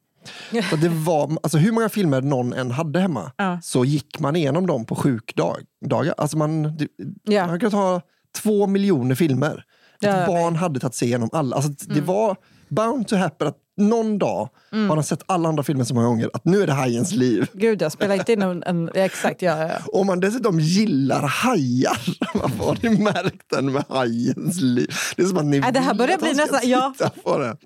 Så 0.70 0.76
det 0.76 0.88
var, 0.88 1.36
alltså, 1.42 1.58
hur 1.58 1.72
många 1.72 1.88
filmer 1.88 2.20
någon 2.22 2.52
än 2.52 2.70
hade 2.70 3.00
hemma 3.00 3.32
Ja. 3.36 3.58
så 3.62 3.84
gick 3.84 4.20
man 4.20 4.36
igenom 4.36 4.66
dem 4.66 4.84
på 4.84 4.94
sjukdagar. 4.94 6.14
Alltså 6.18 6.36
man, 6.38 6.78
Ja. 7.24 7.46
man 7.46 7.60
kan 7.60 7.70
ta 7.70 8.00
två 8.42 8.66
miljoner 8.66 9.14
filmer. 9.14 9.64
Ett 10.02 10.26
barn 10.26 10.56
hade 10.56 10.80
tagit 10.80 10.94
sig 10.94 11.08
igenom 11.08 11.28
alla. 11.32 11.56
Alltså, 11.56 11.70
Det 11.94 12.00
var 12.00 12.36
bound 12.68 13.08
to 13.08 13.16
happen 13.16 13.48
att 13.48 13.56
någon 13.76 14.18
dag 14.18 14.48
har 14.70 14.94
de 14.96 15.02
sett 15.02 15.22
alla 15.26 15.48
andra 15.48 15.62
filmer 15.62 15.84
så 15.84 15.94
många 15.94 16.06
gånger 16.06 16.30
att 16.32 16.44
nu 16.44 16.62
är 16.62 16.66
det 16.66 16.72
hajens 16.72 17.12
liv. 17.12 17.46
Gud, 17.52 17.82
jag 17.82 17.92
spelar 17.92 18.14
inte 18.14 18.32
in 18.32 18.42
en... 18.42 18.62
en 18.62 18.90
exakt, 18.94 19.42
ja, 19.42 19.58
ja. 19.58 19.74
Om 19.92 20.06
man 20.06 20.20
dessutom 20.20 20.60
gillar 20.60 21.22
hajar, 21.22 21.98
varför 22.34 22.64
har 22.64 22.78
ni 22.82 23.02
märkt 23.04 23.50
den 23.50 23.72
med 23.72 23.84
hajens 23.88 24.60
liv? 24.60 24.88
Det 25.16 25.22
är 25.22 25.26
som 25.26 25.38
att 25.38 25.44
ni 25.44 25.60
Nej, 25.60 25.72
det 25.72 25.80
här 25.80 25.94
börjar 25.94 26.10
han 26.10 26.20
bli 26.20 26.34
nästan- 26.34 26.60
ja. 26.70 26.94
på 27.24 27.38
det. 27.38 27.56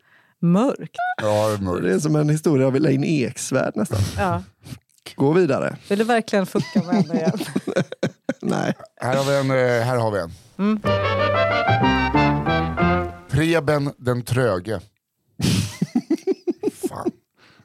Mörkt. 0.43 0.97
Ja, 1.23 1.49
det 1.49 1.55
är 1.55 1.59
Det 1.59 1.89
är 1.89 1.91
mörkt. 1.91 2.03
som 2.03 2.17
en 2.17 2.29
historia 2.29 2.67
av 2.67 2.77
Elaine 2.77 3.05
Eksvärd 3.05 3.73
nästan. 3.77 3.99
Ja. 4.19 4.43
Gå 5.17 5.33
vidare. 5.33 5.77
Vill 5.89 5.99
du 5.99 6.05
verkligen 6.05 6.47
fucka 6.47 6.83
med 6.83 6.95
henne 6.95 7.15
igen? 7.15 7.39
Nej. 8.43 8.75
Här 9.01 9.17
har 9.17 9.25
vi 9.25 9.37
en. 9.37 9.51
eh, 9.51 9.87
Här 9.87 9.97
har 9.97 10.11
vi 10.11 10.19
en. 10.19 10.31
Mm. 10.59 10.81
Preben 13.31 13.93
den 13.99 14.23
tröge. 14.23 14.81
Fan. 16.89 17.11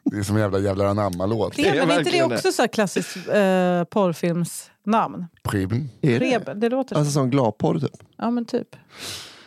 Det 0.03 0.17
är 0.17 0.23
som 0.23 0.35
en 0.35 0.41
jävla 0.41 0.59
jävla 0.59 0.89
anamma-låt. 0.89 1.55
Det, 1.55 1.73
men 1.85 1.91
är 1.91 1.99
inte 1.99 2.11
det 2.11 2.23
också 2.23 2.51
så 2.51 2.61
här 2.61 2.67
klassiskt 2.67 3.15
eh, 3.15 3.83
porrfilmsnamn? 3.83 5.25
Preben. 5.43 5.89
Är 6.01 6.19
det? 6.55 6.69
Låter 6.69 6.95
så. 6.95 6.99
Alltså 6.99 7.11
som 7.13 7.29
gladporr 7.29 7.79
typ. 7.79 7.91
Ja, 8.17 8.31
men 8.31 8.45
typ. 8.45 8.67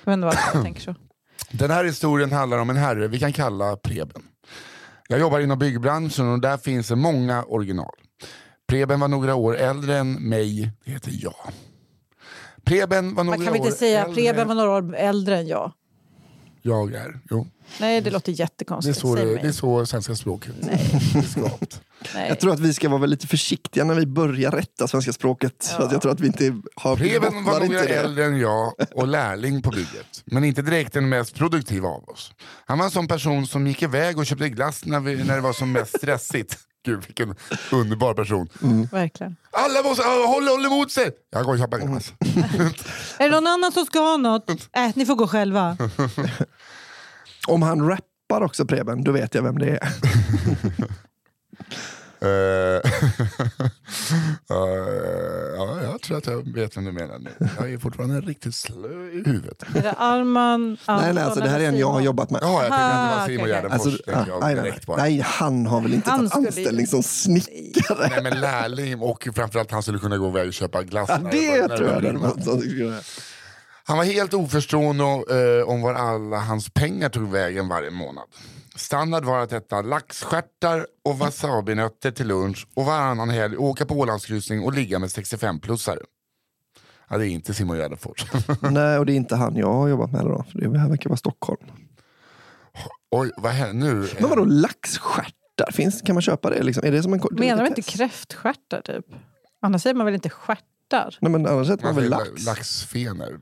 Jag 0.04 0.10
vet 0.12 0.14
inte 0.16 0.26
varför 0.26 0.56
jag 0.56 0.64
tänker 0.64 0.80
så. 0.82 0.94
Den 1.50 1.70
här 1.70 1.84
historien 1.84 2.32
handlar 2.32 2.58
om 2.58 2.70
en 2.70 2.76
herre 2.76 3.08
vi 3.08 3.18
kan 3.18 3.32
kalla 3.32 3.76
Preben. 3.76 4.22
Jag 5.08 5.20
jobbar 5.20 5.40
inom 5.40 5.58
byggbranschen 5.58 6.28
och 6.28 6.40
där 6.40 6.56
finns 6.56 6.88
det 6.88 6.96
många 6.96 7.44
original. 7.44 7.94
Preben 8.68 9.00
var 9.00 9.08
några 9.08 9.34
år 9.34 9.56
äldre 9.56 9.98
än 9.98 10.12
mig, 10.12 10.72
det 10.84 10.90
heter 10.90 11.12
jag. 11.22 11.52
Preben 12.64 13.14
var 13.14 13.24
några 13.24 13.38
Man 13.38 13.46
kan 13.46 13.52
väl 13.52 13.60
år 13.62 13.66
inte 13.66 13.78
säga 13.78 14.04
äldre 14.04 14.14
Preben 14.14 14.48
var 14.48 14.54
några 14.54 14.70
år 14.70 14.96
äldre 14.96 15.38
än 15.38 15.46
jag? 15.46 15.72
jag 16.62 16.94
är. 16.94 17.20
Jo, 17.30 17.46
Nej, 17.80 18.00
det 18.00 18.10
låter 18.10 18.32
det 18.32 18.36
är 18.36 18.40
jättekonstigt. 18.40 18.98
så, 18.98 19.14
det, 19.14 19.24
det 19.24 19.48
är 19.48 19.52
så 19.52 19.86
svenska 19.86 20.14
språket 20.14 20.54
är 20.70 21.22
skapat. 21.22 21.80
Nej. 22.14 22.28
Jag 22.28 22.40
tror 22.40 22.52
att 22.52 22.60
vi 22.60 22.74
ska 22.74 22.88
vara 22.88 23.00
väl 23.00 23.10
lite 23.10 23.26
försiktiga 23.26 23.84
när 23.84 23.94
vi 23.94 24.06
börjar 24.06 24.50
rätta 24.50 24.88
svenska 24.88 25.12
språket. 25.12 25.54
Så 25.58 25.82
att 25.82 25.92
jag 25.92 26.02
tror 26.02 26.12
att 26.12 26.20
vi 26.20 26.26
inte 26.26 26.56
har... 26.74 26.96
Preben 26.96 27.44
var 27.44 27.60
det. 27.60 27.94
äldre 27.94 28.24
än 28.24 28.38
jag 28.38 28.74
och 28.94 29.08
lärling 29.08 29.62
på 29.62 29.70
bygget. 29.70 30.22
Men 30.24 30.44
inte 30.44 30.62
direkt 30.62 30.92
den 30.92 31.08
mest 31.08 31.34
produktiva 31.34 31.88
av 31.88 32.08
oss. 32.08 32.32
Han 32.64 32.78
var 32.78 32.84
en 32.84 32.90
sån 32.90 33.08
person 33.08 33.46
som 33.46 33.66
gick 33.66 33.82
iväg 33.82 34.18
och 34.18 34.26
köpte 34.26 34.48
glass 34.48 34.84
när, 34.84 35.00
vi, 35.00 35.24
när 35.24 35.34
det 35.34 35.40
var 35.40 35.52
som 35.52 35.72
mest 35.72 35.96
stressigt. 35.96 36.58
Gud 36.84 37.04
vilken 37.06 37.34
underbar 37.72 38.14
person. 38.14 38.48
Verkligen. 38.92 39.36
Alla 39.50 39.82
måste 39.82 40.02
uh, 40.02 40.26
hålla, 40.26 40.50
hålla 40.50 40.66
emot 40.66 40.92
sig! 40.92 41.10
Jag 41.30 41.44
går 41.44 41.52
och 41.52 41.58
köper 41.58 41.78
glass. 41.78 42.12
Är 43.18 43.28
det 43.28 43.30
någon 43.30 43.46
annan 43.46 43.72
som 43.72 43.86
ska 43.86 43.98
ha 43.98 44.16
något? 44.16 44.50
Äh, 44.76 44.90
ni 44.94 45.06
får 45.06 45.14
gå 45.14 45.26
själva. 45.26 45.76
Om 47.48 47.62
han 47.62 47.88
rappar 47.88 48.40
också 48.42 48.66
Preben, 48.66 49.04
då 49.04 49.12
vet 49.12 49.34
jag 49.34 49.42
vem 49.42 49.58
det 49.58 49.70
är. 49.70 49.88
Eh, 52.22 52.28
eh, 54.50 54.56
ja, 55.56 55.78
jag 55.82 56.00
tror 56.02 56.18
att 56.18 56.26
jag 56.26 56.52
vet 56.54 56.76
vem 56.76 56.84
du 56.84 56.92
menar 56.92 57.18
nu. 57.18 57.30
Jag 57.58 57.72
är 57.72 57.78
fortfarande 57.78 58.20
riktigt 58.20 58.54
slö 58.54 58.88
i 59.10 59.22
huvudet. 59.26 59.62
Är 59.76 59.82
det 59.82 59.92
Arman, 59.92 60.76
Anton 60.84 61.04
nej, 61.04 61.14
nej, 61.14 61.24
alltså, 61.24 61.40
det 61.40 61.48
här 61.48 61.60
är 61.60 61.68
en 61.68 61.78
jag 61.78 61.90
har 61.90 62.00
jobbat 62.00 62.30
med. 62.30 62.40
Jaha, 62.42 62.52
jag 62.52 62.60
tänkte 62.60 62.76
att 62.76 63.10
det 63.10 63.16
var 63.16 63.22
Ah, 63.24 63.26
Simon. 63.26 63.48
Gärdenfors. 63.48 63.86
Alltså, 63.86 64.10
ah, 64.12 64.24
jag 64.28 64.40
nej, 64.40 64.54
nej, 64.54 64.64
direkt 64.64 64.86
bara. 64.86 64.96
nej, 64.96 65.20
han 65.24 65.66
har 65.66 65.80
väl 65.80 65.94
inte 65.94 66.10
Han 66.10 66.28
tagit 66.30 66.46
anställning 66.48 66.86
som 66.86 67.02
snickare. 67.02 68.08
Nej 68.10 68.22
men 68.22 68.40
lärling 68.40 69.00
och 69.00 69.28
framförallt 69.34 69.70
han 69.70 69.82
skulle 69.82 69.98
kunna 69.98 70.18
gå 70.18 70.28
iväg 70.28 70.46
och 70.48 70.54
köpa 70.54 70.82
glass. 70.82 71.08
Ja, 71.08 71.16
det 71.16 71.60
var- 71.60 71.68
när 71.68 71.76
tror 71.76 71.90
jag 71.90 72.04
rimmat. 72.04 72.46
var. 72.46 72.62
jag- 72.78 72.94
Han 73.84 73.98
var 73.98 74.04
helt 74.04 74.34
oförstående 74.34 75.04
eh, 75.04 75.68
om 75.68 75.82
var 75.82 75.94
alla 75.94 76.36
hans 76.38 76.70
pengar 76.70 77.08
tog 77.08 77.30
vägen 77.30 77.68
varje 77.68 77.90
månad. 77.90 78.24
Standard 78.80 79.24
var 79.24 79.38
att 79.38 79.52
äta 79.52 79.82
laxstjärtar 79.82 80.86
och 81.04 81.18
wasabinötter 81.18 82.10
till 82.10 82.26
lunch 82.26 82.66
och 82.74 82.84
varannan 82.84 83.30
helg 83.30 83.56
åka 83.56 83.86
på 83.86 83.94
Ålandskryssning 83.94 84.62
och 84.64 84.72
ligga 84.72 84.98
med 84.98 85.08
65-plussare. 85.08 85.98
Ja, 87.08 87.18
det 87.18 87.26
är 87.26 87.28
inte 87.28 87.54
Simon 87.54 87.76
Gärdenfors. 87.76 88.26
Nej, 88.60 88.98
och 88.98 89.06
det 89.06 89.12
är 89.12 89.16
inte 89.16 89.36
han 89.36 89.56
jag 89.56 89.72
har 89.72 89.88
jobbat 89.88 90.12
med. 90.12 90.24
Då, 90.24 90.44
för 90.52 90.58
det 90.58 90.78
här 90.78 90.88
verkar 90.88 91.10
vara 91.10 91.16
Stockholm. 91.16 91.60
Oj, 93.10 93.30
vad 93.36 93.52
händer 93.52 93.94
nu? 93.94 94.08
Men 94.20 94.30
vadå 94.30 94.44
laxstjärtar? 94.44 95.70
Finns, 95.72 96.02
kan 96.02 96.14
man 96.14 96.22
köpa 96.22 96.50
det? 96.50 96.62
Liksom? 96.62 96.84
Är 96.86 96.92
det 96.92 97.02
som 97.02 97.12
en 97.12 97.20
Menar 97.30 97.62
du 97.62 97.68
inte 97.68 97.82
kräftstjärtar 97.82 98.80
typ? 98.80 99.06
Annars 99.62 99.82
säger 99.82 99.94
man 99.94 100.06
väl 100.06 100.14
inte 100.14 100.30
stjärtar? 100.30 101.18
Nej, 101.20 101.32
men 101.32 101.46
annars 101.46 101.70
äter 101.70 101.84
man 101.84 101.94
Man 101.94 102.02
väl 102.02 102.10
lax? 102.10 102.46
laxfenor. 102.46 103.40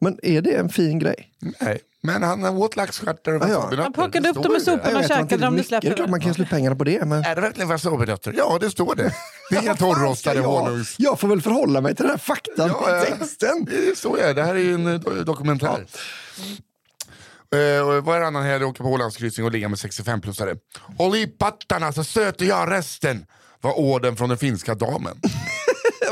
Men 0.00 0.18
är 0.22 0.40
det 0.42 0.54
en 0.54 0.68
fin 0.68 0.98
grej? 0.98 1.30
Nej, 1.60 1.80
men 2.02 2.22
han 2.22 2.44
åt 2.44 2.76
laxstjärtar 2.76 3.32
och 3.32 3.42
Ja, 3.42 3.48
ja. 3.48 3.56
wasabinötter. 3.56 3.82
Han 3.82 3.92
plockade 3.92 4.28
upp 4.28 4.42
dem 4.42 4.56
i 4.56 4.60
soporna. 4.60 4.94
Var 4.94 5.02
käkade 5.02 5.36
dem, 5.36 5.62
släpper 5.62 5.88
Det 5.88 5.92
är 5.92 5.96
klart 5.96 6.10
man 6.10 6.20
kan 6.20 6.34
släppa 6.34 6.50
pengarna 6.50 6.76
på 6.76 6.84
det. 6.84 7.04
Men... 7.04 7.24
Är 7.24 7.34
det 7.34 7.40
verkligen 7.40 7.68
wasabinötter? 7.68 8.34
Ja, 8.36 8.58
det 8.60 8.70
står 8.70 8.94
det. 8.94 9.14
Det 9.50 9.56
är 9.56 9.74
torrrostade 9.74 10.36
jag, 10.40 10.48
honungs... 10.48 10.94
jag 10.98 11.20
får 11.20 11.28
väl 11.28 11.42
förhålla 11.42 11.80
mig 11.80 11.94
till 11.94 12.02
den 12.02 12.10
här 12.10 12.18
faktan 12.18 12.68
Ja, 12.68 13.04
texten. 13.08 13.64
Det 13.64 13.98
står 13.98 14.18
jag. 14.20 14.36
Det 14.36 14.42
här 14.44 14.54
är 14.54 14.58
ju 14.58 14.74
en 14.74 14.86
eh, 14.86 14.98
do- 15.00 15.24
dokumentär. 15.24 15.86
Eh, 17.54 17.88
och 17.88 18.04
varannan 18.04 18.42
helg 18.42 18.64
åka 18.64 18.82
på 18.82 18.88
Ålandskryssning 18.88 19.46
och 19.46 19.52
ligga 19.52 19.68
med 19.68 19.76
65-plussare. 19.78 20.58
Håll 20.98 21.16
i 21.16 21.26
pattarna 21.26 21.92
så 21.92 22.04
söter 22.04 22.46
jag 22.46 22.70
resten, 22.70 23.26
var 23.60 23.78
orden 23.78 24.16
från 24.16 24.28
den 24.28 24.38
finska 24.38 24.74
damen. 24.74 25.20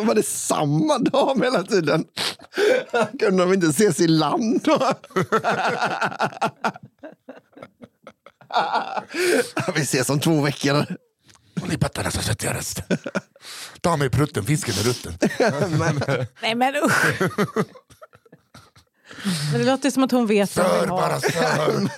Var 0.07 0.15
det 0.15 0.27
samma 0.27 0.99
dam 0.99 1.43
hela 1.43 1.63
tiden? 1.63 2.05
Kunde 3.21 3.43
de 3.45 3.53
inte 3.53 3.67
ses 3.67 4.01
i 4.01 4.07
land 4.09 4.61
då? 4.65 4.93
Vi 9.75 9.81
ses 9.83 10.11
om 10.11 10.21
två 10.21 10.41
veckor. 10.41 10.87
Håll 11.61 11.73
i 11.73 11.77
pattarna 11.79 12.11
så 12.11 12.23
söter 12.23 12.47
jag 12.47 12.57
resten. 12.57 12.85
Ta 13.81 13.97
mig 13.97 14.11
prutten, 14.11 14.45
fisken 14.45 14.75
är 14.75 14.83
rutten. 14.83 15.13
Nej 16.43 16.55
men 16.55 16.75
usch! 16.77 17.21
Men 19.53 19.61
det 19.61 19.67
låter 19.67 19.91
som 19.91 20.03
att 20.05 20.11
hon 20.13 20.27
vet 20.27 20.57
vad 20.57 20.67
hon 20.67 20.75
Sör 20.75 20.81
vill 20.81 20.91
ha. 20.91 20.97
bara, 21.01 21.21
sör. 21.21 21.89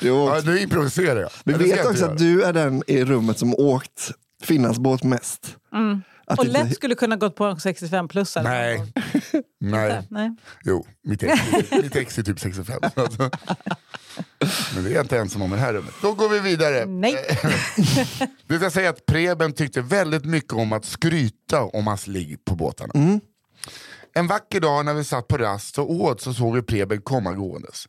Ja, 0.00 0.40
nu 0.44 0.60
improviserar 0.60 1.20
jag. 1.20 1.30
vi 1.44 1.52
vet 1.52 1.86
också 1.86 2.04
att 2.04 2.18
du 2.18 2.42
är 2.42 2.52
den 2.52 2.82
i 2.86 3.04
rummet 3.04 3.38
som 3.38 3.54
åkt 3.54 4.10
Finlandsbåt 4.42 5.02
mest. 5.02 5.56
Att 6.26 6.38
Och 6.38 6.44
inte- 6.44 6.62
lätt 6.64 6.74
skulle 6.74 6.94
kunna 6.94 7.16
gått 7.16 7.36
på 7.36 7.44
en 7.44 7.56
65-plussare. 7.56 8.42
Nej. 8.42 8.82
Nej. 9.60 10.06
Nej. 10.10 10.36
Jo, 10.64 10.86
mitt 11.02 11.22
ex, 11.22 11.42
mitt 11.70 11.96
ex 11.96 12.18
är 12.18 12.22
typ 12.22 12.40
65. 12.40 12.80
Alltså. 12.96 13.30
Men 14.74 14.84
det 14.84 14.90
är 14.90 14.94
jag 14.94 15.04
inte 15.04 15.18
ensam 15.18 15.42
om 15.42 15.52
i 15.52 15.56
det 15.56 15.62
här 15.62 15.72
rummet. 15.72 15.94
Då 16.02 16.12
går 16.14 16.28
vi 16.28 16.40
vidare. 16.40 16.86
Nej. 16.86 17.16
Det 18.46 18.58
ska 18.58 18.70
säga 18.70 18.90
att 18.90 19.06
Preben 19.06 19.52
tyckte 19.52 19.80
väldigt 19.80 20.24
mycket 20.24 20.52
om 20.52 20.72
att 20.72 20.84
skryta 20.84 21.62
om 21.62 21.86
hans 21.86 22.06
ligg 22.06 22.44
på 22.44 22.54
båtarna. 22.54 23.20
En 24.14 24.26
vacker 24.26 24.60
dag 24.60 24.84
när 24.84 24.94
vi 24.94 25.04
satt 25.04 25.28
på 25.28 25.38
rast 25.38 25.78
och 25.78 25.90
åt 25.90 26.20
så 26.20 26.34
såg 26.34 26.54
vi 26.54 26.62
Preben 26.62 27.02
komma 27.02 27.32
gåendes. 27.32 27.88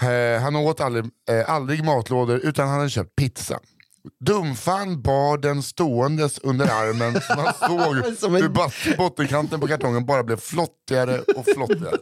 Eh, 0.00 0.42
han 0.42 0.56
åt 0.56 0.80
aldrig, 0.80 1.04
eh, 1.28 1.50
aldrig 1.50 1.84
matlådor 1.84 2.38
utan 2.38 2.68
han 2.68 2.78
hade 2.78 2.90
köpt 2.90 3.16
pizza. 3.16 3.60
Dumfan 4.24 5.02
bar 5.02 5.38
den 5.38 5.62
ståendes 5.62 6.38
under 6.38 6.66
armen 6.66 7.20
så 7.20 7.34
man 7.34 7.54
såg 7.54 8.16
Som 8.18 8.34
en- 8.34 8.42
hur 8.42 8.48
bot- 8.48 8.96
bottenkanten 8.96 9.60
på 9.60 9.68
kartongen 9.68 10.06
bara 10.06 10.22
blev 10.24 10.36
flottigare 10.40 11.18
och 11.20 11.44
flottigare. 11.54 11.96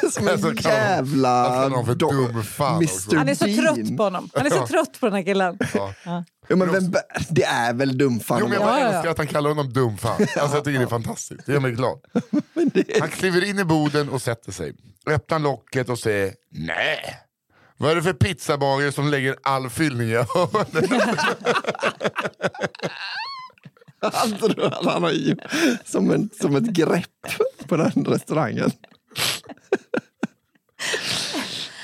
Som 0.12 0.28
en 0.28 0.32
Alltså, 0.32 0.68
jävla... 0.68 1.68
dum? 1.68 1.74
Mr. 1.78 3.16
Han 3.16 3.28
är 3.28 3.34
så 3.34 3.44
trött 3.62 3.96
på 3.96 4.02
honom. 4.02 4.30
Han 4.34 4.46
är 4.46 4.50
så 4.50 4.66
trött 4.66 5.00
på 5.00 5.06
den 5.06 5.14
här 5.14 5.22
killen. 5.22 5.58
Ja. 5.74 5.94
Ja, 6.48 6.56
men 6.56 6.72
vem, 6.72 6.92
det 7.28 7.44
är 7.44 7.72
väl 7.72 7.98
dumfan? 7.98 8.38
Jo, 8.40 8.46
men 8.48 8.54
jag 8.54 8.62
Ja, 8.62 8.66
bara 8.66 8.80
ja, 8.80 8.84
ja. 8.86 8.92
älskar 8.92 9.10
att 9.10 9.18
han 9.18 9.26
kallar 9.26 9.48
honom 9.50 9.72
dumfan. 9.72 10.16
Alltså, 10.36 10.56
jag 10.56 10.64
tycker 10.64 10.78
det 10.78 10.84
är 10.84 10.88
fantastiskt. 10.88 11.46
Det 11.46 11.52
gör 11.52 11.60
mig 11.60 11.72
glad. 11.72 11.98
Han 13.00 13.08
kliver 13.08 13.44
in 13.44 13.58
i 13.58 13.64
boden 13.64 14.08
och 14.08 14.22
sätter 14.22 14.52
sig. 14.52 14.72
Öppnar 15.06 15.38
locket 15.38 15.88
och 15.88 15.98
säger 15.98 16.34
nej. 16.50 17.16
Vad 17.78 17.90
är 17.90 17.94
det 17.94 18.02
för 18.02 18.12
pizzabagare 18.12 18.92
som 18.92 19.08
lägger 19.08 19.36
all 19.42 19.70
fyllning 19.70 20.08
i? 20.08 20.16
Han 24.12 24.38
tror 24.38 24.64
att 24.64 24.84
han 24.84 25.02
har 25.02 25.12
ju 25.12 25.36
som, 25.84 26.10
en, 26.10 26.30
som 26.40 26.56
ett 26.56 26.64
grepp 26.64 27.26
på 27.68 27.76
den 27.76 28.04
restaurangen. 28.04 28.70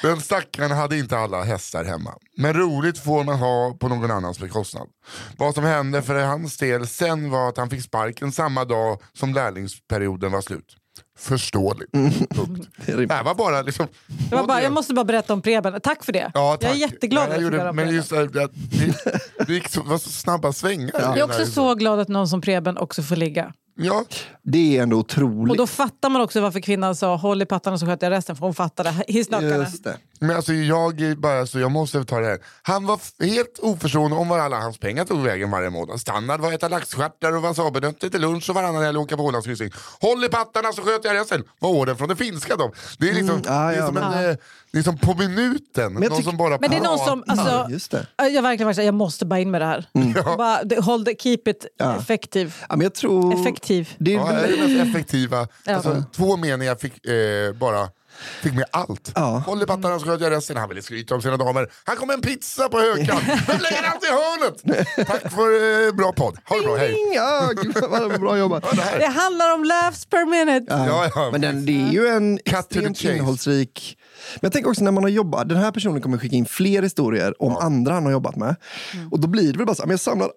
Den 0.02 0.20
stackaren 0.20 0.70
hade 0.70 0.98
inte 0.98 1.18
alla 1.18 1.42
hästar 1.42 1.84
hemma. 1.84 2.14
Men 2.36 2.54
roligt 2.54 2.98
får 2.98 3.24
man 3.24 3.38
ha 3.38 3.76
på 3.80 3.88
någon 3.88 4.10
annans 4.10 4.38
bekostnad. 4.38 4.88
Vad 5.38 5.54
som 5.54 5.64
hände 5.64 6.02
för 6.02 6.22
hans 6.22 6.56
del 6.56 6.86
sen 6.86 7.30
var 7.30 7.48
att 7.48 7.56
han 7.56 7.70
fick 7.70 7.82
sparken 7.82 8.32
samma 8.32 8.64
dag 8.64 9.00
som 9.12 9.34
lärlingsperioden 9.34 10.32
var 10.32 10.40
slut. 10.40 10.76
Förståeligt. 11.18 11.92
Punkt. 11.92 12.68
Det. 12.86 13.06
Det 13.06 13.22
var 13.24 13.34
bara 13.34 13.62
liksom... 13.62 13.86
Det 14.30 14.36
var 14.36 14.46
bara, 14.46 14.62
jag 14.62 14.72
måste 14.72 14.94
bara 14.94 15.04
berätta 15.04 15.32
om 15.32 15.42
Preben. 15.42 15.80
Tack 15.80 16.04
för 16.04 16.12
det. 16.12 16.30
Ja, 16.34 16.56
tack. 16.60 16.70
Jag 16.70 16.76
är 16.76 16.80
jätteglad 16.80 17.22
Ja, 17.22 17.26
jag 17.28 17.32
att 17.34 17.38
du 17.38 17.44
gjorde, 17.56 17.68
om 17.68 17.76
Men 17.76 17.94
just 17.94 18.10
det, 18.10 18.22
att 18.22 18.32
det, 18.32 18.48
det 19.46 19.52
gick 19.54 19.68
så, 19.68 19.82
var 19.82 19.98
så 19.98 20.10
snabba 20.10 20.52
svängar. 20.52 20.88
i 20.88 20.90
Jag 20.94 21.18
är 21.18 21.24
också 21.24 21.38
här 21.38 21.44
så 21.46 21.74
glad 21.74 22.00
att 22.00 22.08
någon 22.08 22.28
som 22.28 22.40
Preben 22.40 22.78
också 22.78 23.02
får 23.02 23.16
ligga. 23.16 23.52
Ja, 23.74 24.04
Det 24.42 24.78
är 24.78 24.82
ändå 24.82 24.96
otroligt. 24.96 25.50
Och 25.50 25.56
då 25.56 25.66
fattar 25.66 26.10
man 26.10 26.22
också 26.22 26.40
varför 26.40 26.60
kvinnan 26.60 26.96
sa 26.96 27.16
håll 27.16 27.42
i 27.42 27.46
pattarna 27.46 27.78
så 27.78 27.86
sköter 27.86 28.06
jag 28.10 28.16
resten. 28.16 28.36
För 28.36 28.46
hon 28.46 28.54
fattade. 28.54 29.04
Just 29.08 29.30
det. 29.84 29.96
Men 30.22 30.36
alltså 30.36 30.52
jag, 30.52 31.16
bara, 31.18 31.46
så 31.46 31.58
jag 31.58 31.70
måste 31.70 32.04
ta 32.04 32.20
det 32.20 32.26
här. 32.26 32.38
Han 32.62 32.86
var 32.86 33.24
helt 33.24 33.58
oförstående 33.58 34.16
om 34.16 34.28
var 34.28 34.38
alla 34.38 34.56
hans 34.60 34.78
pengar 34.78 35.04
tog 35.04 35.20
vägen 35.22 35.50
varje 35.50 35.70
månad. 35.70 36.00
Standard 36.00 36.40
var 36.40 36.52
äta 36.52 36.68
laxstjärtar 36.68 37.36
och 37.36 37.42
wasabinötter 37.42 38.08
till 38.08 38.20
lunch 38.20 38.48
och 38.50 38.54
varannan 38.54 38.82
helg 38.82 38.98
åka 38.98 39.16
på 39.16 39.22
Ålandskryssning. 39.22 39.70
Håll 40.00 40.24
i 40.24 40.28
pattarna 40.28 40.72
så 40.72 40.82
sköter 40.82 41.08
jag 41.14 41.20
resten. 41.20 41.44
Var 41.58 41.70
orden 41.70 41.96
från 41.96 42.08
det 42.08 42.16
finska 42.16 42.56
de. 42.56 42.72
Det 42.98 43.08
är 43.10 43.14
liksom, 43.14 43.30
Mm, 43.30 43.42
ja, 43.46 43.52
det 43.70 43.74
är 43.74 43.78
ja, 43.78 43.86
som 43.86 43.94
men- 43.94 44.12
en, 44.12 44.30
eh, 44.30 44.36
det 44.72 44.78
är 44.78 44.82
som 44.82 44.98
på 44.98 45.14
minuten. 45.14 45.92
Någon 45.92 46.02
tycker- 46.02 46.22
som 46.22 46.36
bara 46.36 46.58
Men 46.60 46.70
det 46.70 46.76
är 46.76 46.80
någon 46.80 46.98
som... 46.98 47.24
Alltså, 47.26 47.66
Just 47.70 47.90
det. 47.90 48.06
jag 48.16 48.42
verkligen, 48.42 48.66
verkligen, 48.66 48.86
jag 48.86 48.94
måste 48.94 49.26
bara 49.26 49.40
in 49.40 49.50
med 49.50 49.60
det 49.60 49.66
här. 49.66 49.86
Bara, 50.36 50.64
det- 50.64 50.80
hold 50.80 51.06
the, 51.06 51.14
keep 51.18 51.38
it 51.46 51.66
Ja. 51.76 51.96
effective. 51.96 52.52
Ja, 52.68 52.76
men 52.76 52.80
jag 52.80 52.94
tror... 52.94 53.40
Effektiv. 53.40 53.88
Det 53.98 54.14
är, 54.14 54.18
Ja, 54.18 54.26
det 54.32 54.32
är 54.32 54.56
det 54.68 54.74
mest 54.74 54.88
effektiva. 54.88 55.48
Ja. 55.64 55.74
Alltså, 55.74 56.02
två 56.16 56.36
meningar 56.36 56.74
fick 56.74 57.06
eh, 57.06 57.52
bara 57.52 57.88
fick 58.42 58.54
med 58.54 58.64
allt. 58.70 59.12
Ja. 59.14 59.42
Håll 59.46 59.62
i 59.62 59.66
pattarna 59.66 59.98
så 59.98 60.06
sköter 60.06 60.24
jag 60.24 60.32
resten. 60.36 60.56
Han 60.56 60.68
ville 60.68 60.82
skryta 60.82 61.14
om 61.14 61.22
sina 61.22 61.36
damer. 61.36 61.72
Han 61.84 61.96
kom 61.96 62.06
med 62.06 62.14
en 62.14 62.20
pizza 62.20 62.68
på 62.68 62.80
högkant. 62.80 63.22
Men 63.26 63.58
lägger 63.58 63.82
allt 63.82 64.04
i 64.04 64.12
hörnet! 64.12 64.86
Tack 65.08 65.32
för 65.32 65.86
eh, 65.86 65.94
bra 65.94 66.12
podd. 66.12 66.38
Ha 66.48 66.56
det 66.56 66.62
bra, 66.62 66.76
hej. 66.76 66.96
Ja, 67.14 67.50
gud, 67.62 67.76
vad 67.90 68.20
bra 68.20 68.38
jobbat. 68.38 68.64
Ja, 68.66 68.72
det 68.76 68.82
här. 68.82 68.98
Det 68.98 69.06
handlar 69.06 69.54
om 69.54 69.64
laughs 69.64 70.06
per 70.06 70.26
minute. 70.26 70.66
Ja, 70.68 71.10
ja. 71.14 71.28
Men 71.32 71.40
den, 71.40 71.66
det 71.66 71.72
är 71.72 71.92
ju 71.92 72.06
en 72.06 72.38
Cut 72.38 72.54
extremt 72.54 72.98
chase. 72.98 73.14
innehållsrik... 73.14 73.98
Men 74.34 74.40
jag 74.46 74.52
tänker 74.52 74.70
också 74.70 74.84
när 74.84 74.90
man 74.92 75.02
har 75.02 75.10
jobbat, 75.10 75.48
den 75.48 75.58
här 75.58 75.70
personen 75.70 76.00
kommer 76.00 76.18
skicka 76.18 76.36
in 76.36 76.46
fler 76.46 76.82
historier 76.82 77.42
om 77.42 77.56
andra 77.56 77.94
han 77.94 78.04
har 78.04 78.12
jobbat 78.12 78.36
med. 78.36 78.56
Och 79.10 79.20
då 79.20 79.28
blir 79.28 79.52
det 79.52 79.58
väl 79.58 79.66
bara 79.66 79.74
så, 79.74 79.82
men 79.82 79.90
jag 79.90 80.00
samlar, 80.00 80.30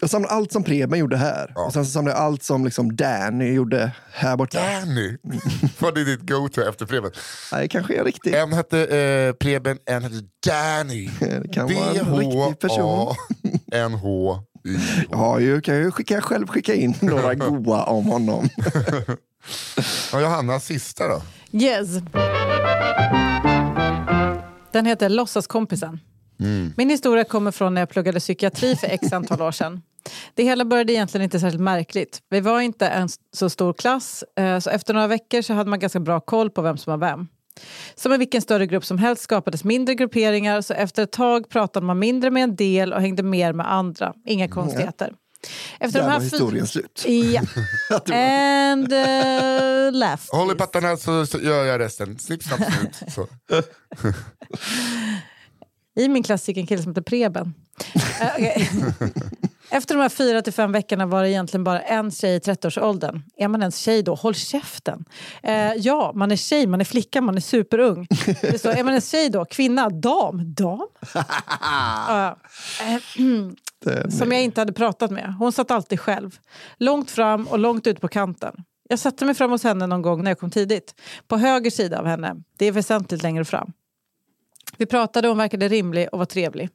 jag 0.00 0.10
samlar 0.10 0.28
allt 0.30 0.52
som 0.52 0.64
Preben 0.64 0.98
gjorde 0.98 1.16
här. 1.16 1.52
Och 1.56 1.72
sen 1.72 1.84
så 1.84 1.90
samlar 1.90 2.12
jag 2.12 2.20
allt 2.20 2.42
som 2.42 2.64
liksom 2.64 2.96
Danny 2.96 3.52
gjorde 3.52 3.92
här 4.12 4.36
borta. 4.36 4.58
Danny. 4.60 5.16
Vad 5.78 5.98
är 5.98 6.04
ditt 6.04 6.20
go-to 6.30 6.60
efter 6.68 6.86
Preben? 6.86 7.10
Nej, 7.52 7.62
Det 7.62 7.68
kanske 7.68 8.00
är 8.00 8.04
riktigt. 8.04 8.34
En 8.34 8.52
hette 8.52 8.78
eh, 8.78 9.32
Preben, 9.32 9.78
en 9.86 10.02
hette 10.02 10.16
Danny. 10.46 11.10
Det 11.20 11.48
kan 11.52 11.74
vara 11.74 11.90
en 11.90 12.16
riktig 12.16 12.58
person. 12.58 13.14
D-H-A-N-H-Y. 13.42 14.78
Jag 15.10 15.18
har 15.18 15.38
ju, 15.38 15.60
kan 15.60 15.74
jag 15.76 15.94
skicka, 15.94 16.20
själv 16.20 16.46
skicka 16.46 16.74
in 16.74 16.94
några 17.00 17.34
goa 17.34 17.84
om 17.84 18.04
honom. 18.06 18.48
Ja, 20.12 20.20
Johannas 20.20 20.64
sista 20.64 21.08
då? 21.08 21.22
Yes. 21.52 21.88
Den 24.72 24.86
heter 24.86 25.08
Låtsaskompisen. 25.08 26.00
Min 26.76 26.90
historia 26.90 27.24
kommer 27.24 27.50
från 27.50 27.74
när 27.74 27.80
jag 27.80 27.88
pluggade 27.90 28.20
psykiatri 28.20 28.76
för 28.76 28.86
x 28.86 29.12
antal 29.12 29.42
år 29.42 29.52
sedan. 29.52 29.82
Det 30.36 30.42
hela 30.42 30.64
började 30.64 30.92
egentligen 30.92 31.24
inte 31.24 31.40
särskilt 31.40 31.62
märkligt. 31.62 32.22
Vi 32.30 32.40
var 32.40 32.60
inte 32.60 32.88
en 32.88 33.08
så 33.32 33.50
stor 33.50 33.72
klass, 33.72 34.24
eh, 34.38 34.58
så 34.58 34.70
efter 34.70 34.94
några 34.94 35.06
veckor 35.06 35.42
så 35.42 35.54
hade 35.54 35.70
man 35.70 35.78
ganska 35.78 36.00
bra 36.00 36.20
koll 36.20 36.50
på 36.50 36.62
vem 36.62 36.76
som 36.76 36.90
var 36.90 37.08
vem. 37.08 37.28
Som 37.94 38.12
i 38.12 38.16
vilken 38.16 38.42
större 38.42 38.66
grupp 38.66 38.84
som 38.84 38.98
helst 38.98 39.22
skapades 39.22 39.64
mindre 39.64 39.94
grupperingar 39.94 40.60
så 40.60 40.74
efter 40.74 41.02
ett 41.02 41.12
tag 41.12 41.48
pratade 41.48 41.86
man 41.86 41.98
mindre 41.98 42.30
med 42.30 42.42
en 42.42 42.56
del 42.56 42.92
och 42.92 43.00
hängde 43.00 43.22
mer 43.22 43.52
med 43.52 43.72
andra. 43.72 44.14
Inga 44.26 44.48
konstigheter. 44.48 45.12
Efter 45.80 46.00
Där 46.00 46.06
de 46.06 46.12
här 46.12 46.18
var 46.18 46.24
historien 46.24 46.66
slut. 46.66 47.04
Ja. 47.06 47.42
And 48.14 48.92
uh, 48.92 49.92
laugh. 49.92 50.22
Håll 50.30 50.52
i 50.52 50.54
pattarna 50.54 50.96
så, 50.96 51.26
så 51.26 51.38
gör 51.38 51.64
jag 51.64 51.80
resten. 51.80 52.18
Snipp, 52.18 52.42
snapp, 52.42 52.60
snut. 53.08 53.28
I 55.96 56.08
min 56.08 56.22
klass 56.22 56.48
gick 56.48 56.56
en 56.56 56.66
kille 56.66 56.82
som 56.82 56.90
heter 56.92 57.02
Preben. 57.02 57.54
Eh, 58.20 58.28
okej. 58.34 58.70
Efter 59.70 59.94
de 59.94 60.00
här 60.00 60.08
fyra 60.08 60.42
till 60.42 60.52
fem 60.52 60.72
veckorna 60.72 61.06
var 61.06 61.22
det 61.22 61.30
egentligen 61.30 61.64
bara 61.64 61.80
en 61.80 62.10
tjej 62.10 62.36
i 62.36 62.38
30-årsåldern. 62.38 63.22
Är 63.36 63.48
man 63.48 63.60
ens 63.62 63.78
tjej 63.78 64.02
då? 64.02 64.14
Håll 64.14 64.34
käften! 64.34 65.04
Eh, 65.42 65.72
ja, 65.74 66.12
man 66.14 66.32
är 66.32 66.36
tjej, 66.36 66.66
man 66.66 66.80
är 66.80 66.84
flicka, 66.84 67.20
man 67.20 67.36
är 67.36 67.40
superung. 67.40 68.06
Det 68.40 68.60
så, 68.60 68.68
är 68.68 68.84
man 68.84 68.88
ens 68.88 69.10
tjej 69.10 69.30
då? 69.30 69.44
Kvinna? 69.44 69.88
Dam? 69.90 70.54
Dam? 70.54 70.86
Den- 73.84 74.10
som 74.12 74.32
jag 74.32 74.42
inte 74.42 74.60
hade 74.60 74.72
pratat 74.72 75.10
med. 75.10 75.34
Hon 75.38 75.52
satt 75.52 75.70
alltid 75.70 76.00
själv. 76.00 76.38
Långt 76.78 77.10
fram 77.10 77.46
och 77.46 77.58
långt 77.58 77.86
ut 77.86 78.00
på 78.00 78.08
kanten. 78.08 78.54
Jag 78.88 78.98
satte 78.98 79.24
mig 79.24 79.34
fram 79.34 79.50
hos 79.50 79.64
henne 79.64 79.86
någon 79.86 80.02
gång 80.02 80.22
när 80.24 80.30
jag 80.30 80.38
kom 80.38 80.50
tidigt. 80.50 80.94
På 81.28 81.36
höger 81.36 81.70
sida 81.70 81.98
av 81.98 82.06
henne. 82.06 82.36
Det 82.58 82.66
är 82.66 82.72
väsentligt 82.72 83.22
längre 83.22 83.44
fram. 83.44 83.72
Vi 84.76 84.86
pratade 84.86 85.28
och 85.28 85.30
hon 85.30 85.38
verkade 85.38 85.68
rimlig 85.68 86.08
och 86.12 86.18
var 86.18 86.26
trevlig. 86.26 86.68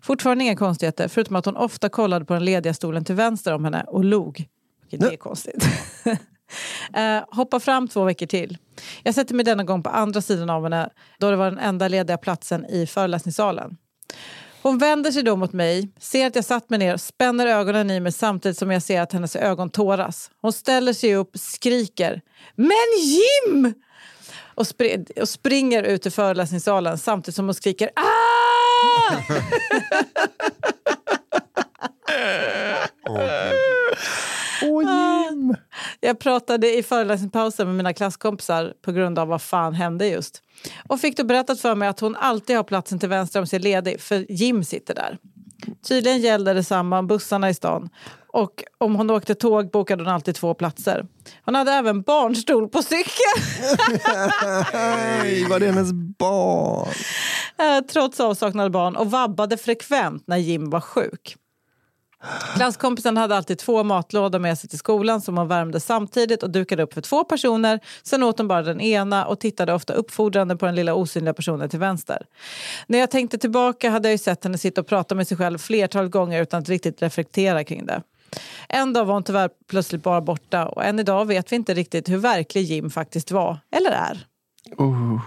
Fortfarande 0.00 0.44
inga 0.44 0.56
konstigheter, 0.56 1.08
förutom 1.08 1.36
att 1.36 1.44
hon 1.44 1.56
ofta 1.56 1.88
kollade 1.88 2.24
på 2.24 2.34
den 2.34 2.44
lediga 2.44 2.74
stolen 2.74 3.04
till 3.04 3.14
vänster 3.14 3.54
om 3.54 3.64
henne 3.64 3.84
och 3.88 4.04
log. 4.04 4.48
Okej, 4.86 4.98
det 4.98 5.06
är 5.06 5.16
konstigt. 5.16 5.64
Eh, 6.94 7.24
hoppa 7.30 7.60
fram 7.60 7.88
två 7.88 8.04
veckor 8.04 8.26
till. 8.26 8.58
Jag 9.02 9.14
sätter 9.14 9.34
mig 9.34 9.44
denna 9.44 9.64
gång 9.64 9.82
på 9.82 9.90
andra 9.90 10.20
sidan 10.20 10.50
av 10.50 10.62
henne 10.62 10.90
då 11.18 11.30
det 11.30 11.36
var 11.36 11.50
den 11.50 11.58
enda 11.58 11.88
lediga 11.88 12.16
platsen 12.16 12.66
i 12.66 12.86
föreläsningssalen. 12.86 13.76
Hon 14.62 14.78
vänder 14.78 15.12
sig 15.12 15.22
då 15.22 15.36
mot 15.36 15.52
mig, 15.52 15.92
ser 16.00 16.26
att 16.26 16.34
jag 16.34 16.44
satt 16.44 16.70
mig 16.70 16.78
ner 16.78 16.94
och 16.94 17.00
spänner 17.00 17.46
ögonen 17.46 17.90
i 17.90 18.00
mig 18.00 18.12
samtidigt 18.12 18.58
som 18.58 18.70
jag 18.70 18.82
ser 18.82 19.00
att 19.00 19.12
hennes 19.12 19.36
ögon 19.36 19.70
tåras. 19.70 20.30
Hon 20.40 20.52
ställer 20.52 20.92
sig 20.92 21.14
upp, 21.14 21.30
skriker 21.34 22.20
“Men 22.54 22.76
Jim!” 23.00 23.74
och, 24.54 24.64
spr- 24.64 25.20
och 25.20 25.28
springer 25.28 25.82
ut 25.82 26.06
ur 26.06 26.10
föreläsningssalen 26.10 26.98
samtidigt 26.98 27.36
som 27.36 27.44
hon 27.44 27.54
skriker 27.54 27.90
“Ah!” 27.96 28.47
Åh, 34.62 34.82
Jim! 34.82 35.54
Jag 36.00 36.20
pratade 36.20 36.78
i 36.78 36.82
föreläsningspausen 36.82 37.66
med 37.66 37.76
mina 37.76 37.92
klasskompisar 37.92 38.72
på 38.84 38.92
grund 38.92 39.18
av 39.18 39.28
vad 39.28 39.42
fan 39.42 39.74
hände 39.74 40.06
just. 40.06 40.42
Och 40.88 41.00
fick 41.00 41.16
då 41.16 41.24
berättat 41.24 41.60
för 41.60 41.74
mig 41.74 41.88
att 41.88 42.00
hon 42.00 42.16
alltid 42.16 42.56
har 42.56 42.64
platsen 42.64 42.98
till 42.98 43.08
vänster 43.08 43.40
om 43.40 43.46
sig 43.46 43.58
ledig 43.58 44.00
för 44.00 44.32
Jim 44.32 44.64
sitter 44.64 44.94
där. 44.94 45.18
Tydligen 45.88 46.20
gällde 46.20 46.54
detsamma 46.54 46.98
om 46.98 47.06
bussarna 47.06 47.50
i 47.50 47.54
stan. 47.54 47.88
Och 48.32 48.64
om 48.78 48.94
hon 48.94 49.10
åkte 49.10 49.34
tåg 49.34 49.70
bokade 49.70 50.04
hon 50.04 50.12
alltid 50.12 50.34
två 50.34 50.54
platser. 50.54 51.06
Hon 51.44 51.54
hade 51.54 51.72
även 51.72 52.02
barnstol 52.02 52.68
på 52.68 52.82
cykeln. 52.82 53.42
Nej, 54.72 55.44
var 55.48 55.60
det 55.60 55.66
hennes 55.66 55.92
barn? 55.92 56.88
Eh, 57.58 57.80
trots 57.80 58.20
avsaknad 58.20 58.64
av 58.64 58.70
barn 58.70 58.96
och 58.96 59.10
vabbade 59.10 59.56
frekvent 59.56 60.26
när 60.26 60.36
Jim 60.36 60.70
var 60.70 60.80
sjuk. 60.80 61.36
Klasskompisen 62.56 63.16
hade 63.16 63.36
alltid 63.36 63.58
två 63.58 63.84
matlådor 63.84 64.38
med 64.38 64.58
sig 64.58 64.70
till 64.70 64.78
skolan 64.78 65.20
som 65.20 65.38
hon 65.38 65.48
värmde 65.48 65.80
samtidigt 65.80 66.42
och 66.42 66.50
dukade 66.50 66.82
upp 66.82 66.94
för 66.94 67.00
två 67.00 67.24
personer. 67.24 67.80
Sen 68.02 68.22
åt 68.22 68.38
hon 68.38 68.48
bara 68.48 68.62
den 68.62 68.80
ena 68.80 69.26
och 69.26 69.40
tittade 69.40 69.74
ofta 69.74 69.92
uppfordrande 69.92 70.56
på 70.56 70.66
den 70.66 70.74
lilla 70.74 70.94
osynliga 70.94 71.34
personen 71.34 71.68
till 71.68 71.78
vänster. 71.78 72.26
När 72.86 72.98
jag 72.98 73.10
tänkte 73.10 73.38
tillbaka 73.38 73.90
hade 73.90 74.08
jag 74.08 74.12
ju 74.12 74.18
sett 74.18 74.44
henne 74.44 74.58
sitta 74.58 74.80
och 74.80 74.86
prata 74.86 75.14
med 75.14 75.28
sig 75.28 75.36
själv 75.36 75.58
flertal 75.58 76.08
gånger 76.08 76.42
utan 76.42 76.62
att 76.62 76.68
riktigt 76.68 77.02
reflektera 77.02 77.64
kring 77.64 77.86
det. 77.86 78.02
En 78.68 78.92
dag 78.92 79.04
var 79.04 79.14
hon 79.14 79.24
tyvärr 79.24 79.50
plötsligt 79.70 80.02
bara 80.02 80.20
borta 80.20 80.66
och 80.66 80.84
än 80.84 80.98
idag 80.98 81.24
vet 81.24 81.52
vi 81.52 81.56
inte 81.56 81.74
riktigt 81.74 82.08
hur 82.08 82.18
verklig 82.18 82.62
Jim 82.62 82.90
faktiskt 82.90 83.30
var, 83.30 83.58
eller 83.70 83.90
är. 83.90 84.26
Uh 84.80 85.20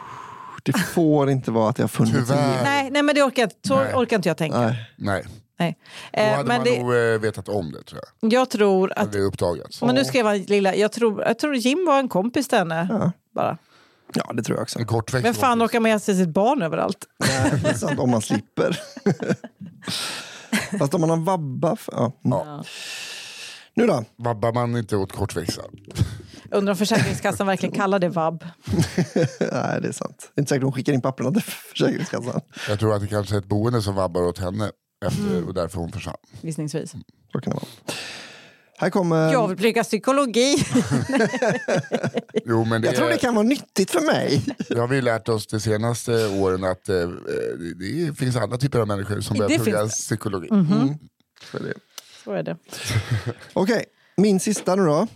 det 0.63 0.73
får 0.73 1.29
inte 1.29 1.51
vara 1.51 1.69
att 1.69 1.77
jag 1.77 1.83
har 1.83 1.87
funnits 1.89 2.13
Tyvärr. 2.29 2.63
Nej, 2.63 2.89
nej 2.91 3.03
men 3.03 3.15
det 3.15 3.23
orkar, 3.23 3.49
så 3.67 3.75
Nej. 3.75 3.93
orkar 3.95 4.15
inte 4.15 4.29
jag 4.29 4.37
tänka. 4.37 4.59
Nej. 4.59 4.89
Nej. 4.97 5.27
Nej, 5.59 5.77
då 6.13 6.19
Eh, 6.19 6.29
hade 6.31 6.43
men 6.47 6.57
man 6.57 6.65
det, 6.65 6.79
nog 6.83 6.93
eh, 6.95 7.19
vetat 7.21 7.49
om 7.49 7.71
det 7.71 7.83
tror 7.83 8.01
jag. 8.21 8.33
jag 8.33 8.49
tror 8.49 8.93
att 8.95 9.11
det 9.11 9.19
uppdagats. 9.19 9.81
Men 9.81 9.95
nu 9.95 10.05
skrev 10.05 10.25
han 10.25 10.37
lilla, 10.41 10.75
jag 10.75 10.91
tror, 10.91 11.23
jag 11.23 11.39
tror 11.39 11.55
Jim 11.55 11.85
var 11.87 11.99
en 11.99 12.09
kompis 12.09 12.47
till 12.47 12.57
henne. 12.57 12.87
Ja. 12.89 13.11
Bara. 13.35 13.57
Ja, 14.13 14.31
det 14.33 14.43
tror 14.43 14.57
jag 14.57 14.63
också. 14.63 14.79
En 14.79 15.23
Vem 15.23 15.33
fan 15.33 15.63
orkar 15.65 15.79
med 15.79 16.01
sig 16.01 16.15
sitt 16.15 16.29
barn 16.29 16.61
överallt? 16.61 17.05
Nej, 17.19 17.59
det 17.63 17.69
är 17.69 17.73
sant, 17.73 17.99
om 17.99 18.09
man 18.11 18.21
slipper. 18.21 18.79
Fast 20.79 20.93
om 20.93 21.01
man 21.01 21.09
har 21.09 21.17
vabba... 21.17 21.73
f- 21.73 21.89
Ja. 21.91 22.11
Mm. 22.25 22.37
Ja. 22.37 22.63
Nu 23.73 23.87
då? 23.87 24.03
Vabbar 24.15 24.53
man 24.53 24.77
inte 24.77 24.95
åt 24.95 25.11
kortväxta? 25.11 25.61
Undrar 26.51 26.71
om 26.71 26.77
Försäkringskassan 26.77 27.47
verkligen 27.47 27.75
kallar 27.75 27.99
det 27.99 28.09
vab. 28.09 28.43
Nej, 29.39 29.81
det 29.81 29.87
är 29.87 29.91
sant. 29.91 30.31
Det 30.35 30.39
är 30.39 30.41
inte 30.41 30.49
säkert 30.49 30.61
de 30.61 30.71
skickar 30.71 30.93
in 30.93 31.01
papperna 31.01 31.31
till 31.31 31.41
Försäkringskassan. 31.41 32.41
Jag 32.69 32.79
tror 32.79 32.93
att 32.95 33.01
det 33.01 33.07
kanske 33.07 33.35
är 33.35 33.39
ett 33.39 33.45
boende 33.45 33.81
som 33.81 33.95
vabbar 33.95 34.21
åt 34.21 34.37
henne 34.37 34.71
efter, 35.05 35.47
och 35.47 35.53
därför 35.53 35.77
hon 35.77 35.91
försvann. 35.91 36.15
Gissningsvis. 36.41 36.91
Så 37.31 37.41
kan 37.41 37.53
det 37.53 37.55
vara. 37.55 37.95
Här 38.77 38.89
kommer... 38.89 39.31
Jag 39.33 39.47
vill 39.47 39.57
plugga 39.57 39.83
psykologi. 39.83 40.57
Jo, 42.45 42.65
men 42.65 42.81
det, 42.81 42.87
Jag 42.87 42.95
tror 42.95 43.09
det 43.09 43.17
kan 43.17 43.35
vara 43.35 43.43
nyttigt 43.45 43.91
för 43.91 44.01
mig. 44.01 44.43
det 44.69 44.79
har 44.79 44.87
vi 44.87 45.01
lärt 45.01 45.29
oss 45.29 45.47
de 45.47 45.59
senaste 45.59 46.27
åren 46.27 46.63
att 46.63 46.89
eh, 46.89 46.95
det, 46.95 48.07
det 48.07 48.17
finns 48.17 48.35
andra 48.35 48.57
typer 48.57 48.79
av 48.79 48.87
människor 48.87 49.21
som 49.21 49.37
Det 49.37 49.43
börjar 49.47 49.59
plugga 49.59 49.79
finns 49.79 49.93
psykologi. 49.93 50.47
Mm. 50.51 50.93
Så 51.51 51.57
är 51.57 51.61
det. 51.61 51.73
Så 52.23 52.31
är 52.31 52.43
det. 52.43 52.57
Okej, 53.53 53.85
min 54.21 54.39
sista 54.39 54.75
nu 54.75 54.85
då. 54.85 55.07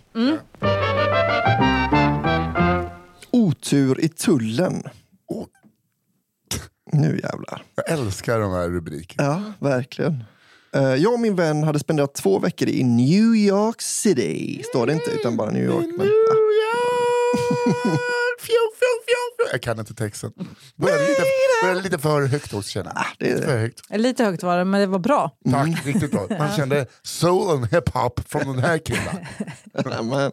Otur 3.30 4.00
i 4.04 4.08
tullen. 4.08 4.82
Åh, 5.28 5.46
Nu 6.92 7.20
jävlar. 7.22 7.62
jag 7.74 7.90
älskar 7.90 8.40
de 8.40 8.52
här 8.52 8.68
rubrikerna. 8.68 9.24
Ja, 9.28 9.68
verkligen. 9.68 10.24
Eh, 10.74 10.94
Jag 10.94 11.12
och 11.12 11.20
min 11.20 11.36
vän 11.36 11.62
hade 11.62 11.78
spenderat 11.78 12.14
två 12.14 12.38
veckor 12.38 12.68
i 12.68 12.82
New 12.82 13.34
York 13.36 13.82
City. 13.82 14.62
Står 14.64 14.86
det 14.86 14.92
inte, 14.92 15.10
utan 15.10 15.36
bara 15.36 15.50
New 15.50 15.64
York. 15.64 15.86
Men, 15.98 16.06
ja. 16.06 16.12
Fjo, 18.40 18.46
fjo, 18.46 18.62
fjo, 18.78 18.92
fjo. 19.06 19.25
Jag 19.52 19.62
kan 19.62 19.78
inte 19.78 19.94
texten. 19.94 20.32
Började 20.76 21.02
lite, 21.08 21.22
började 21.62 21.82
lite 21.82 21.98
för 21.98 22.26
högt 22.26 22.54
också 22.54 22.70
känner 22.70 22.92
jag. 22.94 23.04
Det 23.18 23.30
är 23.30 23.42
för 23.42 23.58
högt. 23.58 23.80
Lite 23.90 24.24
högt 24.24 24.42
var 24.42 24.58
det, 24.58 24.64
men 24.64 24.80
det 24.80 24.86
var 24.86 24.98
bra. 24.98 25.30
Tack, 25.50 25.86
riktigt 25.86 26.10
bra. 26.10 26.26
Man 26.38 26.56
kände 26.56 26.86
soul 27.02 27.50
and 27.50 27.66
hiphop 27.66 28.20
från 28.28 28.46
den 28.46 28.58
här 28.58 28.78
killen. 28.78 30.30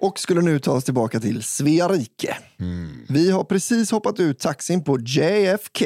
Och 0.00 0.18
skulle 0.18 0.40
nu 0.40 0.58
ta 0.58 0.72
oss 0.72 0.84
tillbaka 0.84 1.20
till 1.20 1.42
Svea 1.42 1.88
rike. 1.88 2.36
Vi 3.08 3.30
har 3.30 3.44
precis 3.44 3.90
hoppat 3.90 4.20
ut 4.20 4.38
taxin 4.38 4.84
på 4.84 4.98
JFK. 5.00 5.84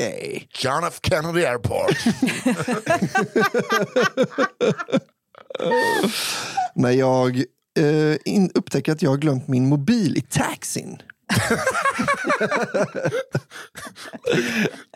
John 0.58 0.84
F 0.88 1.00
Kennedy 1.02 1.44
Airport. 1.44 1.96
När 6.74 6.90
jag 6.90 7.36
eh, 7.78 8.16
in, 8.24 8.50
upptäcker 8.54 8.92
att 8.92 9.02
jag 9.02 9.10
har 9.10 9.16
glömt 9.16 9.48
min 9.48 9.68
mobil 9.68 10.16
i 10.16 10.20
taxin. 10.20 10.98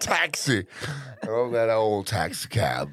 Taxi. 0.00 0.66
Oh, 1.28 1.52
that 1.52 1.76
old 1.76 2.06
taxi 2.06 2.48
cab. 2.48 2.88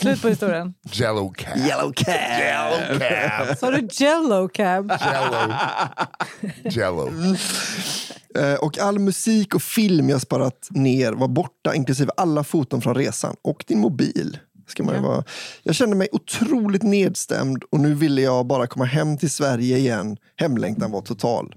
Slut 0.00 0.22
på 0.22 0.28
historien. 0.28 0.74
Jello 0.92 1.32
cab. 1.36 1.56
Yellow 1.58 1.92
cab. 1.92 2.14
Jello 2.38 2.98
cab. 2.98 3.58
Sa 3.58 3.70
du 3.70 3.88
jello 3.90 4.48
cab? 4.48 4.92
Jello. 5.00 5.54
Jello. 6.70 7.10
Eh, 8.38 8.54
och 8.54 8.78
all 8.78 8.98
musik 8.98 9.54
och 9.54 9.62
film 9.62 10.08
jag 10.10 10.20
sparat 10.20 10.68
ner 10.70 11.12
var 11.12 11.28
borta, 11.28 11.74
inklusive 11.74 12.12
alla 12.16 12.44
foton 12.44 12.80
från 12.82 12.94
resan. 12.94 13.36
Och 13.42 13.64
din 13.68 13.78
mobil. 13.78 14.38
Ska 14.68 14.82
man 14.82 14.94
ju 14.94 15.00
Ja. 15.00 15.08
vara. 15.08 15.24
Jag 15.62 15.74
kände 15.74 15.96
mig 15.96 16.08
otroligt 16.12 16.82
nedstämd 16.82 17.64
och 17.70 17.80
nu 17.80 17.94
ville 17.94 18.20
jag 18.22 18.46
bara 18.46 18.66
komma 18.66 18.84
hem 18.84 19.18
till 19.18 19.30
Sverige 19.30 19.76
igen. 19.76 20.16
Hemlängtan 20.36 20.90
var 20.90 21.00
total. 21.00 21.54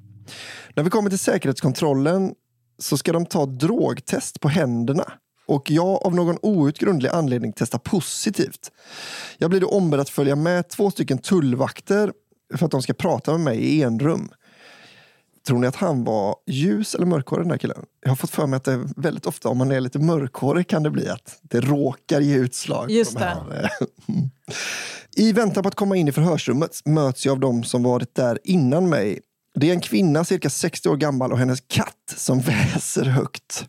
När 0.75 0.83
vi 0.83 0.89
kommer 0.89 1.09
till 1.09 1.19
säkerhetskontrollen 1.19 2.33
så 2.79 2.97
ska 2.97 3.11
de 3.11 3.25
ta 3.25 3.45
drogtest 3.45 4.39
på 4.39 4.47
händerna. 4.49 5.11
Och 5.47 5.71
jag 5.71 6.05
av 6.05 6.15
någon 6.15 6.37
outgrundlig 6.41 7.09
anledning 7.09 7.53
testar 7.55 7.79
positivt. 7.79 8.71
Jag 9.37 9.49
blir 9.49 9.61
då 9.61 9.67
ombedd 9.67 9.99
att 9.99 10.09
följa 10.09 10.35
med 10.35 10.69
två 10.69 10.91
stycken 10.91 11.17
tullvakter 11.17 12.13
för 12.55 12.65
att 12.65 12.71
de 12.71 12.81
ska 12.81 12.93
prata 12.93 13.31
med 13.31 13.39
mig 13.39 13.57
i 13.57 13.83
enrum. 13.83 14.29
Tror 15.47 15.59
ni 15.59 15.67
att 15.67 15.75
han 15.75 16.03
var 16.03 16.35
ljus 16.47 16.95
eller 16.95 17.05
mörkhårig 17.05 17.45
den 17.45 17.51
här 17.51 17.57
killen? 17.57 17.85
Jag 18.01 18.09
har 18.09 18.15
fått 18.15 18.29
för 18.29 18.47
mig 18.47 18.57
att 18.57 18.63
det 18.63 18.87
väldigt 18.95 19.25
ofta 19.25 19.49
om 19.49 19.57
man 19.57 19.71
är 19.71 19.79
lite 19.79 19.99
mörkhårig 19.99 20.67
kan 20.67 20.83
det 20.83 20.89
bli 20.89 21.09
att 21.09 21.39
det 21.41 21.61
råkar 21.61 22.21
ge 22.21 22.35
utslag. 22.35 22.91
Just 22.91 23.17
de 23.17 23.21
eh, 23.21 23.69
I 25.15 25.31
väntan 25.31 25.63
på 25.63 25.69
att 25.69 25.75
komma 25.75 25.95
in 25.95 26.07
i 26.07 26.11
förhörsrummet 26.11 26.81
möts 26.85 27.25
jag 27.25 27.33
av 27.33 27.39
de 27.39 27.63
som 27.63 27.83
varit 27.83 28.15
där 28.15 28.39
innan 28.43 28.89
mig. 28.89 29.19
Det 29.59 29.69
är 29.69 29.73
en 29.73 29.81
kvinna 29.81 30.23
cirka 30.23 30.49
60 30.49 30.89
år 30.89 30.95
gammal 30.97 31.31
och 31.31 31.37
hennes 31.37 31.59
katt 31.67 32.13
som 32.15 32.39
väser 32.41 33.05
högt. 33.05 33.65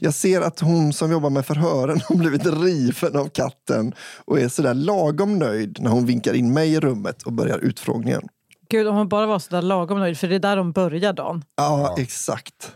Jag 0.00 0.14
ser 0.14 0.40
att 0.40 0.60
hon 0.60 0.92
som 0.92 1.12
jobbar 1.12 1.30
med 1.30 1.46
förhören 1.46 2.00
har 2.08 2.16
blivit 2.16 2.46
riven 2.46 3.16
av 3.16 3.28
katten 3.28 3.94
och 4.24 4.40
är 4.40 4.48
sådär 4.48 4.74
lagom 4.74 5.38
nöjd 5.38 5.78
när 5.80 5.90
hon 5.90 6.06
vinkar 6.06 6.34
in 6.34 6.52
mig 6.52 6.72
i 6.72 6.80
rummet 6.80 7.22
och 7.22 7.32
börjar 7.32 7.58
utfrågningen. 7.58 8.22
Gud, 8.68 8.88
om 8.88 8.96
hon 8.96 9.08
bara 9.08 9.26
var 9.26 9.38
så 9.38 9.50
där 9.50 9.62
lagom 9.62 9.98
nöjd, 9.98 10.18
för 10.18 10.28
det 10.28 10.34
är 10.34 10.38
där 10.38 10.56
de 10.56 10.72
börjar 10.72 11.12
dagen. 11.12 11.44
Ja, 11.56 11.94
exakt. 11.98 12.72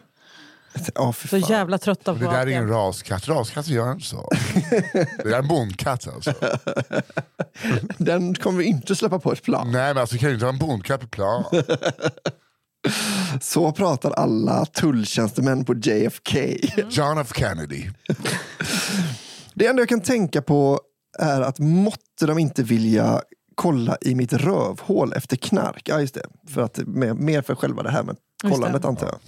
Ja, 0.95 1.13
Så 1.29 1.37
jävla 1.37 1.79
trötta 1.79 2.15
på 2.15 2.19
det 2.21 2.27
där 2.27 2.39
är 2.39 2.47
ingen 2.47 2.69
raskatt. 2.69 3.29
Raskatter 3.29 3.71
gör 3.71 3.93
inte 3.93 4.07
så. 4.07 4.29
Det 4.93 5.25
där 5.25 5.33
är 5.33 5.39
en 5.39 5.49
bondkatt 5.49 6.09
alltså. 6.15 6.33
Den 7.99 8.35
kommer 8.35 8.59
vi 8.59 8.65
inte 8.65 8.97
släppa 8.97 9.19
på 9.19 9.33
ett 9.33 9.43
plan. 9.43 9.73
Nej 9.73 9.95
men 9.95 10.01
alltså 10.01 10.17
kan 10.19 10.29
ju 10.29 10.35
inte 10.35 10.47
ha 10.47 10.53
en 10.53 10.59
bondkatt 10.59 11.01
på 11.01 11.07
plan. 11.07 11.45
Så 13.41 13.73
pratar 13.73 14.11
alla 14.11 14.67
tulltjänstemän 14.67 15.65
på 15.65 15.75
JFK. 15.75 16.39
John 16.91 17.19
F 17.19 17.33
Kennedy. 17.37 17.91
Det 19.55 19.67
enda 19.67 19.83
jag 19.83 19.89
kan 19.89 20.01
tänka 20.01 20.43
på 20.43 20.81
är 21.19 21.41
att 21.41 21.59
måtte 21.59 22.27
de 22.27 22.39
inte 22.39 22.63
vilja 22.63 23.21
kolla 23.55 23.97
i 24.01 24.15
mitt 24.15 24.33
rövhål 24.33 25.13
efter 25.13 25.37
knark. 25.37 25.89
Ja, 25.89 26.01
just 26.01 26.15
det. 26.15 26.27
För 26.49 26.63
att, 26.63 26.79
mer, 26.87 27.43
för 27.43 27.55
själva 27.55 27.83
det 27.83 27.91
här 27.91 28.03
med 28.03 28.17
kollandet 28.43 28.83
det. 28.83 28.89
antar 28.89 29.07
jag. 29.07 29.19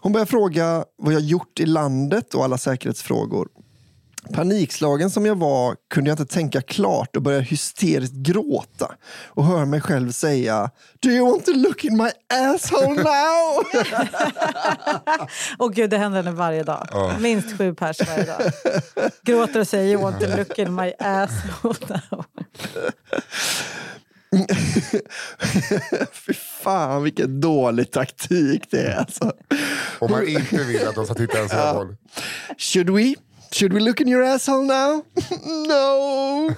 Hon 0.00 0.12
börjar 0.12 0.26
fråga 0.26 0.84
vad 0.96 1.14
jag 1.14 1.22
gjort 1.22 1.60
i 1.60 1.66
landet 1.66 2.34
och 2.34 2.44
alla 2.44 2.58
säkerhetsfrågor. 2.58 3.48
Panikslagen 4.32 5.10
som 5.10 5.26
jag 5.26 5.38
var 5.38 5.76
kunde 5.90 6.10
jag 6.10 6.20
inte 6.20 6.34
tänka 6.34 6.60
klart 6.60 7.16
och 7.16 7.22
började 7.22 7.44
hysteriskt 7.44 8.14
gråta 8.14 8.94
och 9.26 9.44
höra 9.44 9.64
mig 9.64 9.80
själv 9.80 10.12
säga 10.12 10.70
Do 11.02 11.08
you 11.08 11.30
want 11.30 11.44
to 11.44 11.52
look 11.52 11.84
in 11.84 11.96
my 11.96 12.10
asshole 12.34 13.02
now? 13.02 13.64
Och 15.58 15.74
gud, 15.74 15.90
det 15.90 15.98
händer 15.98 16.22
henne 16.22 16.36
varje 16.36 16.62
dag. 16.62 16.88
Minst 17.20 17.58
sju 17.58 17.74
pers 17.74 17.96
varje 18.08 18.24
dag. 18.24 18.40
Gråter 19.22 19.60
och 19.60 19.68
säger 19.68 19.92
you 19.92 20.02
want 20.02 20.20
to 20.20 20.36
look 20.36 20.58
in 20.58 20.74
my 20.74 20.92
asshole 20.98 21.74
now. 22.10 22.24
Fy 26.12 26.34
fan 26.34 27.02
vilken 27.02 27.40
dålig 27.40 27.90
taktik 27.90 28.70
det 28.70 28.80
är. 28.80 28.96
Alltså. 28.96 29.32
Om 29.98 30.10
man 30.10 30.28
inte 30.28 30.64
vill 30.64 30.88
att 30.88 30.94
de 30.94 31.04
ska 31.04 31.14
titta 31.14 31.36
ens 31.36 31.52
ja. 31.52 31.72
håll. 31.72 31.96
Should 32.58 32.90
we? 32.90 33.14
Should 33.54 33.72
we 33.72 33.80
look 33.80 34.00
in 34.00 34.08
your 34.08 34.24
asshole 34.24 34.64
now? 34.64 35.04
no! 35.68 36.50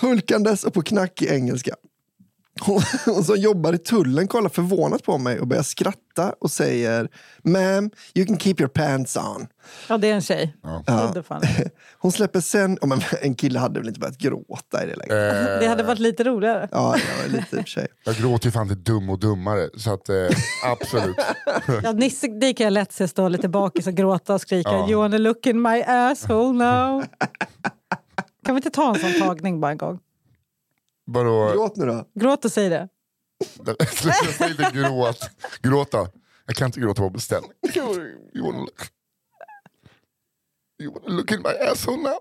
Hulkandes 0.00 0.64
och 0.64 0.74
på 0.74 0.82
knackig 0.82 1.28
engelska. 1.28 1.74
Hon, 2.66 2.82
hon 3.04 3.24
som 3.24 3.36
jobbar 3.36 3.72
i 3.72 3.78
tullen 3.78 4.28
kollar 4.28 4.48
förvånat 4.48 5.02
på 5.02 5.18
mig 5.18 5.40
och 5.40 5.46
börjar 5.46 5.62
skratta 5.62 6.34
och 6.40 6.50
säger 6.50 7.08
Ma'am, 7.44 7.90
you 8.14 8.26
can 8.26 8.38
keep 8.38 8.54
your 8.58 8.68
pants 8.68 9.16
on. 9.16 9.46
Ja, 9.88 9.98
det 9.98 10.10
är 10.10 10.14
en 10.14 10.20
tjej. 10.20 10.56
Ja. 10.86 11.14
Fan. 11.28 11.42
Hon 11.98 12.12
släpper 12.12 12.40
sen... 12.40 12.78
Oh, 12.80 12.88
men 12.88 13.00
en 13.22 13.34
kille 13.34 13.58
hade 13.58 13.80
väl 13.80 13.88
inte 13.88 14.00
börjat 14.00 14.18
gråta 14.18 14.84
i 14.84 14.86
det 14.86 14.96
läget? 14.96 15.12
Eh, 15.12 15.58
Det 15.60 15.66
hade 15.66 15.82
varit 15.82 15.98
lite 15.98 16.24
roligare. 16.24 16.68
Ja, 16.72 16.96
det 16.96 17.22
var 17.28 17.38
lite 17.38 17.56
i 17.56 17.64
sig. 17.70 17.86
Jag 18.04 18.14
gråter 18.14 18.46
ju 18.46 18.52
fan 18.52 18.68
till 18.68 18.82
Dum 18.84 19.10
och 19.10 19.18
Dummare, 19.18 19.68
så 19.76 19.94
att, 19.94 20.08
eh, 20.08 20.14
absolut. 20.64 21.16
Ja, 21.82 21.92
Nisse, 21.92 22.26
det 22.26 22.54
kan 22.54 22.64
jag 22.64 22.72
lätt 22.72 22.92
se 22.92 23.08
stå 23.08 23.28
lite 23.28 23.48
bakis 23.48 23.86
och 23.86 23.94
gråta 23.94 24.34
och 24.34 24.40
skrika 24.40 24.70
Ja. 24.70 24.90
You 24.90 25.00
wanna 25.00 25.18
look 25.18 25.46
in 25.46 25.62
my 25.62 25.82
asshole 25.82 26.52
now? 26.52 27.04
Kan 28.44 28.54
vi 28.54 28.58
inte 28.58 28.70
ta 28.70 28.94
en 28.94 29.00
sån 29.00 29.28
tagning 29.28 29.60
bara 29.60 29.70
en 29.70 29.78
gång? 29.78 29.98
Vadå? 31.04 31.52
Gråt 31.52 31.76
nu 31.76 31.86
då. 31.86 32.08
Gråt 32.14 32.44
och 32.44 32.52
säg 32.52 32.68
det. 32.68 32.88
Säg 34.38 34.50
inte 34.50 34.70
gråt. 34.74 35.30
Gråta. 35.62 36.08
Jag 36.46 36.56
kan 36.56 36.66
inte 36.66 36.80
gråta 36.80 37.02
på 37.02 37.10
beställning. 37.10 37.50
You 37.74 38.46
wanna 38.46 38.58
look, 38.58 38.88
you 40.82 40.92
wanna 40.92 41.14
look 41.14 41.32
in 41.32 41.42
my 41.42 41.68
asshole 41.70 41.96
now? 41.96 42.18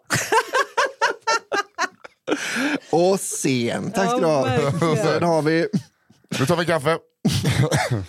Och 2.92 3.20
sen. 3.20 3.92
Tack 3.92 4.10
ska 4.10 4.20
du 4.20 4.26
ha. 4.26 4.46
Sen 4.96 5.24
har 5.24 5.42
vi... 5.42 5.68
Nu 6.40 6.46
tar 6.46 6.56
vi 6.58 6.66
kaffe. 6.66 6.98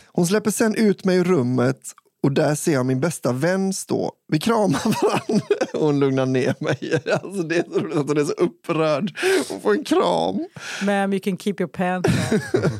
Hon 0.06 0.26
släpper 0.26 0.50
sen 0.50 0.74
ut 0.74 1.04
mig 1.04 1.16
ur 1.16 1.24
rummet 1.24 1.80
och 2.22 2.32
där 2.32 2.54
ser 2.54 2.72
jag 2.72 2.86
min 2.86 3.00
bästa 3.00 3.32
vän 3.32 3.72
stå. 3.72 4.12
Vi 4.28 4.38
kramar 4.38 5.02
varandra 5.02 5.46
och 5.72 5.80
hon 5.86 6.00
lugnar 6.00 6.26
ner 6.26 6.54
mig. 6.60 7.02
Alltså 7.12 7.42
det 7.42 7.56
är 7.56 7.64
så 7.72 7.80
roligt 7.80 7.96
att 7.96 8.08
hon 8.08 8.18
är 8.18 8.24
så 8.24 8.32
upprörd. 8.32 9.18
Hon 9.48 9.60
får 9.60 9.72
en 9.72 9.84
kram. 9.84 10.46
Ma'am, 10.80 11.12
you 11.12 11.20
can 11.20 11.36
keep 11.36 11.54
your 11.58 11.68
pants 11.68 12.10
on. 12.32 12.40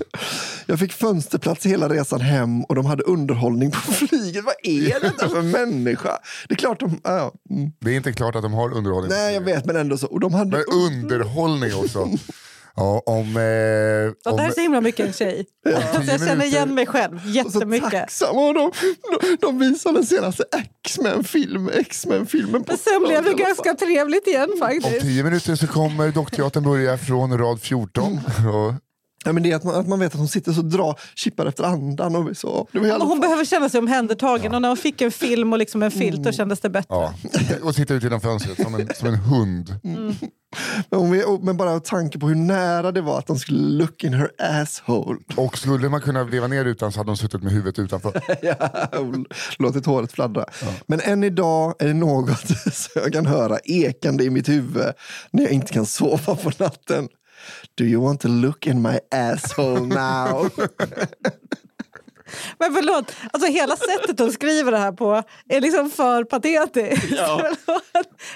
Jag 0.67 0.79
fick 0.79 0.93
fönsterplats 0.93 1.67
hela 1.67 1.89
resan 1.89 2.21
hem 2.21 2.65
och 2.65 2.75
de 2.75 2.87
hade 2.87 3.03
underhållning 3.03 3.71
på 3.71 3.79
flyget. 3.93 4.45
Vad 4.45 4.55
är 4.63 5.01
detta 5.01 5.29
för 5.29 5.43
människa? 5.43 6.19
Det 6.49 6.55
är 6.55 6.59
klart 6.59 6.81
de... 6.81 7.01
Ja, 7.05 7.33
mm. 7.51 7.71
Det 7.81 7.91
är 7.91 7.97
inte 7.97 8.13
klart 8.13 8.37
att 8.37 8.43
de 8.43 8.53
har 8.53 8.75
underhållning. 8.75 9.11
Nej, 9.11 9.35
jag 9.35 9.41
vet, 9.41 9.65
men 9.67 9.77
ändå 9.77 9.99
så. 9.99 10.07
Och 10.07 10.21
de 10.21 10.35
hade... 10.35 10.51
Men 10.51 10.65
underhållning 10.69 11.75
också. 11.75 12.09
Ja, 12.77 13.03
om... 13.07 13.37
Eh, 13.37 13.43
Ja, 14.25 14.31
om 14.31 14.37
det 14.37 14.43
här 14.43 14.51
är 14.51 14.55
så 14.55 14.61
himla 14.61 14.81
mycket 14.81 15.07
en 15.07 15.13
tjej. 15.13 15.47
Alltså, 15.95 16.13
jag 16.13 16.21
känner 16.21 16.45
igen 16.45 16.75
mig 16.75 16.87
själv 16.87 17.19
så 17.25 17.29
jättemycket. 17.29 17.91
tacksamma. 17.91 18.31
Och 18.49 18.55
de, 18.55 18.71
de, 19.21 19.37
de 19.41 19.59
visar 19.59 19.93
den 19.93 20.07
senaste 20.07 20.45
X-Men-film, 20.85 21.71
X-Men-filmen. 21.75 22.65
på 22.65 22.73
Men 22.73 22.79
sen 22.79 23.03
blev 23.09 23.25
det 23.25 23.35
ganska 23.45 23.75
trevligt 23.75 24.27
igen 24.27 24.51
om 24.53 24.59
faktiskt. 24.59 25.01
tio 25.01 25.25
minuter 25.25 25.55
så 25.55 25.67
kommer 25.67 26.09
Dockteatern 26.11 26.63
börja 26.65 26.99
från 26.99 27.39
rad 27.39 27.61
14. 27.61 28.03
Och, 28.55 28.75
Ja, 29.25 29.33
men 29.33 29.43
det 29.43 29.51
är 29.53 29.57
att 29.57 29.65
man, 29.65 29.75
att 29.75 29.89
man 29.89 29.99
vet 29.99 30.13
att 30.13 30.19
hon 30.19 30.29
sitter 30.29 30.53
så 30.53 30.63
drar, 30.63 31.01
chippar 31.15 31.47
efter 31.47 31.65
andan. 31.65 32.17
Och 32.17 32.37
så. 32.37 32.69
Det 32.73 32.79
var 32.79 32.87
Men 32.87 33.01
hon 33.01 33.21
behöver 33.21 33.45
känna 33.45 33.69
sig 33.69 33.79
omhändertagen 33.79 34.55
och 34.55 34.63
när 34.63 34.69
hon 34.69 34.77
fick 34.77 35.01
en 35.01 35.11
film 35.11 35.53
och 35.53 35.59
liksom 35.59 35.83
en 35.83 35.91
filt 35.91 36.23
då 36.23 36.33
kändes 36.33 36.61
det 36.61 36.71
bättre. 36.71 36.87
ja, 36.95 37.15
och 37.63 37.75
sitta 37.75 37.95
ut 37.95 38.03
genom 38.03 38.21
fönstret 38.21 38.63
som 38.63 38.75
en, 38.75 38.89
som 38.95 39.09
en 39.09 39.15
hund. 39.15 39.75
men, 40.91 41.01
hon, 41.01 41.11
vet- 41.11 41.43
men 41.43 41.57
bara 41.57 41.81
tanke 41.81 42.19
på 42.19 42.29
hur 42.29 42.35
nära 42.35 42.93
det 42.93 43.01
var 43.01 43.19
att 43.19 43.27
de 43.27 43.39
skulle 43.39 43.59
look 43.61 44.05
in 44.05 44.15
her 44.15 44.31
asshole. 44.39 45.19
Och 45.37 45.59
skulle 45.59 45.89
man 45.89 46.01
kunna 46.01 46.23
leva 46.23 46.47
ner 46.47 46.65
utan 46.65 46.93
så 46.93 46.99
hade 47.01 47.11
de 47.11 47.17
suttit 47.17 47.43
med 47.43 47.53
huvudet 47.53 47.79
utanför. 47.79 48.23
ja, 48.43 48.89
och 48.99 49.15
låtit 49.59 49.87
håret 49.87 50.13
fladdra. 50.13 50.45
Men 50.87 51.01
än 51.01 51.25
idag 51.25 51.75
är 51.79 51.87
det 51.87 51.95
något 51.95 52.39
som 52.73 53.03
jag 53.03 53.13
kan 53.13 53.27
höra 53.27 53.59
ekande 53.59 54.25
i 54.25 54.31
mitt 54.31 54.49
huvud 54.49 54.87
när 55.31 55.43
jag 55.43 55.53
inte 55.53 55.73
kan 55.73 55.87
sova 55.87 56.37
på 56.37 56.51
natten. 56.59 57.09
Do 57.75 57.85
you 57.85 58.05
want 58.05 58.21
to 58.21 58.29
look 58.29 58.67
in 58.67 58.83
my 58.83 58.99
asshole 59.11 59.81
now? 59.81 60.51
Men 62.59 62.75
förlåt, 62.75 63.13
alltså 63.33 63.51
hela 63.51 63.77
sättet 63.77 64.19
hon 64.19 64.33
skriver 64.33 64.73
det 64.73 64.79
här 64.79 64.93
på 64.93 65.23
är 65.49 65.61
liksom 65.61 65.91
för 65.91 66.25
patetiskt. 66.25 67.03
Förlåt. 67.09 67.59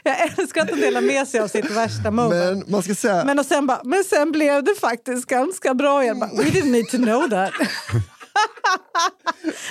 Jag 0.03 0.21
älskar 0.39 0.63
att 0.63 0.71
hon 0.71 0.81
delar 0.81 1.01
med 1.01 1.29
sig 1.29 1.41
av 1.41 1.49
sitt 1.49 1.71
värsta 1.71 2.11
moment. 2.11 2.59
Men, 2.59 2.65
man 2.73 2.83
ska 2.83 2.95
säga... 2.95 3.25
men, 3.25 3.39
och 3.39 3.47
sen 3.47 3.67
bara, 3.67 3.81
men 3.85 4.05
sen 4.05 4.33
blev 4.33 4.65
det 4.65 4.75
faktiskt 4.81 5.27
ganska 5.27 5.75
bra 5.75 6.03
igen. 6.03 6.19
Bara, 6.21 6.31
We 6.31 6.43
didn't 6.45 6.71
need 6.71 6.89
to 6.89 6.97
know 6.97 7.29
that. 7.31 7.53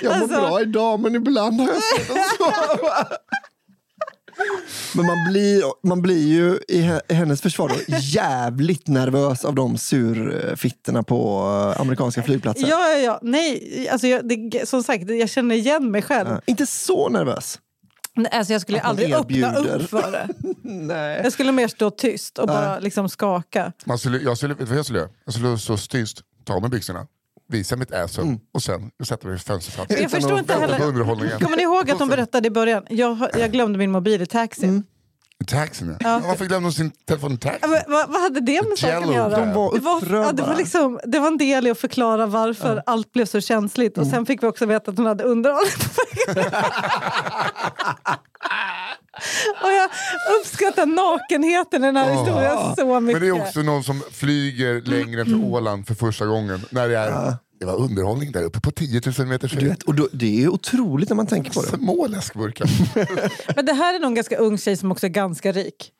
Jag 0.01 0.13
mår 0.15 0.21
Alltså- 0.21 0.41
bra 0.41 0.61
idag 0.61 0.99
men 0.99 1.15
ibland 1.15 1.61
har 1.61 1.67
jag 1.67 1.83
svårt 1.83 2.17
att 2.17 2.37
sova. 2.37 3.07
Men 4.95 5.05
man 5.05 5.17
blir, 5.31 5.63
man 5.87 6.01
blir 6.01 6.27
ju 6.27 6.59
i 6.67 6.81
he- 6.81 7.01
i 7.07 7.13
hennes 7.13 7.41
försvar 7.41 7.69
då, 7.69 7.75
jävligt 7.99 8.87
nervös 8.87 9.45
av 9.45 9.55
de 9.55 9.77
surfitterna 9.77 11.03
på 11.03 11.39
eh, 11.75 11.81
amerikanska 11.81 12.23
flygplatser. 12.23 12.67
Ja, 12.67 12.89
ja, 12.89 12.97
ja. 12.97 13.19
Nej, 13.21 13.87
alltså 13.91 14.07
jag, 14.07 14.27
det, 14.27 14.69
som 14.69 14.83
sagt, 14.83 15.09
jag 15.09 15.29
känner 15.29 15.55
igen 15.55 15.91
mig 15.91 16.01
själv. 16.01 16.29
Ja, 16.29 16.41
Inte 16.45 16.65
så 16.65 17.09
nervös. 17.09 17.59
Nej, 18.17 18.31
Alltså 18.31 18.53
jag 18.53 18.61
skulle 18.61 18.81
aldrig 18.81 19.13
öppna 19.13 19.37
erbjuder. 19.37 19.81
upp 19.83 19.89
för 19.89 20.11
det. 20.11 20.27
Nej. 20.63 21.21
Jag 21.23 21.33
skulle 21.33 21.51
mer 21.51 21.67
stå 21.67 21.89
tyst 21.89 22.37
och 22.39 22.47
bara 22.47 22.79
liksom 22.79 23.09
skaka. 23.09 23.71
Man 23.85 23.97
skulle, 23.99 24.17
jag 24.17 24.37
skulle, 24.37 24.55
jag 24.75 24.85
skulle 24.85 24.99
göra? 24.99 25.09
Jag 25.25 25.33
skulle 25.33 25.57
stå 25.57 25.77
tyst, 25.77 26.21
ta 26.45 26.59
mig 26.59 26.69
byxorna, 26.69 27.07
visa 27.49 27.75
mitt 27.75 27.93
asshole 27.93 28.37
och 28.53 28.63
sen 28.63 28.91
sätta 29.03 29.27
mig 29.27 29.35
vid 29.35 29.41
fönsterplatsen. 29.45 30.01
Jag 30.01 30.11
förstår 30.11 30.39
inte 30.39 30.53
heller. 30.53 31.39
Kommer 31.39 31.57
ni 31.57 31.63
ihåg 31.63 31.91
att 31.91 31.99
de 31.99 32.09
berättade 32.09 32.47
i 32.47 32.51
början? 32.51 32.83
Jag, 32.89 33.29
jag 33.33 33.51
glömde 33.51 33.77
min 33.77 33.91
mobil 33.91 34.21
i 34.21 34.25
taxin. 34.25 34.83
I 35.41 35.45
taxin 35.45 35.97
ja. 35.99 36.21
Varför 36.27 36.45
glömde 36.45 36.65
hon 36.65 36.73
sin 36.73 36.91
telefon 36.91 37.31
i 37.31 37.37
Ja, 37.41 37.49
taxin? 37.51 37.69
men 37.71 37.81
Vad, 37.87 38.09
vad 38.09 38.21
hade 38.21 38.39
det 38.39 38.69
med 38.69 38.77
saken 38.79 39.09
att 39.09 39.15
göra? 39.15 39.39
De 39.39 39.53
var 39.53 39.73
Det 39.73 39.79
var, 39.79 39.97
upprörda. 39.97 40.25
ja, 40.27 40.31
det, 40.31 40.43
var 40.43 40.55
liksom, 40.55 40.99
det 41.05 41.19
var 41.19 41.27
en 41.27 41.37
del 41.37 41.67
i 41.67 41.71
att 41.71 41.79
förklara 41.79 42.25
varför 42.25 42.81
allt 42.85 43.11
blev 43.11 43.25
så 43.25 43.41
känsligt. 43.41 43.97
Och 43.97 44.07
sen 44.07 44.25
fick 44.25 44.43
vi 44.43 44.47
också 44.47 44.65
veta 44.65 44.91
att 44.91 44.97
hon 44.97 45.05
hade 45.05 45.23
underhållit. 45.23 45.89
Och 49.63 49.69
jag 49.71 49.89
uppskattar 50.41 50.85
nakenheten 50.85 51.83
i 51.83 51.85
den 51.87 51.95
här 51.97 52.11
historien 52.11 52.57
så 52.77 52.99
mycket. 52.99 53.21
Men 53.21 53.29
det 53.29 53.37
är 53.37 53.41
också 53.47 53.61
någon 53.61 53.83
som 53.83 54.01
flyger 54.11 54.81
längre 54.81 55.21
än 55.21 55.25
för 55.27 55.43
Åland 55.45 55.87
för 55.87 55.95
första 55.95 56.25
gången. 56.25 56.65
När 56.69 56.89
det, 56.89 56.97
är, 56.97 57.33
det 57.59 57.65
var 57.65 57.75
underhållning 57.81 58.31
där 58.31 58.43
uppe 58.43 58.59
på 58.59 58.71
10 58.71 59.01
000 59.17 59.27
meters 59.27 59.51
Du 59.51 59.57
höjd. 59.57 59.69
vet, 59.69 59.83
och 59.83 59.95
då, 59.95 60.07
det 60.11 60.43
är 60.43 60.49
otroligt 60.49 61.09
när 61.09 61.15
man 61.15 61.27
tänker 61.27 61.51
på 61.53 61.61
det. 61.61 61.67
Små 61.67 62.07
läskburkar. 62.07 62.67
Men 63.55 63.65
det 63.65 63.73
här 63.73 63.93
är 63.95 63.99
nog 63.99 64.07
en 64.11 64.15
ganska 64.15 64.37
ung 64.37 64.57
tjej 64.57 64.77
som 64.77 64.91
också 64.91 65.05
är 65.05 65.09
ganska 65.09 65.51
rik. 65.51 65.91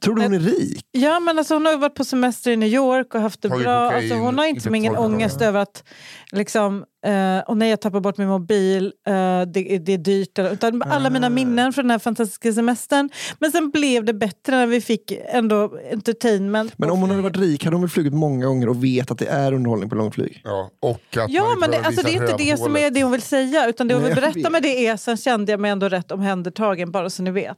Tror 0.00 0.14
du 0.14 0.22
hon 0.22 0.34
är 0.34 0.38
rik? 0.40 0.84
Ja, 0.92 1.20
men 1.20 1.38
alltså 1.38 1.54
hon 1.54 1.66
har 1.66 1.76
varit 1.76 1.94
på 1.94 2.04
semester 2.04 2.50
i 2.50 2.56
New 2.56 2.68
York 2.68 3.14
och 3.14 3.20
haft 3.20 3.42
det 3.42 3.48
Tagit 3.48 3.64
bra. 3.64 3.88
kokain, 3.88 4.02
Alltså 4.04 4.14
hon 4.24 4.38
har 4.38 4.44
inte 4.44 4.58
inte 4.68 4.76
ingen 4.76 4.94
tagit 4.94 5.06
ångest 5.06 5.40
över 5.40 5.60
att 5.60 5.84
liksom, 6.32 6.84
eh, 7.06 7.38
och 7.46 7.56
nej 7.56 7.70
jag 7.70 7.80
tappar 7.80 8.00
bort 8.00 8.18
min 8.18 8.28
mobil, 8.28 8.84
eh, 9.06 9.12
det, 9.12 9.78
det 9.78 9.92
är 9.92 9.98
dyrt. 9.98 10.38
eller- 10.38 10.50
Utan 10.52 10.82
alla 10.82 11.10
mina 11.10 11.30
minnen 11.30 11.72
från 11.72 11.84
den 11.84 11.90
här 11.90 11.98
fantastiska 11.98 12.52
semestern. 12.52 13.10
Men 13.38 13.52
sen 13.52 13.70
blev 13.70 14.04
det 14.04 14.14
bättre 14.14 14.56
när 14.56 14.66
vi 14.66 14.80
fick 14.80 15.12
ändå 15.28 15.78
entertainment. 15.92 16.72
Men 16.76 16.90
om 16.90 17.00
hon 17.00 17.10
hade 17.10 17.22
varit 17.22 17.36
rik 17.36 17.64
hade 17.64 17.76
hon 17.76 17.82
väl 17.82 17.90
flugit 17.90 18.12
många 18.14 18.46
gånger 18.46 18.68
och 18.68 18.84
vet 18.84 19.10
att 19.10 19.18
det 19.18 19.26
är 19.26 19.52
underhållning 19.52 19.88
på 19.90 19.94
långflyg? 19.96 20.40
Ja, 20.44 20.70
och 20.80 21.16
att 21.16 21.30
Ja, 21.30 21.54
men 21.60 21.70
det, 21.70 21.78
alltså, 21.80 22.02
det 22.02 22.10
är 22.10 22.22
inte 22.22 22.36
det 22.38 22.56
som 22.56 22.76
är 22.76 22.90
det 22.90 23.02
hon 23.02 23.12
vill 23.12 23.22
säga. 23.22 23.68
Utan 23.68 23.88
det 23.88 23.94
hon 23.94 24.02
vill 24.04 24.14
berätta 24.14 24.50
med 24.50 24.62
det 24.62 24.86
är, 24.86 24.96
sen 24.96 25.16
kände 25.16 25.52
jag 25.52 25.60
mig 25.60 25.70
ändå 25.70 25.88
rätt 25.88 26.12
omhändertagen, 26.12 26.90
bara 26.90 27.10
så 27.10 27.22
ni 27.22 27.30
vet. 27.30 27.56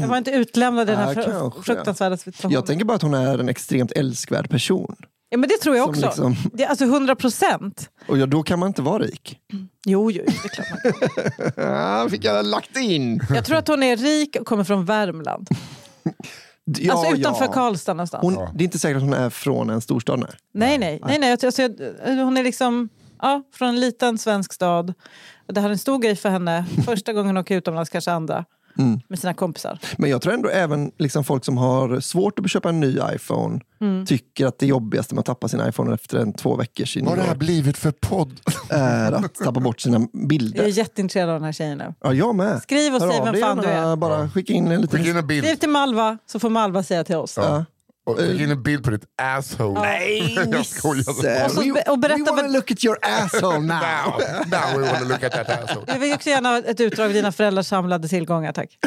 Jag 0.00 0.08
var 0.08 0.16
inte 0.18 0.30
utlämnad 0.30 0.88
i 0.88 0.92
den 0.92 1.00
här 1.00 1.14
kanske. 1.14 1.62
fruktansvärda 1.62 2.16
situationen. 2.16 2.54
Jag 2.54 2.66
tänker 2.66 2.84
bara 2.84 2.94
att 2.94 3.02
hon 3.02 3.14
är 3.14 3.38
en 3.38 3.48
extremt 3.48 3.92
älskvärd 3.92 4.50
person. 4.50 4.96
Ja, 5.30 5.38
men 5.38 5.48
det 5.48 5.56
tror 5.56 5.76
jag 5.76 5.88
också. 5.88 6.06
liksom- 6.06 6.36
Det, 6.52 6.66
alltså 6.66 6.84
100 6.84 7.16
procent. 7.16 7.90
Och 8.08 8.18
ja, 8.18 8.26
då 8.26 8.42
kan 8.42 8.58
man 8.58 8.66
inte 8.66 8.82
vara 8.82 8.98
rik. 9.02 9.38
Jo, 9.86 10.10
jo, 10.10 10.22
det 10.26 10.44
är 10.44 10.48
klart 10.48 10.66
man 10.70 10.92
kan. 12.00 12.10
Fick 12.10 12.24
jag 12.24 12.46
lagt 12.46 12.76
in! 12.76 13.20
Jag 13.34 13.44
tror 13.44 13.56
att 13.58 13.68
hon 13.68 13.82
är 13.82 13.96
rik 13.96 14.36
och 14.40 14.46
kommer 14.46 14.64
från 14.64 14.84
Värmland. 14.84 15.48
Ja, 16.78 16.92
alltså 16.94 17.16
utanför 17.16 17.44
ja. 17.44 17.52
Karlstad 17.52 17.94
någonstans. 17.94 18.22
Hon, 18.22 18.34
Det 18.34 18.62
är 18.62 18.64
inte 18.64 18.78
säkert 18.78 18.96
att 18.96 19.02
hon 19.02 19.12
är 19.12 19.30
från 19.30 19.70
en 19.70 19.80
storstad. 19.80 20.18
Nej. 20.18 20.28
Nej, 20.54 20.78
nej. 20.78 21.00
nej, 21.06 21.18
nej. 21.18 21.32
Alltså, 21.42 21.62
jag, 21.62 21.70
hon 22.24 22.36
är 22.36 22.42
liksom 22.42 22.88
ja, 23.22 23.42
från 23.54 23.68
en 23.68 23.80
liten 23.80 24.18
svensk 24.18 24.52
stad. 24.52 24.94
Det 25.46 25.60
här 25.60 25.68
är 25.68 25.72
en 25.72 25.78
stor 25.78 25.98
grej 25.98 26.16
för 26.16 26.28
henne. 26.28 26.64
Första 26.84 27.12
gången 27.12 27.26
hon 27.26 27.36
åker 27.36 27.56
utomlands, 27.56 27.90
kanske 27.90 28.12
andra. 28.12 28.44
Med 29.08 29.18
sina 29.18 29.34
kompisar. 29.34 29.78
Men 29.98 30.10
jag 30.10 30.22
tror 30.22 30.32
ändå 30.34 30.48
även 30.48 30.92
liksom 30.98 31.24
folk 31.24 31.44
som 31.44 31.56
har 31.58 32.00
svårt 32.00 32.38
att 32.38 32.50
köpa 32.50 32.68
en 32.68 32.80
ny 32.80 32.98
iPhone 33.14 33.60
Mm. 33.80 34.06
tycker 34.06 34.46
att 34.46 34.58
det 34.58 34.66
jobbigaste 34.66 35.14
med 35.14 35.20
att 35.20 35.26
tappa 35.26 35.48
sin 35.48 35.60
iPhone 35.68 35.94
efter 35.94 36.18
en 36.18 36.32
två 36.32 36.56
veckors 36.56 36.96
Vad 36.96 37.08
har 37.08 37.16
det 37.16 37.22
här 37.22 37.34
blivit 37.34 37.78
för 37.78 37.90
podd? 37.90 38.40
är 38.70 39.12
att 39.12 39.34
tappa 39.34 39.60
bort 39.60 39.80
sina 39.80 39.98
Jag 40.12 40.22
är 40.22 40.26
bilder. 40.26 40.64
jätteintresserad 40.66 41.28
av 41.28 41.34
den 41.34 41.44
här 41.44 41.52
tjejen 41.52 41.78
nu. 41.78 41.94
Ja, 42.00 42.12
jag 42.14 42.34
med. 42.34 42.62
Skriv 42.62 42.94
och 42.94 43.00
Hör 43.00 43.10
säg 43.10 43.20
vem 43.24 43.34
fan 43.34 43.56
du 43.56 43.64
är. 43.68 43.96
Bara 43.96 44.30
skicka 44.30 44.52
in 44.52 44.66
en 44.68 44.80
liten... 44.80 44.98
Skicka 44.98 45.10
in 45.10 45.16
en 45.16 45.26
bild. 45.26 45.44
Skriv 45.46 45.56
till 45.56 45.68
Malva 45.68 46.18
så 46.26 46.38
får 46.38 46.50
Malva 46.50 46.82
säga 46.82 47.04
till 47.04 47.16
oss. 47.16 47.34
Ja. 47.36 47.64
Och 48.08 48.18
Skicka 48.18 48.42
in 48.44 48.50
en 48.50 48.62
bild 48.62 48.84
på 48.84 48.90
ditt 48.90 49.04
asshole. 49.22 49.80
Nej, 49.80 50.34
Jag 50.52 50.66
skojar. 50.66 51.08
Och 51.08 51.14
så 51.52 51.92
och 51.92 51.98
berätta 51.98 52.18
we 52.18 52.30
wanna 52.30 52.42
vad- 52.42 52.52
look 52.52 52.70
at 52.70 52.84
your 52.84 52.98
asshole 53.02 53.58
now. 53.58 53.66
Now, 53.66 54.20
now 54.50 54.80
we 54.80 54.86
want 54.86 54.98
to 54.98 55.04
look 55.04 55.22
at 55.22 55.32
that 55.32 55.48
asshole. 55.50 55.84
Jag 55.86 55.98
vill 55.98 56.12
också 56.14 56.28
gärna 56.30 56.48
ha 56.48 56.58
ett 56.58 56.80
utdrag 56.80 57.06
av 57.06 57.12
dina 57.12 57.32
föräldrars 57.32 57.66
samlade 57.66 58.08
tillgångar, 58.08 58.52
tack. 58.52 58.78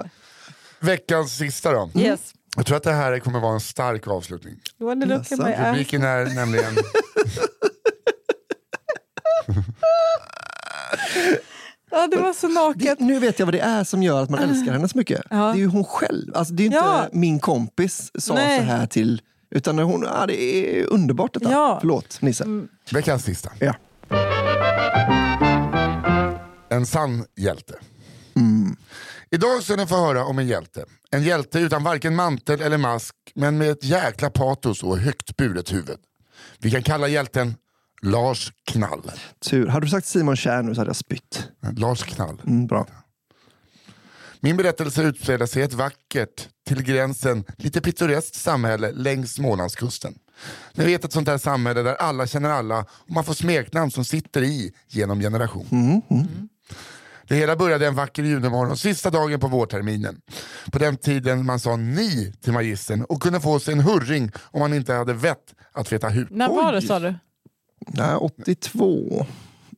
Veckans 0.80 1.36
sista 1.36 1.72
då. 1.72 1.90
Yes. 1.94 2.20
Jag 2.56 2.66
tror 2.66 2.76
att 2.76 2.82
det 2.82 2.92
här 2.92 3.18
kommer 3.18 3.40
vara 3.40 3.54
en 3.54 3.60
stark 3.60 4.06
avslutning. 4.08 4.54
You 4.80 4.88
wanna 4.88 5.06
look 5.06 5.32
at 5.32 5.38
my 5.38 5.52
ass? 5.52 5.66
Rubriken 5.68 6.02
är 6.02 6.24
nämligen... 6.24 6.76
Ja, 11.90 12.06
det 12.06 12.16
var 12.16 12.32
så 12.32 12.48
naket. 12.48 12.98
Det, 12.98 13.04
nu 13.04 13.18
vet 13.18 13.38
jag 13.38 13.46
vad 13.46 13.54
det 13.54 13.60
är 13.60 13.84
som 13.84 14.02
gör 14.02 14.22
att 14.22 14.30
man 14.30 14.40
älskar 14.40 14.72
henne 14.72 14.88
så 14.88 14.98
mycket. 14.98 15.22
Ja. 15.30 15.36
Det 15.36 15.42
är 15.42 15.54
ju 15.60 15.66
hon 15.66 15.84
själv. 15.84 16.36
Alltså, 16.36 16.54
det 16.54 16.62
är 16.62 16.64
inte 16.64 16.76
Ja. 16.78 17.08
min 17.12 17.40
kompis 17.40 18.10
sa 18.18 18.34
Nej. 18.34 18.58
så 18.58 18.64
här 18.64 18.86
till... 18.86 19.22
Utan 19.50 19.76
när 19.76 19.82
hon, 19.82 20.02
ja, 20.02 20.26
det 20.26 20.42
är 20.42 20.86
underbart 20.86 21.34
detta. 21.34 21.50
Ja. 21.50 21.78
Förlåt 21.80 22.22
Nisse. 22.22 22.44
Veckans 22.92 23.24
sista. 23.24 23.50
Ja. 23.58 23.74
En 26.70 26.86
sann 26.86 27.24
hjälte. 27.36 27.74
Idag 29.30 29.62
ska 29.62 29.76
ni 29.76 29.86
få 29.86 29.96
höra 29.96 30.24
om 30.24 30.38
en 30.38 30.46
hjälte. 30.46 30.84
En 31.10 31.22
hjälte 31.22 31.58
utan 31.60 31.82
varken 31.84 32.16
mantel 32.16 32.60
eller 32.60 32.78
mask, 32.78 33.14
men 33.34 33.58
med 33.58 33.70
ett 33.70 33.84
jäkla 33.84 34.30
patos 34.30 34.82
och 34.82 34.98
högt 34.98 35.36
buret 35.36 35.72
huvud. 35.72 35.96
Vi 36.58 36.70
kan 36.70 36.82
kalla 36.82 37.08
hjälten 37.08 37.54
Lars 38.02 38.52
Knall. 38.64 39.10
Tur. 39.50 39.66
Hade 39.66 39.86
du 39.86 39.90
sagt 39.90 40.06
Simon 40.06 40.36
Kjär 40.36 40.62
nu 40.62 40.74
så 40.74 40.80
hade 40.80 40.88
jag 40.88 40.96
spytt. 40.96 41.48
Lars 41.76 42.02
Knall. 42.02 42.42
Mm, 42.46 42.66
bra. 42.66 42.86
Min 44.40 44.56
berättelse 44.56 45.02
utspelar 45.02 45.46
sig 45.46 45.62
i 45.62 45.64
ett 45.64 45.72
vackert, 45.72 46.48
till 46.66 46.82
gränsen 46.82 47.44
lite 47.56 47.80
pittoreskt 47.80 48.34
samhälle 48.34 48.92
längs 48.92 49.32
Smålandskusten. 49.32 50.14
Ni 50.74 50.84
vet 50.84 51.04
ett 51.04 51.12
sånt 51.12 51.26
där 51.26 51.38
samhälle 51.38 51.82
där 51.82 51.94
alla 51.94 52.26
känner 52.26 52.50
alla 52.50 52.78
och 52.80 53.10
man 53.10 53.24
får 53.24 53.34
smeknamn 53.34 53.90
som 53.90 54.04
sitter 54.04 54.42
i 54.42 54.72
genom 54.88 55.20
generation. 55.20 56.02
Det 57.28 57.34
hela 57.36 57.56
började 57.56 57.86
en 57.86 57.94
vacker 57.94 58.22
junimorgon, 58.22 58.76
sista 58.76 59.10
dagen 59.10 59.40
på 59.40 59.48
vårterminen. 59.48 60.20
På 60.72 60.78
den 60.78 60.96
tiden 60.96 61.46
man 61.46 61.60
sa 61.60 61.76
ni 61.76 62.32
till 62.40 62.52
magistern 62.52 63.04
och 63.04 63.22
kunde 63.22 63.40
få 63.40 63.60
sig 63.60 63.74
en 63.74 63.80
hurring 63.80 64.30
om 64.36 64.60
man 64.60 64.74
inte 64.74 64.92
hade 64.92 65.12
vett 65.12 65.54
att 65.72 65.88
feta 65.88 66.08
hut. 66.08 66.28
När 66.30 66.48
var 66.48 66.72
det 66.72 66.82
sa 66.82 66.98
du? 66.98 67.14
Nej, 67.86 68.16
82. 68.16 69.26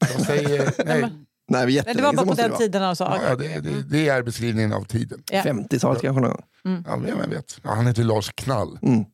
Jag 0.00 0.20
säger, 0.20 0.72
nej, 0.86 1.00
Nej, 1.00 1.11
Nej, 1.48 1.66
det 1.66 1.72
jättelänge 1.72 2.03
var 2.03 2.12
bara 2.12 2.26
på 2.26 2.34
det 2.34 2.42
den 2.42 2.57
tiden 2.57 2.82
han 2.82 2.96
sa. 2.96 3.18
ja, 3.28 3.36
det, 3.36 3.61
det, 3.61 3.82
det 3.90 4.09
är 4.09 4.22
beskrivningen 4.22 4.72
av 4.72 4.84
tiden. 4.84 5.22
Ja. 5.30 5.42
50-talet 5.42 6.03
kanske 6.03 6.20
någon 6.20 6.30
gång. 6.30 6.84
Ja, 6.86 6.96
vem 6.96 7.30
vet. 7.30 7.59
Ja, 7.62 7.74
han 7.74 7.86
heter 7.86 8.05
Lars 8.05 8.32
Knall. 8.34 8.78
Mm. 8.82 9.05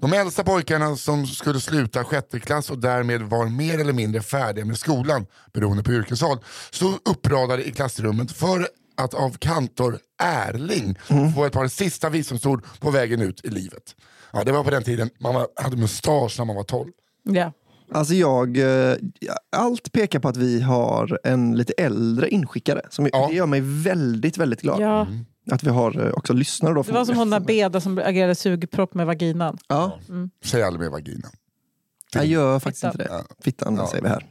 De 0.00 0.12
äldsta 0.12 0.44
pojkarna 0.44 0.96
som 0.96 1.26
skulle 1.26 1.60
sluta 1.60 2.04
sjätte 2.04 2.40
klass 2.40 2.70
och 2.70 2.78
därmed 2.78 3.22
var 3.22 3.46
mer 3.46 3.78
eller 3.78 3.92
mindre 3.92 4.22
färdiga 4.22 4.64
med 4.64 4.78
skolan, 4.78 5.26
beroende 5.52 5.82
på 5.82 5.92
yrkesval, 5.92 6.38
stod 6.70 7.08
uppradade 7.08 7.68
i 7.68 7.72
klassrummet 7.72 8.32
för 8.32 8.68
att 8.96 9.14
av 9.14 9.36
kantor 9.38 9.98
Erling 10.22 10.98
få 11.34 11.44
ett 11.44 11.52
par 11.52 11.68
sista 11.68 12.08
visdomsord 12.08 12.64
på 12.80 12.90
vägen 12.90 13.20
ut 13.22 13.44
i 13.44 13.48
livet. 13.48 13.96
Ja, 14.32 14.44
det 14.44 14.52
var 14.52 14.64
på 14.64 14.70
den 14.70 14.82
tiden 14.82 15.10
man 15.18 15.34
var, 15.34 15.48
hade 15.56 15.76
mustasch 15.76 16.38
när 16.38 16.44
man 16.44 16.56
var 16.56 16.64
12. 16.64 16.90
Ja. 17.22 17.52
Alltså 17.92 18.14
jag, 18.14 18.58
eh, 18.90 18.96
allt 19.56 19.92
pekar 19.92 20.18
på 20.20 20.28
att 20.28 20.36
vi 20.36 20.60
har 20.60 21.18
en 21.24 21.56
lite 21.56 21.72
äldre 21.72 22.28
inskickare. 22.28 22.82
Som, 22.90 23.08
Ja. 23.12 23.26
Det 23.28 23.34
gör 23.34 23.46
mig 23.46 23.60
väldigt, 23.64 24.38
väldigt 24.38 24.60
glad. 24.62 24.80
ja. 24.80 25.06
Att 25.50 25.62
vi 25.62 25.70
har 25.70 26.06
eh, 26.06 26.12
också 26.12 26.32
lyssnare. 26.32 26.74
Då 26.74 26.82
Det 26.82 26.92
var 26.92 27.04
som 27.04 27.16
hon 27.16 27.30
där 27.30 27.40
Beda 27.40 27.80
som 27.80 27.98
agerade 27.98 28.34
sugpropp 28.34 28.94
med 28.94 29.06
vaginan. 29.06 29.58
Ja, 29.68 29.98
Säg 30.44 30.62
aldrig 30.62 30.80
mer 30.80 30.90
vagina. 30.90 31.28
jag 32.14 32.26
gör 32.26 32.58
faktiskt 32.58 32.80
Fittan. 32.84 33.00
inte 33.00 33.12
det. 33.12 33.44
Fittan 33.44 33.86
säger 33.88 34.02
vi 34.02 34.08
här. 34.08 34.26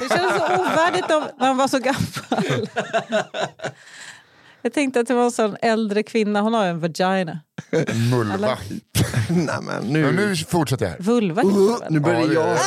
Det 0.00 0.08
kändes 0.08 0.36
så 0.36 0.60
ovärdigt 0.60 1.08
när 1.38 1.46
han 1.46 1.56
var 1.56 1.68
så 1.68 1.78
gammal. 1.78 2.66
Jag 4.66 4.72
tänkte 4.72 5.00
att 5.00 5.06
det 5.06 5.14
var 5.14 5.24
en 5.24 5.30
sån 5.30 5.56
äldre 5.62 6.02
kvinna, 6.02 6.40
hon 6.40 6.54
har 6.54 6.64
ju 6.64 6.70
en 6.70 6.80
vagina. 6.80 7.40
Mulva. 8.10 8.34
Eller? 8.34 8.58
Nej, 9.46 9.54
men 9.62 9.84
nu, 9.84 10.02
Men 10.04 10.16
nu 10.16 10.36
fortsätter 10.36 10.84
jag 10.84 10.92
här. 10.92 11.00
Vulva 11.00 11.42
heter 11.42 11.56
Uh, 11.58 11.72
det 11.74 11.80
väl? 11.84 11.92
nu 11.92 12.00
börjar 12.00 12.32
jag. 12.32 12.46
det. 12.46 12.58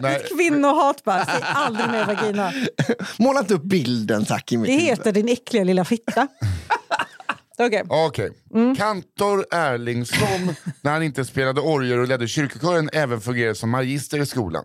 Nej, 0.00 0.22
Kvinnohat 0.36 1.04
bara, 1.04 1.24
säg 1.26 1.42
aldrig 1.42 1.90
mer 1.90 2.04
vagina. 2.06 2.52
Måla 3.18 3.40
inte 3.40 3.54
upp 3.54 3.62
bilden 3.62 4.24
tack 4.24 4.52
i 4.52 4.56
mitt 4.56 4.66
Det 4.66 4.72
huvud. 4.72 4.86
heter 4.88 5.12
din 5.12 5.28
äckliga 5.28 5.64
lilla 5.64 5.84
fitta. 5.84 6.28
Okej. 7.58 7.82
Okej. 7.88 8.30
Kantor 8.78 9.46
Erling 9.50 10.06
som, 10.06 10.54
när 10.80 10.92
han 10.92 11.02
inte 11.02 11.24
spelade 11.24 11.60
orgel 11.60 11.98
och 11.98 12.08
ledde 12.08 12.28
kyrkokören, 12.28 12.90
även 12.92 13.20
fungerade 13.20 13.54
som 13.54 13.70
magister 13.70 14.18
i 14.22 14.26
skolan. 14.26 14.64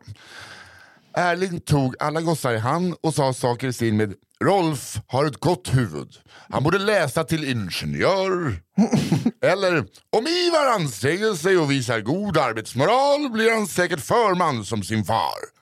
Erling 1.13 1.59
tog 1.59 1.95
alla 1.99 2.21
gossar 2.21 2.53
i 2.53 2.57
hand 2.57 2.95
och 3.01 3.13
sa 3.13 3.33
saker 3.33 3.67
i 3.67 3.73
stil 3.73 3.93
med 3.93 4.13
Rolf 4.43 4.99
har 5.07 5.25
ett 5.25 5.37
gott 5.37 5.75
huvud. 5.75 6.09
Han 6.49 6.63
borde 6.63 6.77
läsa 6.79 7.23
till 7.23 7.43
ingenjör. 7.51 8.53
Eller 9.41 9.77
om 10.17 10.27
Ivar 10.27 10.65
anstränger 10.75 11.33
sig 11.33 11.57
och 11.57 11.71
visar 11.71 11.99
god 11.99 12.37
arbetsmoral 12.37 13.29
blir 13.31 13.51
han 13.51 13.67
säkert 13.67 13.99
förman 13.99 14.65
som 14.65 14.83
sin 14.83 15.03
far. 15.05 15.57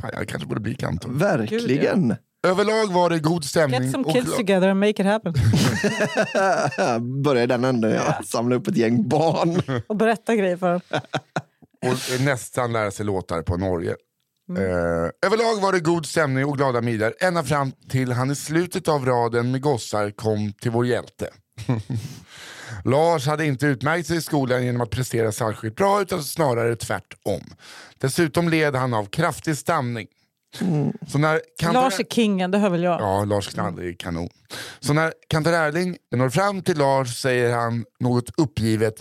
Fan, 0.00 0.10
jag 0.14 0.28
kanske 0.28 0.48
borde 0.48 0.60
bli 0.60 0.74
kantor. 0.74 1.10
Verkligen. 1.10 2.16
Överlag 2.46 2.92
var 2.92 3.10
det 3.10 3.18
god 3.18 3.44
stämning. 3.44 3.82
Get 3.82 3.92
some 3.92 4.12
kids 4.12 4.36
together 4.36 4.68
and 4.68 4.80
make 4.80 4.90
it 4.90 5.06
happen. 5.06 5.34
Börjar 7.22 7.42
i 7.42 7.46
den 7.46 7.64
änden, 7.64 7.90
ja. 7.90 8.20
Samla 8.24 8.56
upp 8.56 8.68
ett 8.68 8.76
gäng 8.76 9.08
barn. 9.08 9.82
Och 9.86 9.96
berätta 9.96 10.36
grejer 10.36 10.56
för 10.56 10.72
dem. 10.72 10.80
och 11.86 12.20
nästan 12.20 12.72
lära 12.72 12.90
sig 12.90 13.06
låtar 13.06 13.42
på 13.42 13.56
Norge. 13.56 13.96
Eh, 14.56 15.10
överlag 15.26 15.60
var 15.60 15.72
det 15.72 15.80
god 15.80 16.06
stämning 16.06 16.44
och 16.44 16.56
glada 16.56 16.80
middagar 16.80 17.14
ända 17.20 17.44
fram 17.44 17.72
till 17.88 18.12
han 18.12 18.30
i 18.30 18.34
slutet 18.34 18.88
av 18.88 19.06
raden 19.06 19.50
med 19.50 19.60
gossar 19.60 20.10
kom 20.10 20.52
till 20.52 20.70
vår 20.70 20.86
hjälte. 20.86 21.28
Lars 22.84 23.26
hade 23.26 23.46
inte 23.46 23.66
utmärkt 23.66 24.06
sig 24.08 24.16
i 24.16 24.20
skolan 24.20 24.64
genom 24.64 24.80
att 24.80 24.90
prestera 24.90 25.32
särskilt 25.32 25.76
bra 25.76 26.02
utan 26.02 26.24
snarare 26.24 26.76
tvärtom. 26.76 27.40
Dessutom 27.98 28.48
led 28.48 28.74
han 28.74 28.94
av 28.94 29.04
kraftig 29.04 29.58
stamning. 29.58 30.06
Så 31.08 31.18
när 31.18 31.40
kantor- 31.60 31.72
Lars 31.82 32.00
är 32.00 32.04
kingen, 32.04 32.50
det 32.50 32.58
hör 32.58 32.70
väl 32.70 32.82
jag. 32.82 33.00
Ja, 33.00 33.24
Lars 33.24 33.48
Knall 33.48 33.78
är 33.78 33.92
kanon. 33.92 34.28
Så 34.80 34.92
när 34.92 35.12
kantor 35.28 35.52
Erling 35.52 35.96
når 36.10 36.30
fram 36.30 36.62
till 36.62 36.78
Lars 36.78 37.16
säger 37.22 37.54
han 37.56 37.84
något 38.00 38.30
uppgivet 38.36 38.94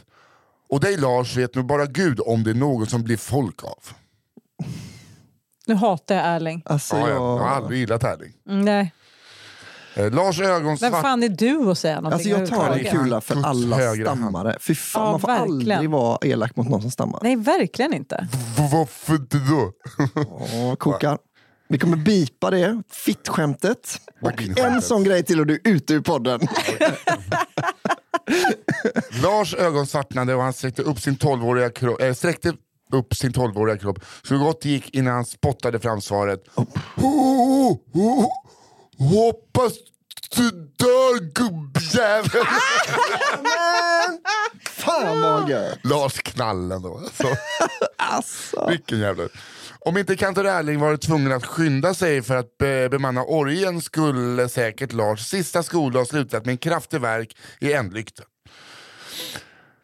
och 0.70 0.80
dig 0.80 0.98
Lars 0.98 1.38
vet 1.38 1.56
nog 1.56 1.66
bara 1.66 1.86
Gud 1.86 2.20
om 2.20 2.44
det 2.44 2.50
är 2.50 2.54
något 2.56 2.90
som 2.90 3.04
blir 3.04 3.18
folk 3.18 3.64
av. 3.64 3.84
Nu 5.68 5.76
hatar 5.76 6.16
jag 6.16 6.26
Erling. 6.26 6.62
Alltså, 6.66 6.96
Ja, 6.96 7.02
ja, 7.02 7.08
jag, 7.10 7.22
jag 7.22 7.38
har 7.38 7.48
aldrig 7.50 7.80
gillat 7.80 8.04
Erling. 8.04 8.34
Mm, 8.50 8.66
Nej. 8.66 8.94
Eh, 9.96 10.12
Lars 10.12 10.40
ögon 10.40 10.76
Vem 10.82 10.92
fan 10.92 11.24
är 11.24 11.30
du 11.30 11.72
att 11.72 11.78
säga 11.78 11.96
alltså 11.98 12.10
någonting 12.10 12.32
jag 12.32 12.48
tar 12.50 12.56
en 12.56 12.62
överhuvudtaget? 12.64 13.02
kula 13.04 13.22
för 13.22 13.36
Guds 13.36 13.48
alla 13.48 13.76
högra 13.78 14.10
hand. 14.10 14.20
stammare. 14.22 14.58
Fy 14.62 14.76
fan, 14.76 15.04
Ja, 15.06 15.12
man 15.12 15.20
får 15.20 15.28
verkligen. 15.28 15.52
aldrig 15.72 15.90
vara 15.90 16.18
elak 16.22 16.56
mot 16.56 16.70
någon 16.70 16.82
som 16.82 16.92
stammar. 16.92 17.20
Nej, 17.24 17.36
verkligen 17.36 17.94
inte. 17.94 18.28
V- 18.58 18.70
Varför 18.72 19.14
inte 19.16 19.38
då? 19.38 19.72
Åh, 20.30 20.76
kokar. 20.76 21.18
Vi 21.70 21.80
kommer 21.80 21.98
bipa 21.98 22.50
det, 22.52 22.82
fittskämtet. 22.92 24.02
Och 24.22 24.42
en 24.60 24.82
sån 24.82 25.04
grej 25.04 25.24
till 25.24 25.40
och 25.40 25.46
du 25.48 25.54
är 25.54 25.60
ute 25.64 25.94
ur 25.94 26.02
podden. 26.02 26.40
Lars 29.24 29.54
ögon 29.56 29.88
svartnade 29.88 30.36
och 30.36 30.42
han 30.44 30.54
sträckte 30.54 30.82
upp 30.82 31.00
sin 31.02 31.16
12-åriga 31.16 31.70
kropp, 31.70 32.02
äh, 32.02 32.14
sträckte 32.14 32.54
upp 32.92 33.16
sin 33.16 33.32
12-åriga 33.32 33.78
kropp 33.78 34.00
så 34.24 34.38
gott 34.38 34.62
det 34.62 34.70
gick 34.70 34.96
innan 34.96 35.14
han 35.14 35.26
spottade 35.26 35.80
fram 35.80 36.02
svaret. 36.02 36.44
Oh, 36.56 37.78
oh, 37.94 38.28
hoppas 38.98 39.74
du 40.36 40.52
dör 40.52 41.20
gubbjävel. 41.20 42.46
Fan 44.70 45.22
vad 45.22 45.50
gött. 45.50 45.80
Lars 45.84 46.20
Knallen 46.20 46.82
då. 46.82 46.98
Alltså. 46.98 47.28
Alltså. 47.98 48.68
Vilken 48.70 49.00
jävla... 49.00 49.28
Om 49.80 49.98
inte 49.98 50.16
kantor 50.16 50.46
Erling 50.46 50.80
varit 50.80 51.02
tvungen 51.02 51.32
att 51.32 51.46
skynda 51.46 51.94
sig 51.94 52.22
för 52.22 52.36
att 52.36 52.58
be 52.58 52.90
bemanna 52.90 53.24
orgen 53.24 53.82
skulle 53.82 54.50
säkert 54.50 54.94
Lars 54.94 55.28
sista 55.28 55.64
skoldag 55.64 56.08
slutat 56.08 56.46
med 56.46 56.52
en 56.52 56.58
kraftig 56.58 57.02
verk 57.02 57.38
i 57.60 57.74
ändlykten. 57.74 58.26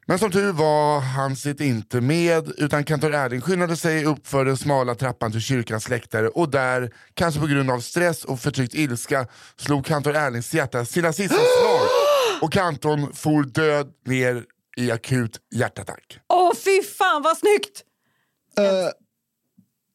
Men 0.05 0.19
som 0.19 0.31
tur 0.31 0.51
var 0.51 0.99
han 0.99 1.35
sitt 1.35 1.61
inte 1.61 2.01
med 2.01 2.51
utan 2.57 2.83
kantor 2.83 3.13
Erling 3.13 3.41
skyndade 3.41 3.75
sig 3.77 4.05
upp 4.05 4.27
för 4.27 4.45
den 4.45 4.57
smala 4.57 4.95
trappan 4.95 5.31
till 5.31 5.41
kyrkans 5.41 5.89
läktare 5.89 6.27
och 6.27 6.49
där, 6.49 6.91
kanske 7.13 7.39
på 7.39 7.47
grund 7.47 7.71
av 7.71 7.79
stress 7.79 8.25
och 8.25 8.39
förtryckt 8.39 8.73
ilska, 8.75 9.27
slog 9.57 9.85
kantor 9.85 10.15
Erlings 10.15 10.53
hjärta 10.53 10.85
sina 10.85 11.13
sista 11.13 11.35
slag 11.59 11.87
och 12.41 12.51
kantorn 12.53 13.13
for 13.13 13.43
död 13.43 13.87
ner 14.05 14.43
i 14.77 14.91
akut 14.91 15.39
hjärtattack. 15.55 16.19
Åh 16.27 16.53
fy 16.65 16.83
fan 16.83 17.21
vad 17.21 17.37
snyggt! 17.37 17.83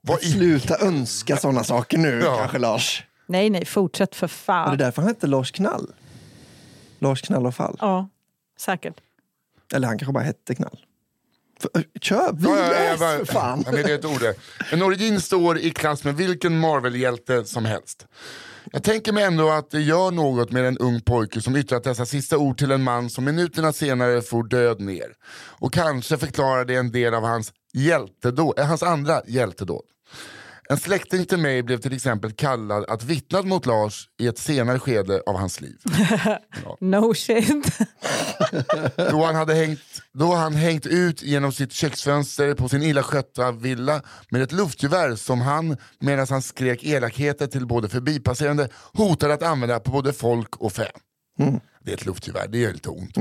Vad 0.03 0.23
i... 0.23 0.33
Sluta 0.33 0.79
önska 0.79 1.37
sådana 1.37 1.65
saker 1.65 1.99
nu 1.99 2.21
Ja. 2.25 2.37
kanske 2.39 2.59
Lars. 2.59 3.05
Nej 3.27 3.51
nej, 3.51 3.65
fortsätt 3.65 4.15
för 4.15 4.27
Var 4.27 4.31
det 4.31 4.69
fan. 4.69 4.79
därför 4.79 5.03
han 5.03 5.09
hette 5.09 5.27
Lars 5.27 5.51
Knall? 5.53 5.93
Lars 6.99 7.23
Knall 7.23 7.47
och 7.47 7.55
Fall. 7.55 7.77
Ja, 7.81 8.09
säkert. 8.59 8.95
Eller 9.75 9.89
han 9.89 9.99
kanske 9.99 10.12
bara 10.12 10.25
hette 10.25 10.55
Knall. 10.55 10.79
För, 11.61 11.71
ö, 11.75 11.83
kör, 12.01 12.33
vi 12.33 12.45
Ja, 12.45 12.59
ja, 12.59 12.69
läs 12.69 12.99
för 12.99 13.25
fan! 13.25 13.62
Ja, 13.66 13.73
men 13.73 13.83
det 13.83 13.91
är 13.91 13.95
ett 13.95 14.05
ord 14.05 14.21
det. 14.21 14.35
En 14.73 14.83
origin 14.83 15.21
står 15.21 15.59
i 15.59 15.71
klass 15.71 16.05
med 16.05 16.16
vilken 16.16 16.61
Marvel-hjälte 16.61 17.45
som 17.45 17.64
helst. 17.64 18.07
Jag 18.73 18.83
tänker 18.83 19.12
mig 19.12 19.25
ändå 19.25 19.51
att 19.51 19.71
det 19.71 19.81
gör 19.81 20.11
något 20.11 20.53
med 20.53 20.64
en 20.64 20.79
ung 20.79 21.01
pojke 21.01 21.41
som 21.41 21.57
yttrat 21.57 21.85
dessa 21.85 22.07
sista 22.07 22.39
ord 22.39 22.59
till 22.59 22.71
en 22.71 22.83
man 22.83 23.11
som 23.11 23.25
minuterna 23.25 23.73
senare 23.73 24.23
får 24.23 24.45
död 24.45 24.81
ner. 24.81 25.14
Och 25.35 25.73
kanske 25.73 26.19
förklarar 26.19 26.64
det 26.64 26.75
en 26.75 26.93
del 26.93 27.14
av 27.14 27.23
hans, 27.23 27.53
hjältedåd, 27.73 28.59
eh, 28.59 28.66
hans 28.66 28.83
andra 28.83 29.23
hjältedåd. 29.27 29.85
En 30.71 30.79
släkting 30.79 31.25
till 31.25 31.39
mig 31.39 31.62
blev 31.62 31.79
till 31.79 31.93
exempel 31.93 32.33
kallad 32.33 32.85
att 32.89 33.05
vittna 33.05 33.43
mot 33.43 33.66
Lars 33.66 34.09
i 34.21 34.27
ett 34.27 34.39
senare 34.39 34.79
skede 34.79 35.23
av 35.27 35.37
hans 35.37 35.61
liv. 35.61 35.77
No 36.81 37.14
shit. 37.14 37.79
Då 38.97 39.25
han 39.25 39.35
hade 39.35 39.55
hängt, 39.55 39.81
då 40.12 40.35
han 40.35 40.55
hängt 40.55 40.87
ut 40.87 41.23
genom 41.23 41.53
sitt 41.53 41.73
köksfönster 41.73 42.55
på 42.55 42.69
sin 42.69 42.83
illa 42.83 43.03
skötta 43.03 43.53
villa 43.53 44.03
med 44.31 44.43
ett 44.43 44.53
luftgevär 44.53 45.14
som 45.14 45.41
han, 45.41 45.77
medan 46.01 46.27
han 46.31 46.43
skrek 46.43 46.85
elakheter 46.85 47.47
till 47.47 47.66
både 47.66 47.89
förbipasserande, 47.89 48.69
hotade 48.93 49.35
att 49.35 49.43
använda 49.43 49.81
på 49.81 49.91
både 49.91 50.12
folk 50.12 50.57
och 50.57 50.73
fä. 50.73 50.89
Det 51.85 51.91
är 51.91 51.95
ett 51.95 52.07
luftgevär, 52.07 52.49
det 52.49 52.59
gör 52.59 52.73
lite 52.73 52.89
ont. 52.89 53.16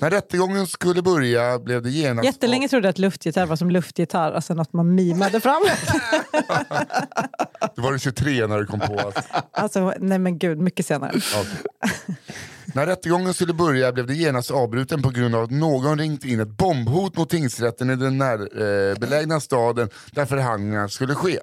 När 0.00 0.10
rättegången 0.10 0.66
skulle 0.66 1.02
börja 1.02 1.58
blev 1.58 1.82
det 1.82 1.90
genast... 1.90 2.24
Jättelänge 2.26 2.68
trodde 2.68 2.86
jag 2.86 2.90
att 2.90 2.98
luftgitarr 2.98 3.46
var 3.46 3.56
som 3.56 3.70
luftgitarr, 3.70 4.32
alltså 4.32 4.54
något 4.54 4.72
man 4.72 4.94
mimade 4.94 5.40
fram. 5.40 5.62
Du 7.76 7.82
var 7.82 7.92
du 7.92 7.98
23 7.98 8.46
när 8.46 8.58
du 8.58 8.66
kom 8.66 8.80
på 8.80 9.08
att... 9.08 9.26
alltså, 9.52 9.92
nej 9.98 10.18
men 10.18 10.38
gud, 10.38 10.58
mycket 10.58 10.86
senare. 10.86 11.20
När 12.64 12.86
rättegången 12.86 13.34
skulle 13.34 13.52
börja 13.52 13.92
blev 13.92 14.06
det 14.06 14.14
genast 14.14 14.50
avbruten 14.50 15.02
på 15.02 15.10
grund 15.10 15.34
av 15.34 15.42
att 15.44 15.50
någon 15.50 15.98
ringt 15.98 16.24
in 16.24 16.40
ett 16.40 16.48
bombhot 16.48 17.16
mot 17.16 17.30
tingsrätten 17.30 17.90
i 17.90 17.96
den 17.96 18.18
närbelägna 18.18 19.40
staden 19.40 19.88
där 20.10 20.26
förhandlingar 20.26 20.88
skulle 20.88 21.14
ske. 21.14 21.38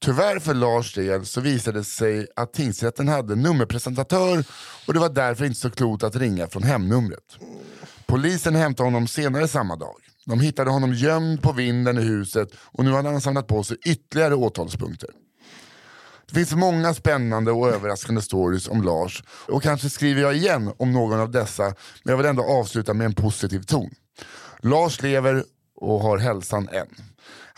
Tyvärr 0.00 0.38
för 0.38 0.54
Lars 0.54 0.94
del 0.94 1.26
så 1.26 1.40
visade 1.40 1.78
det 1.78 1.84
sig 1.84 2.26
att 2.36 2.52
tingsrätten 2.52 3.08
hade 3.08 3.34
nummerpresentatör 3.34 4.44
och 4.86 4.94
det 4.94 5.00
var 5.00 5.08
därför 5.08 5.44
inte 5.44 5.60
så 5.60 5.70
klokt 5.70 6.02
att 6.02 6.16
ringa 6.16 6.46
från 6.46 6.62
hemnumret. 6.62 7.38
Polisen 8.06 8.54
hämtade 8.54 8.86
honom 8.86 9.08
senare 9.08 9.48
samma 9.48 9.76
dag. 9.76 9.96
De 10.26 10.40
hittade 10.40 10.70
honom 10.70 10.94
gömd 10.94 11.42
på 11.42 11.52
vinden 11.52 11.98
i 11.98 12.02
huset 12.02 12.48
och 12.54 12.84
nu 12.84 12.92
hade 12.92 13.08
han 13.08 13.20
samlat 13.20 13.46
på 13.46 13.64
sig 13.64 13.76
ytterligare 13.86 14.34
åtalspunkter. 14.34 15.10
Det 16.28 16.34
finns 16.34 16.54
många 16.54 16.94
spännande 16.94 17.52
och 17.52 17.68
överraskande 17.68 18.22
stories 18.22 18.68
om 18.68 18.82
Lars 18.82 19.24
och 19.28 19.62
kanske 19.62 19.90
skriver 19.90 20.22
jag 20.22 20.36
igen 20.36 20.72
om 20.76 20.92
någon 20.92 21.20
av 21.20 21.30
dessa 21.30 21.62
men 22.02 22.12
jag 22.12 22.16
vill 22.16 22.26
ändå 22.26 22.42
avsluta 22.42 22.94
med 22.94 23.04
en 23.04 23.14
positiv 23.14 23.62
ton. 23.62 23.90
Lars 24.62 25.02
lever 25.02 25.44
och 25.76 26.00
har 26.00 26.18
hälsan 26.18 26.68
än. 26.68 26.86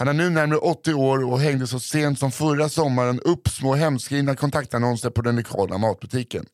Han 0.00 0.08
är 0.08 0.12
nu 0.12 0.30
närmare 0.30 0.58
80 0.58 0.94
år 0.94 1.24
och 1.24 1.40
hängde 1.40 1.66
så 1.66 1.80
sent 1.80 2.18
som 2.18 2.32
förra 2.32 2.68
sommaren 2.68 3.20
upp 3.20 3.48
små 3.48 3.74
hemskrivna 3.74 4.36
kontaktannonser 4.36 5.10
på 5.10 5.22
den 5.22 5.36
lokala 5.36 5.78
matbutiken. 5.78 6.46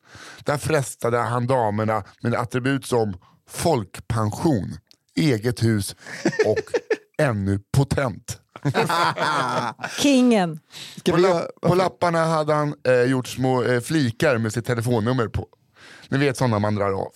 Där 0.43 0.57
frestade 0.57 1.17
han 1.17 1.47
damerna 1.47 2.03
med 2.21 2.33
attribut 2.33 2.85
som 2.85 3.17
folkpension, 3.49 4.77
eget 5.15 5.63
hus 5.63 5.95
och 6.45 6.57
ännu 7.25 7.59
potent. 7.77 8.41
Kingen. 10.01 10.59
På, 11.05 11.19
göra, 11.19 11.47
på 11.61 11.75
lapparna 11.75 12.25
hade 12.25 12.53
han 12.53 12.75
eh, 12.87 13.01
gjort 13.01 13.27
små 13.27 13.63
eh, 13.63 13.81
flikar 13.81 14.37
med 14.37 14.53
sitt 14.53 14.65
telefonnummer 14.65 15.27
på. 15.27 15.47
Ni 16.09 16.17
vet 16.17 16.37
sådana 16.37 16.59
man 16.59 16.75
drar 16.75 16.91
av. 16.91 17.13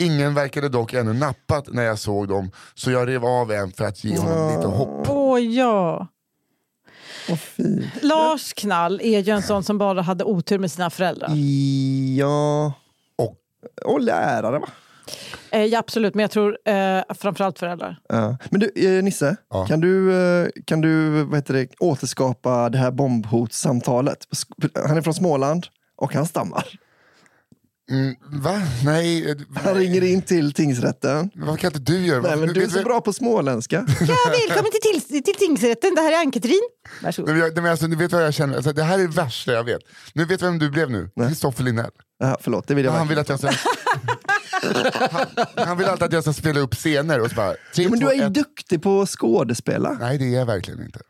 Ingen 0.00 0.34
verkade 0.34 0.68
dock 0.68 0.92
ännu 0.94 1.12
nappat 1.12 1.68
när 1.72 1.82
jag 1.82 1.98
såg 1.98 2.28
dem 2.28 2.50
så 2.74 2.90
jag 2.90 3.08
rev 3.08 3.24
av 3.24 3.52
en 3.52 3.72
för 3.72 3.84
att 3.84 4.04
ge 4.04 4.18
honom 4.18 4.56
lite 4.56 4.68
hopp. 4.68 5.08
Åh 5.08 5.40
ja. 5.40 6.06
Åh, 7.30 7.36
fint. 7.36 7.84
Lars 8.02 8.52
Knall 8.52 9.00
är 9.04 9.18
ju 9.20 9.32
en 9.32 9.42
sån 9.42 9.62
som 9.64 9.78
bara 9.78 10.02
hade 10.02 10.24
otur 10.24 10.58
med 10.58 10.70
sina 10.72 10.90
föräldrar. 10.90 11.30
Ja... 12.16 12.72
Och 13.18 13.36
Och 13.84 14.00
lärare 14.00 14.58
va? 14.58 14.68
Eh, 15.50 15.64
ja, 15.64 15.78
absolut, 15.78 16.14
men 16.14 16.22
jag 16.22 16.30
tror 16.30 16.58
eh, 16.64 17.00
framförallt 17.18 17.58
föräldrar. 17.58 17.98
Ja. 18.08 18.36
Men 18.50 18.60
du, 18.60 18.70
eh, 18.98 19.02
Nisse, 19.04 19.36
Ja. 19.50 19.66
kan 19.66 19.80
du, 19.80 20.14
eh, 20.42 20.48
kan 20.64 20.80
du 20.80 21.22
vad 21.24 21.34
heter 21.38 21.54
det, 21.54 21.68
återskapa 21.80 22.68
det 22.68 22.78
här 22.78 22.90
bombhotssamtalet? 22.90 24.18
Sk- 24.30 24.88
Han 24.88 24.96
är 24.96 25.02
från 25.02 25.14
Småland 25.14 25.66
och 25.96 26.14
han 26.14 26.26
stammar. 26.26 26.66
Mm, 27.90 28.14
va? 28.42 28.62
Nej, 28.84 29.30
eh, 29.30 29.36
Han 29.64 29.74
ringer 29.74 30.04
in 30.04 30.22
till 30.22 30.52
tingsrätten. 30.52 31.30
vad 31.34 31.58
kan 31.58 31.68
inte 31.72 31.92
du 31.92 32.06
göra? 32.06 32.20
Nej, 32.22 32.36
men 32.36 32.48
du 32.52 32.62
är 32.62 32.68
så 32.68 32.82
bra 32.82 33.00
på 33.00 33.12
småländska. 33.12 33.76
Ja, 34.00 34.16
välkommen 34.30 34.70
till, 34.92 35.00
till, 35.02 35.22
till 35.22 35.34
tingsrätten. 35.34 35.94
Det 35.94 36.00
här 36.00 36.12
är 36.12 36.16
Ann-Katrin. 36.20 36.60
Varsågod. 37.02 37.34
Men 37.54 37.66
alltså, 37.66 37.86
du 37.86 37.96
vet 37.96 38.12
vad 38.12 38.24
jag 38.24 38.34
känner? 38.34 38.56
Alltså, 38.56 38.72
det 38.72 38.82
här 38.82 38.98
är 38.98 39.02
det 39.02 39.08
värsta 39.14 39.52
jag 39.52 39.64
vet. 39.64 39.80
Nu 40.12 40.24
vet 40.24 40.40
du 40.40 40.46
vem 40.46 40.58
du 40.58 40.70
blev 40.70 40.90
nu? 40.90 41.10
Kristoffer 41.28 41.64
Linnell. 41.64 41.90
Ja, 42.18 42.36
förlåt, 42.40 42.68
det 42.68 42.74
vill 42.74 42.84
jag 42.84 42.92
Han 42.92 43.08
vill 43.08 43.18
att 43.18 43.28
jag 43.28 43.38
ska... 43.38 43.50
han, 45.10 45.26
han 45.66 45.78
vill 45.78 45.86
alltid 45.86 46.04
att 46.06 46.12
jag 46.12 46.22
ska 46.22 46.32
spela 46.32 46.60
upp 46.60 46.74
scener 46.74 47.20
och 47.20 47.28
så 47.30 47.34
bara... 47.36 47.54
Tre, 47.74 47.84
Ja, 47.84 47.90
men 47.90 47.98
du 47.98 48.04
två, 48.06 48.12
är 48.12 48.16
ju 48.16 48.22
ett. 48.22 48.34
duktig 48.34 48.82
på 48.82 49.00
att 49.02 49.08
skådespela. 49.10 49.96
Nej, 50.00 50.18
det 50.18 50.24
är 50.24 50.38
jag 50.38 50.46
verkligen 50.46 50.82
inte. 50.82 51.00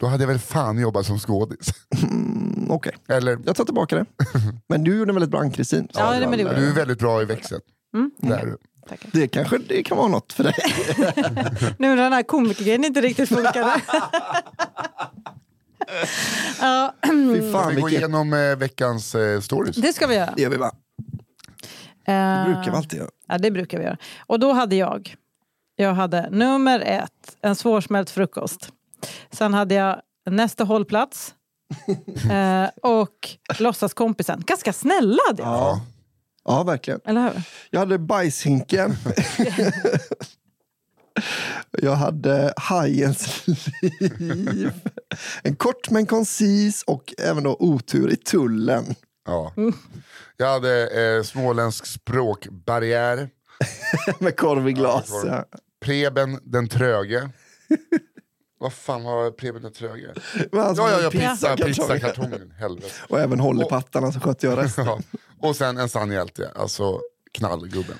Då 0.00 0.06
hade 0.06 0.22
jag 0.22 0.28
väl 0.28 0.38
fan 0.38 0.78
jobbat 0.78 1.06
som 1.06 1.18
skådis. 1.18 1.68
Mm, 2.02 2.66
Okej, 2.70 2.92
Eller, 3.08 3.38
jag 3.46 3.56
tar 3.56 3.64
tillbaka 3.64 3.96
det. 3.96 4.04
Men 4.68 4.84
du 4.84 4.98
gjorde 4.98 5.10
en 5.10 5.14
väldigt 5.14 5.30
bra 5.30 5.40
Ann-Kristin. 5.40 5.88
Ja, 5.94 6.20
gjorde 6.20 6.36
du 6.36 6.68
är 6.68 6.74
väldigt 6.74 6.98
bra 6.98 7.22
i 7.22 7.24
växeln. 7.24 7.60
Mm. 7.94 8.10
Det 8.18 8.34
är 8.34 8.46
du. 8.46 8.56
Tackar. 8.88 9.10
Det 9.12 9.28
kanske 9.28 9.58
det 9.58 9.82
kan 9.82 9.96
vara 9.96 10.08
något 10.08 10.32
för 10.32 10.44
dig. 10.44 10.54
Nu 11.78 11.88
när 11.88 11.96
den 12.02 12.12
här 12.12 12.22
komikergrejen 12.22 12.84
inte 12.84 13.00
riktigt 13.00 13.28
funkade. 13.28 13.74
ja, 16.60 16.94
Fy 17.06 17.40
Ska 17.42 17.52
fan 17.52 17.74
vi 17.74 17.80
gå 17.80 17.86
vilket... 17.86 17.92
igenom 17.92 18.32
eh, 18.32 18.56
veckans 18.56 19.14
eh, 19.14 19.40
stories? 19.40 19.76
det 19.76 19.92
ska 19.92 20.06
vi 20.06 20.14
göra. 20.14 20.32
Det 20.36 20.42
gör 20.42 20.50
vi 20.50 20.58
bara. 20.58 20.72
Eh, 22.06 22.44
Det 22.46 22.52
brukar 22.54 22.70
vi 22.70 22.76
alltid 22.76 22.98
göra. 22.98 23.10
Ja, 23.28 23.38
det 23.38 23.50
brukar 23.50 23.78
vi 23.78 23.84
göra. 23.84 23.96
Och 24.26 24.40
då 24.40 24.52
hade 24.52 24.76
jag, 24.76 25.14
jag 25.76 25.94
hade 25.94 26.30
nummer 26.30 26.80
ett, 26.80 27.36
en 27.42 27.56
svårsmält 27.56 28.10
frukost. 28.10 28.68
Sen 29.30 29.54
hade 29.54 29.74
jag 29.74 30.00
nästa 30.30 30.64
hållplats 30.64 31.34
eh, 32.30 32.66
och 32.82 33.28
låtsaskompisen. 33.58 34.42
Ganska 34.46 34.72
snälla 34.72 35.18
hade 35.26 35.42
jag, 35.42 35.52
Ja. 35.52 35.80
ja, 36.44 36.62
verkligen. 36.62 37.00
eller 37.04 37.22
hur? 37.22 37.42
Jag 37.70 37.80
hade 37.80 37.98
bajshinken. 37.98 38.96
Jag 41.82 41.92
hade 41.94 42.54
hajens 42.56 43.46
liv. 43.46 44.72
En 45.42 45.56
kort 45.56 45.90
men 45.90 46.06
koncis 46.06 46.82
och 46.82 47.14
även 47.18 47.42
då 47.42 47.56
otur 47.60 48.10
i 48.12 48.16
tullen. 48.16 48.94
Ja. 49.26 49.52
Jag 50.36 50.46
hade 50.52 50.86
eh, 51.16 51.22
småländsk 51.22 51.86
språkbarriär, 51.86 53.28
Med 54.18 54.36
korv 54.36 54.68
i 54.68 54.72
glas. 54.72 55.10
korv. 55.10 55.26
Ja. 55.28 55.44
Preben 55.84 56.40
den 56.44 56.68
tröge. 56.68 57.30
Vad 58.64 58.72
fan 58.72 59.04
var 59.04 59.30
Preben 59.30 59.62
den 59.62 59.72
tröge? 59.72 60.14
Alltså, 60.52 60.82
Ja, 60.82 60.90
ja, 60.90 61.00
ja, 61.02 61.10
pizza- 61.10 61.30
pizza, 61.30 61.48
kartong. 61.48 61.66
pizzakartongen. 61.66 62.52
Helvete. 62.58 62.86
Och 63.08 63.20
även 63.20 63.40
håll 63.40 63.62
i 63.62 63.64
pattarna 63.64 64.12
så 64.12 64.20
skötte 64.20 64.46
jag 64.46 64.58
resten. 64.58 64.84
Ja. 64.86 64.98
Och 65.48 65.56
sen 65.56 65.78
en 65.78 65.88
sann 65.88 66.10
hjälte, 66.12 66.50
alltså 66.56 67.00
knallgubben. 67.32 67.96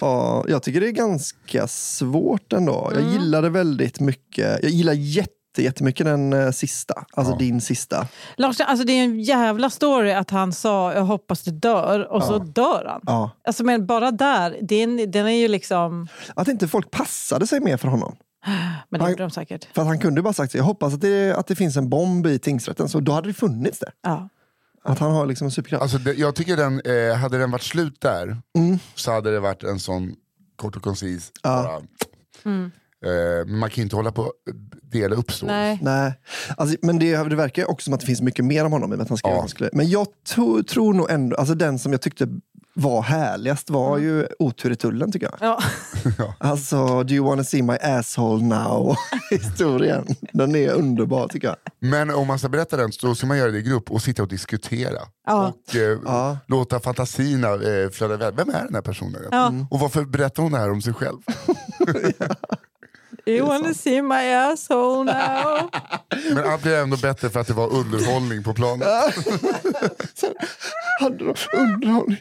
Ja, 0.00 0.44
jag 0.48 0.62
tycker 0.62 0.80
det 0.80 0.88
är 0.88 0.92
ganska 0.92 1.66
svårt 1.68 2.52
ändå. 2.52 2.90
Mm. 2.90 3.04
Jag 3.04 3.12
gillade 3.12 3.48
väldigt 3.50 4.00
mycket. 4.00 4.62
Jag 4.62 4.70
gillar 4.72 4.92
jätte, 4.92 5.32
jättemycket 5.62 6.06
den 6.06 6.32
eh, 6.32 6.50
sista. 6.50 7.04
Alltså 7.12 7.32
Ja. 7.32 7.38
din 7.38 7.60
sista. 7.60 8.06
Lars, 8.36 8.60
alltså 8.60 8.86
det 8.86 8.92
är 8.92 9.04
en 9.04 9.20
jävla 9.20 9.70
story 9.70 10.12
att 10.12 10.30
han 10.30 10.52
sa 10.52 10.92
jag 10.92 11.02
hoppas 11.04 11.42
du 11.42 11.50
dör 11.50 12.12
och 12.12 12.22
så 12.24 12.38
dör 12.38 12.84
han. 12.88 13.00
Ja. 13.06 13.30
Alltså, 13.44 13.64
men 13.64 13.86
bara 13.86 14.10
där, 14.10 14.58
den, 14.62 15.10
den 15.10 15.26
är 15.26 15.30
ju 15.40 15.48
liksom... 15.48 16.08
Att 16.36 16.48
inte 16.48 16.68
folk 16.68 16.90
passade 16.90 17.46
sig 17.46 17.60
mer 17.60 17.76
för 17.76 17.88
honom. 17.88 18.16
Men 18.46 18.98
det 18.98 18.98
Han- 19.04 19.10
gjorde 19.10 19.22
de 19.22 19.30
säkert. 19.30 19.68
För 19.74 19.82
att 19.82 19.88
han 19.88 19.98
kunde 19.98 20.22
bara 20.22 20.32
sagt 20.32 20.54
jag 20.54 20.64
hoppas 20.64 20.94
att 20.94 21.00
det, 21.00 21.32
att 21.36 21.46
det 21.46 21.54
finns 21.54 21.76
en 21.76 21.88
bomb 21.88 22.26
i 22.26 22.38
tingsrätten. 22.38 22.88
Så 22.88 23.00
då 23.00 23.12
hade 23.12 23.28
det 23.28 23.34
funnits 23.34 23.78
det. 23.78 23.90
Ja. 24.02 24.28
Att 24.84 24.98
han 24.98 25.12
har 25.12 25.26
liksom 25.26 25.44
en 25.44 25.50
superkraft. 25.50 25.82
Alltså, 25.82 25.98
det, 25.98 26.12
jag 26.14 26.34
tycker 26.34 26.56
den, 26.56 26.80
eh, 26.80 27.16
hade 27.16 27.38
den 27.38 27.50
varit 27.50 27.62
slut 27.62 28.00
där 28.00 28.36
Mm. 28.58 28.78
så 28.94 29.12
hade 29.12 29.30
det 29.32 29.40
varit 29.40 29.62
en 29.62 29.78
sån 29.80 30.14
kort 30.56 30.76
och 30.76 30.82
koncis. 30.82 31.32
Ja. 31.42 31.62
Bara. 31.62 31.82
Mm. 32.54 32.70
Eh, 33.04 33.46
man 33.46 33.70
kan 33.70 33.76
ju 33.76 33.82
inte 33.82 33.96
hålla 33.96 34.12
på 34.12 34.32
dela 34.82 35.14
upp 35.16 35.32
så. 35.32 35.46
Nej. 35.46 35.78
Nej, 35.82 36.12
alltså, 36.56 36.76
men 36.82 36.98
det, 36.98 37.16
det 37.28 37.36
verkar 37.36 37.70
också 37.70 37.84
som 37.84 37.94
att 37.94 38.00
det 38.00 38.06
finns 38.06 38.20
mycket 38.20 38.44
mer 38.44 38.64
om 38.64 38.72
honom. 38.72 39.00
Att 39.00 39.08
han 39.08 39.18
skrev 39.18 39.32
Ja. 39.34 39.38
han 39.40 39.48
skulle, 39.48 39.70
men 39.72 39.88
jag 39.88 40.06
to, 40.34 40.62
tror 40.62 40.94
nog 40.94 41.10
ändå, 41.10 41.36
alltså 41.36 41.54
den 41.54 41.78
som 41.78 41.92
jag 41.92 42.00
tyckte 42.00 42.28
var 42.76 43.02
härligast 43.02 43.70
var 43.70 43.98
ju 43.98 44.26
Otur 44.38 44.72
i 44.72 44.76
tullen 44.76 45.12
tycker 45.12 45.30
jag. 45.40 45.60
Ja. 46.18 46.34
Alltså, 46.38 47.02
do 47.02 47.14
you 47.14 47.26
wanna 47.26 47.44
see 47.44 47.62
my 47.62 47.76
asshole 47.82 48.44
now? 48.44 48.96
Historien. 49.30 50.06
Den 50.32 50.54
är 50.56 50.70
underbar 50.72 51.28
tycker 51.28 51.48
jag. 51.48 51.56
Men 51.78 52.10
om 52.10 52.26
man 52.26 52.38
ska 52.38 52.48
berätta 52.48 52.76
den 52.76 52.92
så 52.92 53.14
ska 53.14 53.26
man 53.26 53.38
göra 53.38 53.50
det 53.50 53.58
i 53.58 53.62
grupp 53.62 53.90
och 53.90 54.02
sitta 54.02 54.22
och 54.22 54.28
diskutera. 54.28 54.98
Ja. 55.26 55.48
Och 55.68 55.76
eh, 55.76 55.98
Ja. 56.04 56.38
låta 56.46 56.80
fantasierna 56.80 57.48
eh, 57.48 57.90
flöda 57.92 58.14
iväg. 58.14 58.34
Vem 58.36 58.48
är 58.48 58.64
den 58.64 58.74
här 58.74 58.82
personen? 58.82 59.22
Ja. 59.30 59.52
Och 59.70 59.80
varför 59.80 60.04
berättar 60.04 60.42
hon 60.42 60.52
det 60.52 60.58
här 60.58 60.70
om 60.70 60.82
sig 60.82 60.92
själv? 60.94 61.18
You 63.28 63.46
wanna 63.46 63.74
see 63.74 64.02
my 64.02 64.32
asshole 64.32 65.04
now? 65.04 65.70
Men 66.34 66.44
allt 66.44 66.62
blir 66.62 66.76
ändå 66.76 66.96
bättre 66.96 67.30
för 67.30 67.40
att 67.40 67.46
det 67.46 67.52
var 67.52 67.72
underhållning 67.72 68.42
på 68.44 68.54
planen. 68.54 68.88
Sen 70.14 70.34
hade 71.00 71.16
de 71.24 71.34
underhållning 71.56 72.20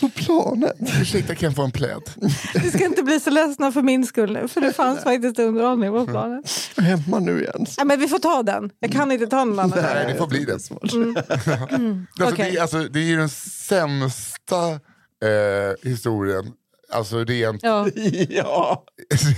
på 0.00 0.08
planet. 0.08 0.76
Ursäkta, 1.00 1.34
kan 1.34 1.46
jag 1.46 1.56
få 1.56 1.62
en 1.62 1.70
pläd? 1.70 2.02
Ni 2.54 2.70
ska 2.70 2.84
inte 2.84 3.02
bli 3.02 3.20
så 3.20 3.30
ledsna 3.30 3.72
för 3.72 3.82
min 3.82 4.06
skull 4.06 4.32
nu, 4.32 4.48
för 4.48 4.60
det 4.60 4.72
fanns 4.72 5.02
faktiskt 5.02 5.38
underhållning 5.38 5.90
på 5.90 6.06
planen. 6.06 6.42
Hemma 6.76 7.18
nu 7.18 7.40
igen. 7.42 7.66
Ja, 7.76 7.84
men 7.84 8.00
vi 8.00 8.08
får 8.08 8.18
ta 8.18 8.42
den. 8.42 8.70
Jag 8.80 8.92
kan 8.92 9.12
inte 9.12 9.26
ta 9.26 9.44
någon 9.44 9.58
annan. 9.58 9.78
Nej, 9.94 10.06
det 10.12 10.18
får 10.18 10.26
bli 10.26 10.44
det. 10.44 10.52
Alltså, 10.52 10.74
Okej. 12.20 12.50
det, 12.52 12.58
alltså, 12.58 12.78
det 12.78 12.98
är 12.98 13.04
ju 13.04 13.16
den 13.16 13.28
sämsta 13.28 14.68
eh, 14.70 15.90
historien, 15.90 16.52
alltså 16.92 17.24
rent, 17.24 17.62
Ja. 17.62 17.88
Ja. 18.28 18.84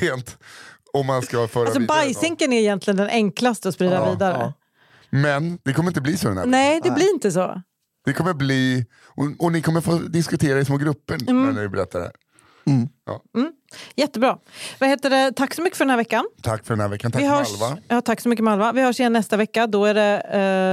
rent 0.01 0.37
om 1.01 1.07
man 1.07 1.23
ska 1.23 1.49
föra 1.49 1.63
Alltså 1.65 1.81
vidare 1.81 1.99
bajsinken 2.05 2.53
är 2.53 2.61
egentligen 2.61 2.97
den 2.97 3.09
enklaste 3.09 3.69
att 3.69 3.75
sprida 3.75 3.95
Ja, 3.95 4.11
vidare. 4.11 4.37
ja. 4.41 4.53
Men 5.11 5.59
det 5.65 5.73
kommer 5.73 5.91
inte 5.91 6.01
bli 6.01 6.17
så 6.17 6.29
den 6.29 6.39
här 6.39 6.47
Nej, 6.47 6.81
det 6.85 6.91
blir 6.91 7.15
inte 7.15 7.33
så. 7.33 7.63
Det 8.05 8.13
kommer 8.13 8.35
bli, 8.35 8.87
och, 9.05 9.25
och 9.45 9.53
ni 9.53 9.63
kommer 9.63 9.81
få 9.81 9.93
diskutera 9.99 10.59
i 10.61 10.65
små 10.65 10.77
grupper 10.77 11.15
Mm. 11.29 11.55
när 11.55 11.63
ni 11.63 11.69
berättar 11.69 11.99
det 11.99 12.05
här. 12.05 12.15
Jättebra. 13.97 14.39
Vad 14.81 14.89
heter 14.89 15.11
det? 15.11 15.33
Tack 15.33 15.55
så 15.55 15.63
mycket 15.63 15.77
för 15.79 15.85
den 15.85 15.91
här 15.91 15.97
veckan. 15.97 16.25
Tack 16.43 16.67
för 16.67 16.75
den 16.75 16.81
här 16.81 16.89
veckan, 16.89 17.13
tack 17.13 17.23
Vi 17.23 17.27
hörs, 17.27 17.61
Malva. 17.61 17.79
ja, 17.89 18.01
tack 18.01 18.21
så 18.21 18.29
mycket 18.29 18.45
Malva. 18.45 18.73
Vi 18.73 18.83
hörs 18.83 19.01
igen 19.01 19.13
nästa 19.13 19.37
vecka. 19.37 19.67
Då 19.67 19.85
är 19.85 19.95
det 19.95 20.21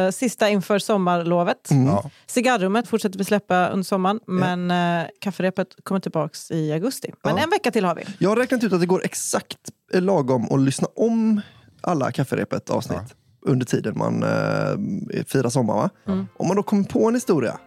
eh, 0.08 0.12
sista 0.12 0.50
inför 0.50 0.80
sommarlovet. 0.80 1.70
Ja. 1.88 2.10
Cigarrummet 2.28 2.88
fortsätter 2.88 3.18
vi 3.18 3.26
släppa 3.26 3.68
under 3.70 3.84
sommaren, 3.84 4.20
men 4.28 4.72
eh, 4.72 5.08
kafferepet 5.20 5.68
kommer 5.84 6.02
tillbaks 6.02 6.52
i 6.52 6.72
augusti. 6.74 7.14
Men 7.24 7.38
Ja. 7.38 7.44
en 7.44 7.50
vecka 7.50 7.72
till 7.72 7.86
har 7.86 7.96
vi. 7.96 8.04
Jag 8.18 8.30
har 8.30 8.36
räknat 8.36 8.64
ut 8.64 8.74
att 8.74 8.80
det 8.80 8.86
går 8.86 9.04
exakt 9.06 9.58
eh, 9.94 10.02
lagom 10.02 10.48
att 10.52 10.60
lyssna 10.62 10.88
om 10.96 11.42
alla 11.82 12.12
kafferepet 12.12 12.70
avsnitt 12.70 13.16
under 13.46 13.66
tiden 13.66 13.98
man 13.98 14.24
eh, 14.24 15.24
firar 15.28 15.50
sommar. 15.50 15.74
Va? 15.76 15.90
Mm. 16.08 16.28
Om 16.38 16.48
man 16.48 16.56
då 16.58 16.64
kommer 16.64 16.84
på 16.84 17.08
en 17.08 17.14
historia 17.16 17.58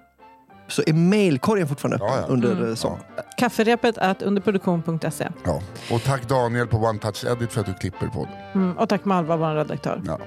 så 0.69 0.83
är 0.87 0.93
mailkorgen 0.93 1.69
fortfarande 1.69 1.99
Ja, 2.01 2.19
ja. 2.21 2.27
under 2.29 2.53
Mm. 2.53 2.69
eh, 2.69 2.75
sommaren. 2.75 3.03
Kafferepet 3.37 3.97
är 3.99 4.17
underproduktion.se. 4.23 5.29
Ja. 5.45 5.61
Och 5.93 6.03
tack 6.05 6.29
Daniel 6.29 6.67
på 6.67 6.77
One 6.77 6.99
Touch 6.99 7.25
Edit 7.25 7.53
för 7.53 7.61
att 7.61 7.67
du 7.67 7.75
klipper 7.75 8.07
podden. 8.07 8.33
Mm, 8.55 8.79
och 8.79 8.89
tack 8.89 9.05
Malva, 9.05 9.37
vår 9.37 9.55
redaktör. 9.55 10.03
Ja. 10.07 10.19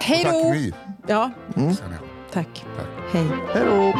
Hej 0.00 0.22
Tack 0.24 0.32
då! 0.32 0.54
Ja, 1.06 1.30
Mm. 1.56 1.74
Sen. 1.74 1.86
Tack. 2.32 2.64
Hej. 3.12 3.26
Hej 3.54 3.64
då! 3.64 3.92